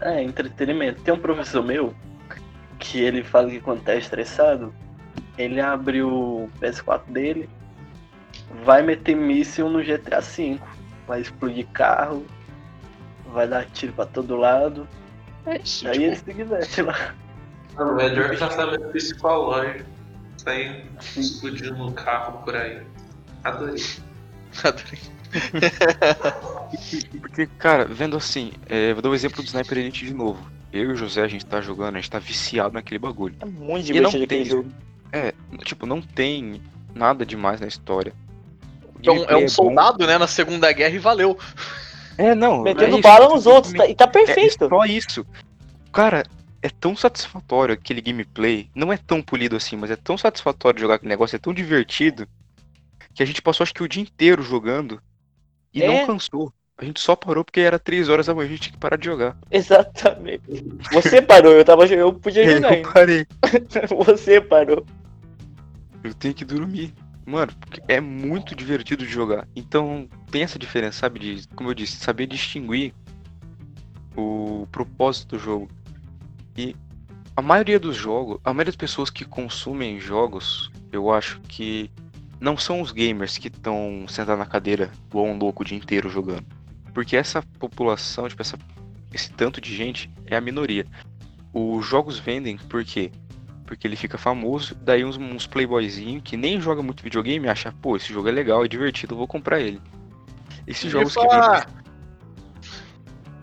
É, 0.00 0.22
entretenimento. 0.22 1.02
Tem 1.02 1.12
um 1.12 1.18
professor 1.18 1.64
meu 1.64 1.94
que 2.78 3.00
ele 3.00 3.24
fala 3.24 3.50
que 3.50 3.60
quando 3.60 3.82
tá 3.82 3.94
estressado, 3.96 4.72
ele 5.38 5.60
abre 5.60 6.02
o 6.02 6.48
PS4 6.60 7.02
dele, 7.08 7.48
vai 8.64 8.82
meter 8.82 9.14
míssil 9.16 9.68
no 9.68 9.82
GTA 9.82 10.20
V, 10.20 10.58
vai 11.06 11.20
explodir 11.20 11.66
carro, 11.68 12.24
vai 13.32 13.46
dar 13.48 13.64
tiro 13.66 13.92
pra 13.92 14.06
todo 14.06 14.36
lado. 14.36 14.86
É. 15.46 15.52
Aí 15.52 15.58
tipo, 15.60 15.88
ele 15.90 16.16
se 16.16 16.32
diverte 16.32 16.82
lá. 16.82 17.14
Mano, 17.76 17.92
o 17.92 17.96
melhor 17.96 18.36
tratamento 18.36 18.88
psicológico. 18.92 19.84
Sair 20.38 20.84
explodindo 21.16 21.84
um 21.86 21.92
carro 21.92 22.42
por 22.44 22.54
aí. 22.56 22.80
Adorei. 23.44 23.82
Porque, 27.20 27.46
cara, 27.58 27.84
vendo 27.84 28.16
assim, 28.16 28.52
é, 28.68 28.92
vou 28.92 29.02
dar 29.02 29.10
o 29.10 29.14
exemplo 29.14 29.42
do 29.42 29.46
Sniper 29.46 29.78
Elite 29.78 30.06
de 30.06 30.14
novo. 30.14 30.40
Eu 30.72 30.90
e 30.90 30.92
o 30.92 30.96
José, 30.96 31.22
a 31.22 31.28
gente 31.28 31.46
tá 31.46 31.60
jogando, 31.60 31.96
a 31.96 32.00
gente 32.00 32.10
tá 32.10 32.18
viciado 32.18 32.74
naquele 32.74 32.98
bagulho. 32.98 33.34
É 33.40 33.44
muito 33.46 33.90
E 33.90 34.00
não 34.00 34.10
divertido 34.10 34.24
aquele 34.24 34.26
tem- 34.26 34.44
jogo. 34.44 34.70
É, 35.12 35.32
tipo, 35.64 35.86
não 35.86 36.00
tem 36.02 36.60
nada 36.94 37.24
demais 37.24 37.60
na 37.60 37.66
história. 37.66 38.12
O 39.04 39.08
é 39.08 39.12
um, 39.12 39.24
é 39.24 39.36
um 39.36 39.40
bom. 39.42 39.48
soldado, 39.48 40.06
né, 40.06 40.18
na 40.18 40.26
Segunda 40.26 40.72
Guerra 40.72 40.94
e 40.94 40.98
valeu. 40.98 41.38
É, 42.18 42.34
não. 42.34 42.62
Metendo 42.62 42.98
é 42.98 43.00
bala 43.00 43.24
tipo, 43.24 43.34
nos 43.34 43.46
outros, 43.46 43.72
tá- 43.74 43.86
e 43.86 43.94
tá 43.94 44.04
É 44.04 44.08
perfeito. 44.08 44.68
só 44.68 44.84
isso. 44.84 45.26
Cara, 45.92 46.24
é 46.62 46.68
tão 46.68 46.96
satisfatório 46.96 47.74
aquele 47.74 48.00
gameplay. 48.00 48.70
Não 48.74 48.92
é 48.92 48.96
tão 48.96 49.20
polido 49.22 49.54
assim, 49.56 49.76
mas 49.76 49.90
é 49.90 49.96
tão 49.96 50.16
satisfatório 50.16 50.80
jogar 50.80 50.94
aquele 50.94 51.10
negócio, 51.10 51.36
é 51.36 51.38
tão 51.38 51.52
divertido. 51.52 52.26
Que 53.14 53.22
a 53.22 53.26
gente 53.26 53.40
passou 53.42 53.64
acho 53.64 53.74
que 53.74 53.82
o 53.82 53.88
dia 53.88 54.02
inteiro 54.02 54.42
jogando. 54.42 55.00
E 55.72 55.82
É. 55.82 55.86
não 55.86 56.06
cansou. 56.06 56.52
A 56.78 56.84
gente 56.84 57.00
só 57.00 57.16
parou 57.16 57.42
porque 57.42 57.60
era 57.60 57.78
3 57.78 58.08
horas 58.08 58.26
da 58.26 58.34
manhã, 58.34 58.48
a 58.48 58.50
gente 58.50 58.62
tinha 58.62 58.72
que 58.72 58.78
parar 58.78 58.96
de 58.96 59.06
jogar. 59.06 59.36
Exatamente. 59.50 60.42
Você 60.92 61.22
parou, 61.22 61.52
eu 61.52 61.64
tava 61.64 61.86
eu 61.86 62.12
podia 62.12 62.42
aí 62.42 62.54
jogar 62.54 62.68
eu 62.70 62.76
ainda. 62.76 62.92
parei. 62.92 63.26
Você 64.06 64.40
parou. 64.40 64.84
Eu 66.04 66.14
tenho 66.14 66.34
que 66.34 66.44
dormir. 66.44 66.92
Mano, 67.24 67.52
porque 67.58 67.80
é 67.88 68.00
muito 68.00 68.54
divertido 68.54 69.04
de 69.04 69.10
jogar. 69.10 69.48
Então, 69.56 70.08
tem 70.30 70.42
essa 70.42 70.58
diferença, 70.58 71.00
sabe? 71.00 71.18
De, 71.18 71.48
como 71.56 71.70
eu 71.70 71.74
disse, 71.74 71.96
saber 71.96 72.26
distinguir 72.26 72.94
o 74.14 74.68
propósito 74.70 75.36
do 75.36 75.38
jogo. 75.38 75.68
E 76.56 76.76
a 77.34 77.42
maioria 77.42 77.80
dos 77.80 77.96
jogos, 77.96 78.38
a 78.44 78.52
maioria 78.52 78.70
das 78.70 78.76
pessoas 78.76 79.10
que 79.10 79.24
consumem 79.24 79.98
jogos, 79.98 80.70
eu 80.92 81.10
acho 81.12 81.40
que 81.48 81.90
não 82.38 82.56
são 82.56 82.80
os 82.80 82.92
gamers 82.92 83.38
que 83.38 83.48
estão 83.48 84.06
sentados 84.08 84.38
na 84.38 84.46
cadeira 84.46 84.90
igual 85.08 85.26
um 85.26 85.38
louco 85.38 85.62
o 85.62 85.66
dia 85.66 85.76
inteiro 85.76 86.08
jogando. 86.08 86.46
Porque 86.96 87.14
essa 87.14 87.42
população, 87.58 88.26
tipo, 88.26 88.40
essa, 88.40 88.58
esse 89.12 89.30
tanto 89.30 89.60
de 89.60 89.76
gente 89.76 90.10
é 90.24 90.34
a 90.34 90.40
minoria. 90.40 90.86
Os 91.52 91.84
jogos 91.84 92.18
vendem 92.18 92.56
por 92.56 92.82
quê? 92.86 93.12
Porque 93.66 93.86
ele 93.86 93.96
fica 93.96 94.16
famoso, 94.16 94.74
daí 94.76 95.04
uns, 95.04 95.18
uns 95.18 95.46
playboyzinhos 95.46 96.22
que 96.24 96.38
nem 96.38 96.58
joga 96.58 96.82
muito 96.82 97.02
videogame 97.02 97.50
acha, 97.50 97.70
pô, 97.82 97.96
esse 97.96 98.10
jogo 98.10 98.30
é 98.30 98.32
legal, 98.32 98.64
é 98.64 98.68
divertido, 98.68 99.12
eu 99.12 99.18
vou 99.18 99.26
comprar 99.26 99.60
ele. 99.60 99.78
Esses 100.66 100.90
jogos 100.90 101.14
que 101.14 101.20
vendem 101.20 101.42
FIFA! 101.42 101.66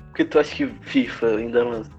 Por 0.08 0.16
que 0.16 0.26
tu 0.26 0.40
acha 0.40 0.56
que 0.56 0.66
FIFA 0.82 1.28
ainda 1.38 1.64
lança? 1.64 1.92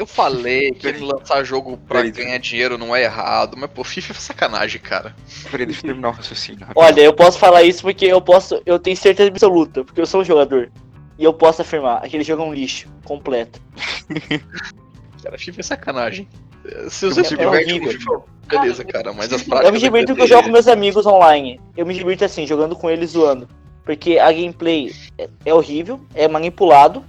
Eu 0.00 0.06
falei 0.06 0.70
que 0.70 0.86
ele 0.86 1.00
lançar 1.00 1.44
jogo 1.44 1.76
pra 1.76 2.02
ganhar 2.02 2.38
dinheiro 2.38 2.78
não 2.78 2.96
é 2.96 3.02
errado, 3.02 3.54
mas 3.58 3.70
pô, 3.70 3.84
FIFA 3.84 4.14
é 4.14 4.16
sacanagem, 4.16 4.80
cara. 4.80 5.14
Peraí, 5.50 5.66
deixa 5.66 5.80
eu 5.82 5.88
terminar 5.88 6.08
o 6.08 6.12
raciocínio. 6.12 6.60
rapidinho. 6.60 6.86
Olha, 6.86 7.00
eu 7.02 7.12
posso 7.12 7.38
falar 7.38 7.64
isso 7.64 7.82
porque 7.82 8.06
eu 8.06 8.18
posso. 8.18 8.62
Eu 8.64 8.78
tenho 8.78 8.96
certeza 8.96 9.28
absoluta, 9.28 9.84
porque 9.84 10.00
eu 10.00 10.06
sou 10.06 10.22
um 10.22 10.24
jogador. 10.24 10.72
E 11.18 11.24
eu 11.24 11.34
posso 11.34 11.60
afirmar, 11.60 12.02
aquele 12.02 12.24
jogo 12.24 12.42
é 12.42 12.46
um 12.46 12.54
lixo, 12.54 12.88
completo. 13.04 13.60
Cara, 15.22 15.36
FIFA 15.36 15.60
é 15.60 15.62
sacanagem. 15.62 16.28
Se 16.88 17.04
Eu 17.04 17.10
você 17.10 17.22
se 17.22 17.36
diverte 17.36 17.78
com 17.78 17.90
FIFA, 17.90 18.22
beleza, 18.46 18.84
cara, 18.84 19.12
mas 19.12 19.30
as 19.30 19.42
Eu 19.42 19.48
práticas. 19.48 19.72
me 19.72 19.78
divirto 19.80 20.06
porque 20.08 20.22
eu 20.22 20.26
jogo 20.26 20.44
com 20.44 20.50
meus 20.50 20.66
amigos 20.66 21.04
online. 21.04 21.60
Eu 21.76 21.84
me 21.84 21.92
divirto 21.92 22.24
assim, 22.24 22.46
jogando 22.46 22.74
com 22.74 22.88
eles 22.88 23.10
zoando. 23.10 23.46
Porque 23.84 24.18
a 24.18 24.32
gameplay 24.32 24.94
é, 25.18 25.28
é 25.44 25.52
horrível, 25.52 26.00
é 26.14 26.26
manipulado, 26.26 27.04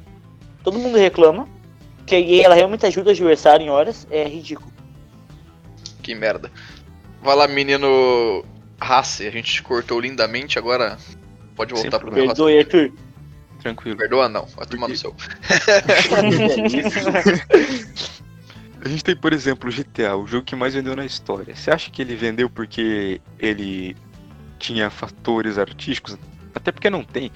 todo 0.62 0.78
mundo 0.78 0.98
reclama. 0.98 1.48
Que 2.06 2.41
ela 2.41 2.56
realmente 2.56 2.86
ajuda 2.86 3.10
o 3.10 3.12
adversário 3.12 3.66
em 3.66 3.70
horas, 3.70 4.08
é 4.10 4.28
ridículo. 4.28 4.72
Que 6.02 6.16
merda. 6.16 6.52
Vai 7.22 7.36
lá, 7.36 7.47
menino 7.47 8.43
Race, 8.80 9.26
a 9.26 9.32
gente 9.32 9.54
te 9.54 9.62
cortou 9.62 9.99
lindamente, 9.99 10.58
agora 10.58 10.97
pode 11.56 11.74
voltar 11.74 11.91
Sem 11.91 11.99
pro 11.99 12.12
meu 12.12 12.26
Perdoe, 12.26 12.58
Arthur. 12.60 12.91
Tranquilo. 13.62 13.97
Perdoa 13.97 14.28
não, 14.28 14.45
vai 14.47 14.66
tomar 14.66 14.88
no 14.88 14.95
seu. 14.95 15.16
A 18.84 18.89
gente 18.89 19.04
tem, 19.04 19.16
por 19.16 19.32
exemplo, 19.32 19.70
o 19.70 19.72
GTA, 19.72 20.16
o 20.18 20.26
jogo 20.26 20.43
que 20.43 20.56
mais 20.56 20.74
vendeu 20.74 20.95
na 20.95 21.06
história. 21.06 21.56
Você 21.56 21.70
acha 21.70 21.91
que 21.91 22.02
ele 22.02 22.16
vendeu 22.16 22.49
porque 22.49 23.22
ele 23.38 23.95
tinha 24.58 24.89
fatores 24.89 25.60
artísticos? 25.60 26.18
Até 26.56 26.72
porque 26.72 26.89
não 26.89 27.04
tem, 27.04 27.32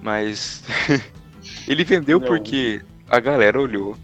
mas 0.00 0.62
ele 1.66 1.82
vendeu 1.82 2.20
Não. 2.20 2.26
porque 2.28 2.80
a 3.08 3.20
galera 3.20 3.60
olhou, 3.60 3.96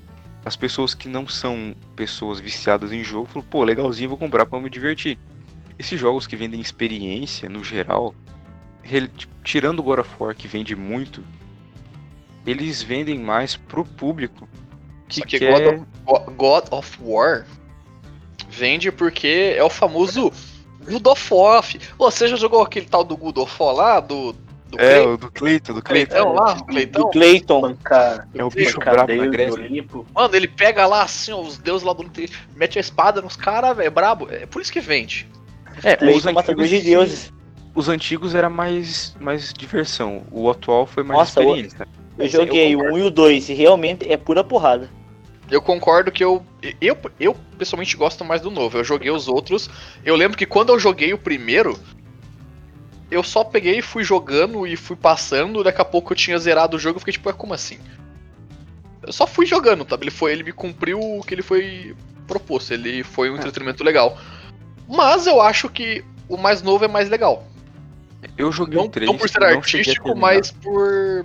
as 0.44 0.56
pessoas 0.56 0.94
que 0.94 1.08
não 1.08 1.28
são 1.28 1.74
pessoas 1.94 2.40
viciadas 2.40 2.92
em 2.92 3.02
jogo, 3.04 3.26
falou, 3.26 3.46
pô, 3.48 3.62
legalzinho, 3.64 4.08
vou 4.08 4.18
comprar 4.18 4.46
pra 4.46 4.60
me 4.60 4.70
divertir. 4.70 5.18
Esses 5.78 5.98
jogos 5.98 6.26
que 6.26 6.36
vendem 6.36 6.60
experiência, 6.60 7.48
no 7.48 7.64
geral, 7.64 8.14
tipo, 9.16 9.34
tirando 9.42 9.80
o 9.80 9.82
God 9.82 10.00
of 10.00 10.10
War, 10.18 10.34
que 10.34 10.46
vende 10.48 10.76
muito, 10.76 11.24
eles 12.46 12.82
vendem 12.82 13.18
mais 13.18 13.56
pro 13.56 13.84
público 13.84 14.48
que 15.08 15.20
Só 15.20 15.26
que 15.26 15.38
quer... 15.38 15.52
God 15.52 15.74
of, 15.74 15.86
Go- 16.04 16.32
God 16.32 16.64
of 16.72 16.98
War 17.02 17.46
vende 18.48 18.90
porque 18.90 19.54
é 19.56 19.62
o 19.62 19.70
famoso 19.70 20.32
God 20.84 21.06
of 21.06 21.34
War. 21.34 21.64
Você 21.98 22.28
já 22.28 22.36
jogou 22.36 22.62
aquele 22.62 22.86
tal 22.86 23.04
do 23.04 23.16
God 23.16 23.38
of 23.38 23.54
War 23.62 23.74
lá? 23.74 24.00
Do, 24.00 24.34
do 24.70 24.80
É, 24.80 25.00
o 25.00 25.16
do 25.16 25.30
Cleiton, 25.30 25.74
do 25.74 25.82
Cleiton. 25.82 26.12
Cleitão 26.14 26.32
lá? 26.34 26.54
Do 26.54 26.64
Cleitão? 26.64 27.10
Clayton. 27.10 27.60
Bancar 27.60 28.28
É 28.34 28.44
o 28.44 28.50
bicho 28.50 28.78
brabo 28.78 29.14
do 29.14 29.30
Grécia. 29.30 29.54
Olimpo. 29.60 30.06
Mano, 30.14 30.34
ele 30.36 30.48
pega 30.48 30.86
lá 30.86 31.02
assim, 31.02 31.32
ó, 31.32 31.40
os 31.40 31.58
deuses 31.58 31.82
lá 31.86 31.92
do 31.92 32.00
Olimpo, 32.00 32.20
mete 32.56 32.78
a 32.78 32.80
espada 32.80 33.20
nos 33.20 33.36
caras, 33.36 33.76
velho, 33.76 33.86
é 33.86 33.90
brabo. 33.90 34.28
É 34.30 34.46
por 34.46 34.62
isso 34.62 34.72
que 34.72 34.80
vende. 34.80 35.28
É, 35.82 35.94
os 36.10 36.24
matador 36.24 36.64
antigos, 36.64 36.68
de 36.70 36.80
deuses. 36.90 37.32
os 37.74 37.88
antigos 37.88 38.34
era 38.34 38.50
mais, 38.50 39.14
mais 39.20 39.52
diversão. 39.52 40.22
O 40.30 40.50
atual 40.50 40.86
foi 40.86 41.02
mais 41.02 41.18
Nossa, 41.18 41.40
o- 41.40 41.56
experiência. 41.56 41.88
Eu 42.18 42.28
joguei 42.28 42.76
o 42.76 42.80
1 42.92 42.98
e 42.98 43.02
o 43.02 43.10
2 43.10 43.48
e 43.48 43.54
realmente 43.54 44.10
é 44.10 44.16
pura 44.16 44.44
porrada. 44.44 44.90
Eu 45.50 45.60
concordo 45.62 46.12
que 46.12 46.22
eu, 46.22 46.44
eu. 46.80 46.96
Eu 47.18 47.34
pessoalmente 47.58 47.96
gosto 47.96 48.24
mais 48.24 48.40
do 48.42 48.50
novo. 48.50 48.78
Eu 48.78 48.84
joguei 48.84 49.10
os 49.10 49.26
outros. 49.26 49.68
Eu 50.04 50.14
lembro 50.16 50.36
que 50.36 50.46
quando 50.46 50.68
eu 50.68 50.78
joguei 50.78 51.12
o 51.14 51.18
primeiro, 51.18 51.76
eu 53.10 53.22
só 53.22 53.42
peguei 53.44 53.78
e 53.78 53.82
fui 53.82 54.04
jogando 54.04 54.66
e 54.66 54.76
fui 54.76 54.96
passando. 54.96 55.62
Daqui 55.64 55.80
a 55.80 55.84
pouco 55.84 56.12
eu 56.12 56.16
tinha 56.16 56.38
zerado 56.38 56.76
o 56.76 56.80
jogo 56.80 56.98
e 56.98 57.00
fiquei 57.00 57.12
tipo, 57.12 57.28
é 57.28 57.32
como 57.32 57.52
assim? 57.54 57.78
Eu 59.02 59.12
só 59.12 59.26
fui 59.26 59.46
jogando, 59.46 59.84
tá? 59.84 59.96
Ele, 60.00 60.10
foi, 60.10 60.32
ele 60.32 60.42
me 60.44 60.52
cumpriu 60.52 60.98
o 61.00 61.22
que 61.22 61.34
ele 61.34 61.42
foi 61.42 61.96
proposto. 62.26 62.72
Ele 62.72 63.02
foi 63.02 63.30
um 63.30 63.34
entretenimento 63.36 63.82
legal. 63.82 64.16
Mas 64.88 65.26
eu 65.26 65.40
acho 65.40 65.68
que 65.68 66.04
o 66.28 66.36
mais 66.36 66.62
novo 66.62 66.84
é 66.84 66.88
mais 66.88 67.08
legal. 67.08 67.44
Eu 68.36 68.52
joguei 68.52 68.76
Não, 68.78 68.84
o 68.86 68.88
3, 68.90 69.10
não 69.10 69.16
por 69.16 69.28
ser 69.28 69.42
artístico, 69.42 70.14
mas 70.14 70.50
por. 70.50 71.24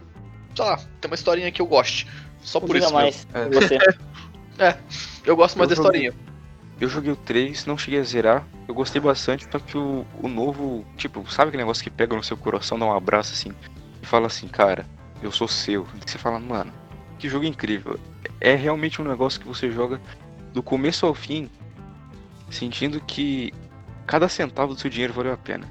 Sei 0.56 0.66
lá, 0.66 0.78
tem 1.02 1.10
uma 1.12 1.16
historinha 1.16 1.52
que 1.52 1.62
eu 1.62 1.66
goste. 1.66 2.08
Só 2.42 2.60
por 2.60 2.76
isso. 2.76 2.86
mesmo. 2.94 2.98
mais. 2.98 3.28
É. 3.34 3.50
Você. 3.50 3.78
Eu 5.26 5.36
gosto 5.36 5.58
mais 5.58 5.70
Eu 5.70 5.76
da 5.76 5.84
joguei- 5.84 6.08
historinha. 6.08 6.35
Eu 6.80 6.90
joguei 6.90 7.12
o 7.12 7.16
3, 7.16 7.66
não 7.66 7.78
cheguei 7.78 8.00
a 8.00 8.04
zerar. 8.04 8.46
Eu 8.68 8.74
gostei 8.74 9.02
bastante, 9.02 9.48
só 9.50 9.60
que 9.60 9.78
o, 9.78 10.06
o 10.22 10.28
novo, 10.28 10.86
tipo, 10.98 11.30
sabe 11.32 11.50
aquele 11.50 11.64
negócio 11.64 11.84
que 11.84 11.90
pega 11.90 12.16
no 12.16 12.24
seu 12.24 12.36
coração, 12.36 12.78
dá 12.78 12.86
um 12.86 12.94
abraço 12.94 13.34
assim, 13.34 13.54
e 14.02 14.06
fala 14.06 14.28
assim, 14.28 14.48
cara, 14.48 14.86
eu 15.22 15.32
sou 15.32 15.48
seu. 15.48 15.88
E 15.96 16.10
você 16.10 16.18
fala, 16.18 16.40
mano, 16.40 16.74
que 17.18 17.30
jogo 17.30 17.46
incrível. 17.46 18.00
É 18.42 18.56
realmente 18.56 19.02
um 19.02 19.06
negócio 19.06 19.40
que 19.40 19.48
você 19.48 19.72
joga 19.72 20.02
do 20.54 20.62
começo 20.62 21.06
ao 21.06 21.14
fim, 21.14 21.50
sentindo 22.50 23.00
que 23.00 23.54
cada 24.06 24.28
centavo 24.28 24.74
do 24.74 24.80
seu 24.80 24.90
dinheiro 24.90 25.14
valeu 25.14 25.34
a 25.34 25.38
pena. 25.38 25.68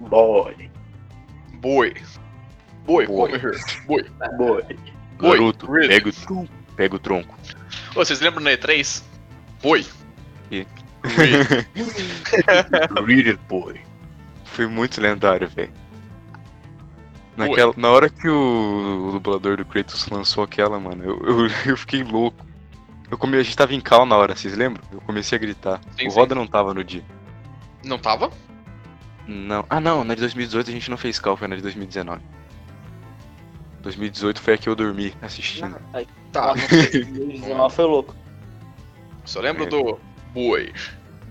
Boy. 0.00 0.70
Boi. 1.54 1.94
Boi, 2.84 3.06
Boi. 3.06 3.30
come 3.30 3.34
here. 3.34 3.58
Boi. 3.86 4.02
Boy. 4.36 4.62
Boi, 5.18 5.38
Garoto, 5.38 5.70
really? 5.70 5.88
pega 5.88 6.08
o 6.08 6.12
tronco. 6.12 6.52
Pega 6.76 6.96
o 6.96 6.98
tronco. 6.98 7.34
Ô, 7.94 8.04
vocês 8.04 8.20
lembram 8.20 8.42
no 8.42 8.50
E3? 8.50 9.02
Boi. 9.64 9.86
E? 10.50 10.66
Read 13.02 13.28
it, 13.30 13.40
boy. 13.48 13.80
Foi 14.44 14.66
muito 14.66 15.00
lendário, 15.00 15.48
velho. 15.48 15.72
Naquela, 17.34 17.72
na 17.74 17.88
hora 17.88 18.10
que 18.10 18.28
o, 18.28 19.08
o 19.08 19.12
dublador 19.12 19.56
do 19.56 19.64
Kratos 19.64 20.06
lançou 20.08 20.44
aquela, 20.44 20.78
mano, 20.78 21.02
eu, 21.02 21.18
eu, 21.26 21.50
eu 21.72 21.76
fiquei 21.78 22.04
louco. 22.04 22.44
Eu 23.10 23.16
come, 23.16 23.38
a 23.38 23.42
gente 23.42 23.56
tava 23.56 23.74
em 23.74 23.80
cal 23.80 24.04
na 24.04 24.16
hora, 24.16 24.36
vocês 24.36 24.54
lembram? 24.54 24.84
Eu 24.92 25.00
comecei 25.00 25.36
a 25.36 25.40
gritar. 25.40 25.80
Sim, 25.98 26.08
o 26.08 26.10
sim. 26.10 26.16
Roda 26.18 26.34
não 26.34 26.46
tava 26.46 26.74
no 26.74 26.84
dia. 26.84 27.02
Não 27.82 27.98
tava? 27.98 28.30
Não. 29.26 29.64
Ah 29.70 29.80
não, 29.80 30.04
na 30.04 30.14
de 30.14 30.20
2018 30.20 30.68
a 30.68 30.72
gente 30.74 30.90
não 30.90 30.98
fez 30.98 31.18
cal, 31.18 31.38
foi 31.38 31.48
na 31.48 31.56
de 31.56 31.62
2019. 31.62 32.20
2018 33.80 34.42
foi 34.42 34.54
a 34.54 34.58
que 34.58 34.68
eu 34.68 34.76
dormi 34.76 35.14
assistindo. 35.22 35.76
Tá. 36.30 36.48
Nossa, 36.48 36.68
2019 36.92 37.74
foi 37.74 37.84
louco. 37.86 38.23
Só 39.24 39.40
lembro 39.40 39.64
É. 39.64 39.66
do 39.66 39.98
Boi. 40.32 40.72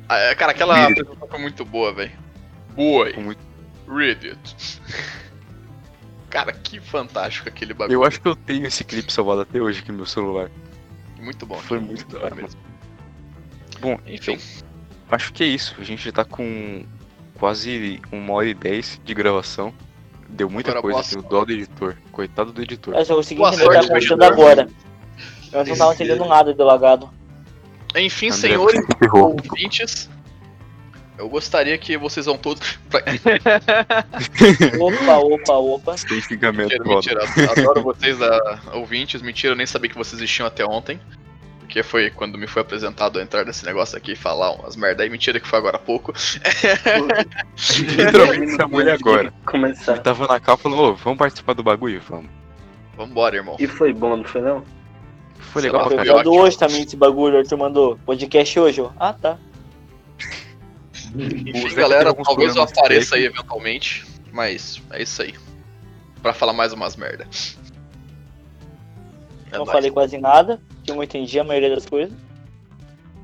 Ah, 0.09 0.17
é, 0.17 0.35
cara, 0.35 0.51
aquela 0.51 0.75
Read 0.75 0.87
it. 0.89 1.01
apresentação 1.01 1.27
foi 1.29 1.39
muito 1.39 1.65
boa, 1.65 1.93
velho. 1.93 2.11
Boi. 2.75 3.13
Muito- 3.17 3.41
Read 3.87 4.29
it. 4.29 4.81
Cara, 6.29 6.51
que 6.51 6.79
fantástico 6.79 7.47
aquele 7.47 7.73
bagulho. 7.75 7.97
Eu 7.97 8.03
acho 8.03 8.19
que 8.19 8.27
eu 8.27 8.35
tenho 8.35 8.65
esse 8.65 8.83
clipe 8.83 9.13
salvado 9.13 9.41
até 9.41 9.61
hoje 9.61 9.81
aqui 9.81 9.91
no 9.91 9.97
meu 9.97 10.05
celular. 10.07 10.49
Muito 11.19 11.45
bom. 11.45 11.57
Foi 11.59 11.79
muito 11.79 12.07
da 12.07 12.25
hora 12.25 12.35
mesmo. 12.35 12.59
Bom, 13.79 13.99
Enfim, 14.07 14.39
Acho 15.11 15.31
que 15.31 15.43
é 15.43 15.47
isso. 15.47 15.75
A 15.77 15.83
gente 15.83 16.03
já 16.05 16.11
tá 16.11 16.25
com 16.25 16.83
quase 17.37 18.01
uma 18.11 18.33
hora 18.33 18.47
e 18.47 18.53
dez 18.55 18.99
de 19.05 19.13
gravação. 19.13 19.71
Deu 20.27 20.49
muita 20.49 20.71
Agora, 20.71 20.93
coisa. 20.95 21.19
o 21.19 21.21
dó 21.21 21.45
do 21.45 21.51
editor. 21.51 21.95
Coitado 22.11 22.51
do 22.51 22.61
editor. 22.63 22.95
Eu 22.95 23.05
só 23.05 23.15
consegui 23.15 23.39
Boa 23.39 23.49
entender 23.53 23.65
o 23.67 23.69
que 23.81 23.87
sorte, 23.87 24.17
tá 24.17 24.27
agora. 24.27 24.67
Eu 25.51 25.65
não 25.65 25.77
tava 25.77 25.93
entendendo 25.93 26.25
nada 26.25 26.51
do 26.51 26.63
lagado. 26.63 27.11
Enfim, 27.95 28.27
André, 28.27 28.37
senhores 28.39 28.81
ouvintes, 29.13 30.09
eu 31.17 31.29
gostaria 31.29 31.77
que 31.77 31.95
vocês 31.97 32.25
vão 32.25 32.37
todos. 32.37 32.79
Opa, 34.79 35.17
opa, 35.17 35.53
opa. 35.53 35.97
Xingamento, 35.97 36.83
Mentira, 36.83 37.23
mentira. 37.25 37.51
Adoro 37.51 37.83
vocês, 37.83 38.21
ah, 38.21 38.59
ouvintes. 38.73 39.21
Mentira, 39.21 39.53
eu 39.53 39.57
nem 39.57 39.65
sabia 39.65 39.89
que 39.89 39.97
vocês 39.97 40.19
existiam 40.21 40.47
até 40.47 40.65
ontem. 40.65 40.99
porque 41.59 41.81
foi 41.83 42.09
quando 42.11 42.37
me 42.37 42.45
foi 42.47 42.61
apresentado 42.61 43.19
a 43.19 43.23
entrar 43.23 43.45
nesse 43.45 43.65
negócio 43.65 43.97
aqui 43.97 44.11
e 44.13 44.15
falar 44.15 44.51
umas 44.51 44.75
merda 44.75 45.03
aí. 45.03 45.09
Mentira 45.09 45.39
que 45.39 45.47
foi 45.47 45.59
agora 45.59 45.77
há 45.77 45.79
pouco. 45.79 46.13
Literalmente 47.95 48.55
chamou 48.55 48.81
ele 48.81 48.91
agora. 48.91 49.21
Ele 49.27 49.33
Começar. 49.45 49.99
tava 49.99 50.27
na 50.27 50.39
cal 50.39 50.55
e 50.55 50.61
falou, 50.61 50.91
ô, 50.91 50.95
vamos 50.95 51.19
participar 51.19 51.53
do 51.53 51.63
bagulho? 51.63 52.01
Vamos. 52.09 52.29
Vambora, 52.97 53.35
irmão. 53.35 53.55
E 53.59 53.65
foi 53.67 53.91
bom, 53.93 54.17
não 54.17 54.23
foi 54.23 54.41
não? 54.41 54.63
Foi 55.53 55.61
Sei 55.61 55.69
legal 55.69 55.87
lá, 55.87 55.95
pra 55.95 56.03
caralho. 56.03 56.31
Hoje 56.31 56.57
também 56.57 56.81
esse 56.81 56.95
bagulho, 56.95 57.35
o 57.35 57.37
Arthur 57.37 57.57
mandou. 57.57 57.99
Podcast 58.03 58.59
hoje, 58.59 58.81
ó. 58.81 58.89
Ah, 58.99 59.13
tá. 59.13 59.37
Enfim, 61.15 61.75
galera, 61.75 62.11
talvez 62.11 62.55
eu 62.55 62.63
apareça 62.63 63.15
aí 63.15 63.25
eventualmente. 63.25 64.03
Mas 64.31 64.81
é 64.89 65.03
isso 65.03 65.21
aí. 65.21 65.35
Pra 66.23 66.33
falar 66.33 66.53
mais 66.53 66.73
umas 66.73 66.95
merda. 66.95 67.27
É 69.51 69.51
não 69.51 69.59
nóis. 69.59 69.71
falei 69.71 69.91
quase 69.91 70.17
nada, 70.17 70.59
que 70.83 70.89
eu 70.89 70.95
não 70.95 71.03
entendi 71.03 71.39
a 71.39 71.43
maioria 71.43 71.69
das 71.69 71.85
coisas. 71.85 72.17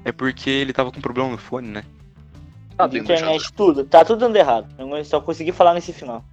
É 0.06 0.12
porque 0.12 0.52
ele 0.52 0.72
tava 0.72 0.92
com 0.92 1.02
problema 1.02 1.32
no 1.32 1.38
fone, 1.40 1.68
né? 1.68 1.84
Tá 2.78 2.86
de 2.86 3.00
vindo 3.00 3.08
já. 3.08 3.16
internet, 3.16 3.52
tudo. 3.54 3.84
Tá 3.86 4.06
tudo 4.06 4.20
dando 4.20 4.36
errado. 4.36 4.68
Eu 4.78 5.04
só 5.04 5.20
consegui 5.20 5.52
falar 5.52 5.74
nesse 5.74 5.92
final. 5.92 6.24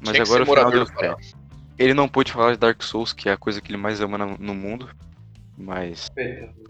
Mas 0.00 0.12
Tinha 0.12 0.22
agora 0.22 0.44
o 0.44 0.46
final 0.46 0.70
deu 0.70 0.86
certo. 0.86 1.36
Ele 1.76 1.92
não 1.92 2.08
pôde 2.08 2.30
falar 2.30 2.52
de 2.52 2.58
Dark 2.58 2.80
Souls, 2.84 3.12
que 3.12 3.28
é 3.28 3.32
a 3.32 3.36
coisa 3.36 3.60
que 3.60 3.72
ele 3.72 3.78
mais 3.78 4.00
ama 4.00 4.16
no 4.16 4.54
mundo. 4.54 4.88
Mas 5.58 6.08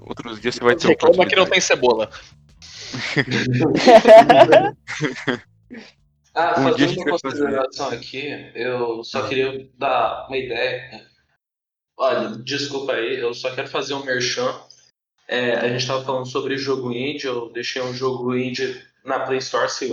outros 0.00 0.40
dias 0.40 0.54
você 0.54 0.64
vai 0.64 0.74
ter 0.74 0.88
Reclama 0.88 1.26
que 1.26 1.36
não 1.36 1.46
tem 1.46 1.60
cebola. 1.60 2.10
Ah, 6.34 6.60
Um 6.60 6.70
fazendo 6.70 7.00
uma 7.00 7.18
consideração 7.18 7.88
aqui, 7.88 8.28
eu 8.54 9.02
só 9.02 9.26
queria 9.26 9.68
dar 9.76 10.26
uma 10.28 10.36
ideia. 10.36 11.04
Olha, 11.96 12.28
desculpa 12.44 12.92
aí, 12.92 13.18
eu 13.18 13.34
só 13.34 13.52
quero 13.52 13.66
fazer 13.66 13.94
um 13.94 14.04
merchan. 14.04 14.54
É, 15.26 15.56
a 15.56 15.68
gente 15.68 15.80
estava 15.80 16.04
falando 16.04 16.26
sobre 16.26 16.56
jogo 16.56 16.92
indie, 16.92 17.26
eu 17.26 17.50
deixei 17.50 17.82
um 17.82 17.92
jogo 17.92 18.36
indie 18.36 18.80
na 19.04 19.20
Play 19.20 19.38
Store. 19.38 19.68
Se, 19.68 19.92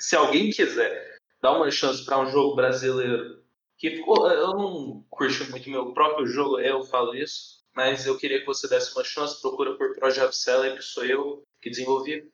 se 0.00 0.16
alguém 0.16 0.50
quiser 0.50 1.16
dar 1.40 1.52
uma 1.52 1.70
chance 1.70 2.04
para 2.04 2.18
um 2.18 2.30
jogo 2.30 2.56
brasileiro 2.56 3.44
que 3.78 3.90
ficou. 3.90 4.28
Eu 4.30 4.54
não 4.54 5.04
curti 5.10 5.48
muito 5.50 5.68
meu 5.68 5.92
próprio 5.92 6.26
jogo, 6.26 6.58
eu 6.58 6.82
falo 6.82 7.14
isso, 7.14 7.53
mas 7.74 8.06
eu 8.06 8.16
queria 8.16 8.40
que 8.40 8.46
você 8.46 8.68
desse 8.68 8.94
uma 8.94 9.04
chance. 9.04 9.40
Procura 9.40 9.76
por 9.76 9.94
Projeto 9.96 10.32
Seller, 10.32 10.76
que 10.76 10.82
sou 10.82 11.04
eu 11.04 11.42
que 11.60 11.70
desenvolvi. 11.70 12.30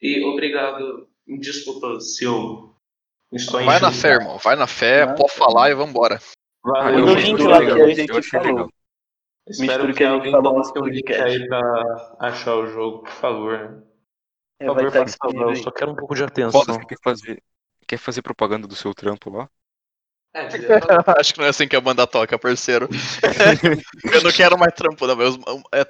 E 0.00 0.24
obrigado. 0.24 1.08
Desculpa 1.26 2.00
se 2.00 2.24
eu 2.24 2.74
estou 3.32 3.64
Vai 3.64 3.78
na 3.80 3.92
fé, 3.92 4.14
irmão. 4.14 4.38
Vai 4.38 4.56
na 4.56 4.66
fé, 4.66 5.06
pode 5.14 5.32
falar 5.32 5.70
e 5.70 5.74
vambora. 5.74 6.18
Valeu, 6.64 7.04
o 7.04 7.18
gente. 7.18 7.26
link 7.38 7.42
lá 7.42 7.58
que 7.58 7.70
a 7.70 7.78
Eu 7.78 7.94
gente 7.94 8.10
achei 8.12 8.30
falou. 8.30 8.46
legal. 8.46 8.68
Espero 9.48 9.86
que, 9.88 9.94
que 9.94 10.04
alguém 10.04 10.30
falou 10.30 10.52
coloque 10.54 10.78
o 10.78 10.86
link 10.86 11.12
aí 11.12 11.46
pra 11.48 12.16
achar 12.20 12.54
o 12.56 12.66
jogo, 12.68 13.02
por 13.02 13.10
favor. 13.12 13.84
É, 14.60 14.66
Por 14.66 14.76
favor, 14.76 14.92
faça 14.92 15.16
favor, 15.20 15.50
eu 15.50 15.56
só 15.56 15.70
quero 15.72 15.90
um 15.90 15.96
pouco 15.96 16.14
de 16.14 16.22
atenção. 16.22 16.62
Você 16.62 16.86
quer 16.86 16.98
fazer, 17.02 17.42
quer 17.86 17.98
fazer 17.98 18.22
propaganda 18.22 18.68
do 18.68 18.76
seu 18.76 18.94
trampo 18.94 19.30
lá? 19.30 19.48
É, 20.34 20.48
Acho 21.20 21.34
que 21.34 21.40
não 21.40 21.46
é 21.46 21.50
assim 21.50 21.68
que 21.68 21.76
a 21.76 21.80
banda 21.80 22.06
toca, 22.06 22.38
parceiro. 22.38 22.88
eu 24.12 24.22
não 24.22 24.32
quero 24.32 24.58
mais 24.58 24.74
trampo, 24.74 25.06
não. 25.06 25.16
Meus, 25.16 25.38
é, 25.72 25.84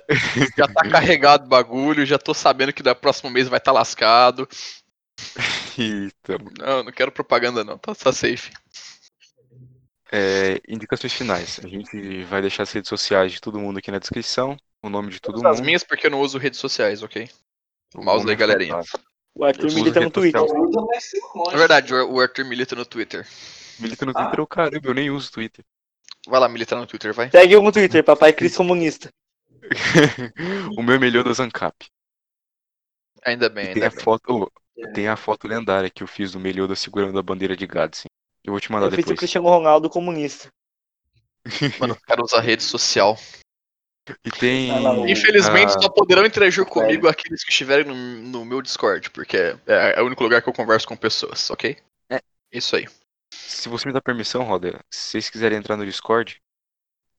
já 0.56 0.66
tá 0.66 0.88
carregado 0.88 1.44
o 1.44 1.48
bagulho, 1.48 2.04
já 2.04 2.18
tô 2.18 2.34
sabendo 2.34 2.72
que 2.72 2.82
no 2.82 2.94
próximo 2.94 3.30
mês 3.30 3.48
vai 3.48 3.58
estar 3.58 3.72
lascado. 3.72 4.48
Eita. 5.78 6.38
Não, 6.58 6.82
não 6.82 6.92
quero 6.92 7.12
propaganda, 7.12 7.62
não. 7.62 7.78
Tá, 7.78 7.94
tá 7.94 8.12
safe. 8.12 8.50
É, 10.10 10.60
indicações 10.68 11.12
finais. 11.12 11.60
A 11.64 11.68
gente 11.68 12.24
vai 12.24 12.42
deixar 12.42 12.64
as 12.64 12.72
redes 12.72 12.88
sociais 12.88 13.32
de 13.32 13.40
todo 13.40 13.58
mundo 13.60 13.78
aqui 13.78 13.90
na 13.90 13.98
descrição. 13.98 14.56
O 14.82 14.90
nome 14.90 15.10
de 15.10 15.20
todo 15.20 15.46
As 15.46 15.58
mundo. 15.58 15.64
minhas 15.64 15.84
porque 15.84 16.08
eu 16.08 16.10
não 16.10 16.20
uso 16.20 16.38
redes 16.38 16.58
sociais, 16.58 17.02
ok? 17.02 17.30
o 17.94 18.02
mouse 18.02 18.28
aí, 18.28 18.34
galerinha. 18.34 18.72
fantástico. 18.72 19.00
O 19.34 19.44
Arthur 19.44 19.72
milita 19.72 20.00
no 20.00 20.10
Twitter. 20.10 20.42
mas. 20.86 21.10
É 21.52 21.56
verdade, 21.56 21.94
o 21.94 22.12
o 22.12 22.20
Arthur 22.20 22.44
milita 22.44 22.74
no 22.74 22.84
Twitter. 22.84 23.26
Milita 23.78 24.04
no 24.06 24.12
Ah. 24.12 24.22
Twitter, 24.22 24.40
eu 24.40 24.46
caramba, 24.46 24.88
eu 24.88 24.94
nem 24.94 25.10
uso 25.10 25.30
Twitter. 25.32 25.64
Vai 26.26 26.38
lá 26.40 26.48
militar 26.48 26.76
no 26.78 26.86
Twitter, 26.86 27.12
vai. 27.12 27.30
Segue 27.30 27.52
eu 27.54 27.62
no 27.62 27.72
Twitter, 27.72 28.04
papai 28.04 28.32
Cris 28.32 28.56
Comunista. 28.56 29.10
o 30.76 30.82
meu 30.82 30.96
é 30.96 30.98
melhor 30.98 31.24
da 31.24 31.32
Zancap. 31.32 31.86
Ainda 33.24 33.48
bem, 33.48 33.64
E 33.64 33.74
tem 33.74 33.82
ainda 33.82 33.86
a 33.88 33.90
bem. 33.90 34.00
foto, 34.04 34.22
oh, 34.28 34.86
tem 34.92 35.08
a 35.08 35.16
foto 35.16 35.46
lendária 35.46 35.88
que 35.90 36.02
eu 36.02 36.06
fiz 36.06 36.32
do 36.32 36.40
Melioda 36.40 36.74
segurando 36.74 37.18
a 37.18 37.22
bandeira 37.22 37.56
de 37.56 37.66
Gadsden. 37.66 38.10
Eu 38.44 38.52
vou 38.52 38.60
te 38.60 38.70
mandar 38.72 38.86
Eu 38.86 38.90
fiz 38.90 38.98
o 38.98 39.02
depois. 39.02 39.18
Cristiano 39.20 39.48
Ronaldo 39.48 39.88
comunista. 39.88 40.48
Mano, 41.80 41.94
o 41.94 42.00
cara 42.00 42.22
usa 42.22 42.40
rede 42.40 42.62
social. 42.62 43.16
E 44.24 44.30
tem. 44.32 44.70
Ah, 44.72 44.92
o- 44.94 45.08
Infelizmente, 45.08 45.74
ah, 45.76 45.80
só 45.80 45.88
poderão 45.88 46.26
interagir 46.26 46.64
comigo 46.66 47.06
aqueles 47.08 47.44
que 47.44 47.50
estiverem 47.50 47.84
no, 47.84 47.94
no 47.94 48.44
meu 48.44 48.60
Discord, 48.60 49.10
porque 49.10 49.36
é, 49.66 49.94
é 49.96 50.02
o 50.02 50.06
único 50.06 50.24
lugar 50.24 50.42
que 50.42 50.48
eu 50.48 50.52
converso 50.52 50.88
com 50.88 50.96
pessoas, 50.96 51.48
ok? 51.50 51.76
É. 52.10 52.20
Isso 52.52 52.74
aí. 52.74 52.88
Se 53.32 53.68
você 53.68 53.88
me 53.88 53.94
dá 53.94 54.00
permissão, 54.00 54.42
Roda, 54.42 54.84
se 54.90 55.10
vocês 55.10 55.30
quiserem 55.30 55.58
entrar 55.58 55.76
no 55.76 55.86
Discord, 55.86 56.40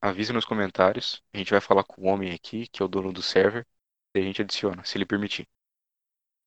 avise 0.00 0.32
nos 0.32 0.44
comentários. 0.44 1.22
A 1.32 1.38
gente 1.38 1.50
vai 1.50 1.60
falar 1.60 1.82
com 1.82 2.02
o 2.02 2.06
homem 2.06 2.32
aqui, 2.32 2.68
que 2.68 2.80
é 2.80 2.84
o 2.84 2.88
dono 2.88 3.12
do 3.12 3.22
server, 3.22 3.66
e 4.14 4.20
a 4.20 4.22
gente 4.22 4.40
adiciona, 4.40 4.84
se 4.84 4.96
ele 4.96 5.04
permitir. 5.04 5.48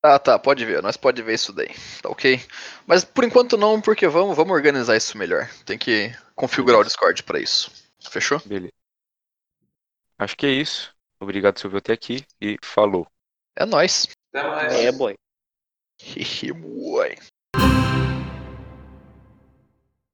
Ah, 0.02 0.18
tá, 0.18 0.40
pode 0.40 0.64
ver, 0.64 0.82
nós 0.82 0.96
pode 0.96 1.22
ver 1.22 1.34
isso 1.34 1.52
daí, 1.52 1.74
tá 2.02 2.10
ok? 2.10 2.40
Mas 2.86 3.04
por 3.04 3.26
enquanto 3.26 3.58
não, 3.58 3.82
porque 3.82 4.08
vamos, 4.08 4.38
vamos 4.38 4.54
organizar 4.54 4.96
isso 4.96 5.18
melhor. 5.18 5.50
Tem 5.66 5.78
que 5.78 6.12
configurar 6.34 6.80
o 6.80 6.84
Discord 6.84 7.24
pra 7.24 7.40
isso. 7.40 7.72
Fechou? 8.10 8.40
Beleza. 8.46 8.72
Acho 10.18 10.38
que 10.38 10.46
é 10.46 10.52
isso. 10.52 10.96
Obrigado 11.20 11.60
ouviu 11.64 11.80
até 11.80 11.94
aqui 11.94 12.26
e 12.40 12.58
falou. 12.64 13.08
É 13.56 13.66
nóis. 13.66 14.08
Até 14.32 14.48
mais. 14.48 14.74
É, 14.74 14.92
boy. 14.92 15.16
Boy. 16.56 17.16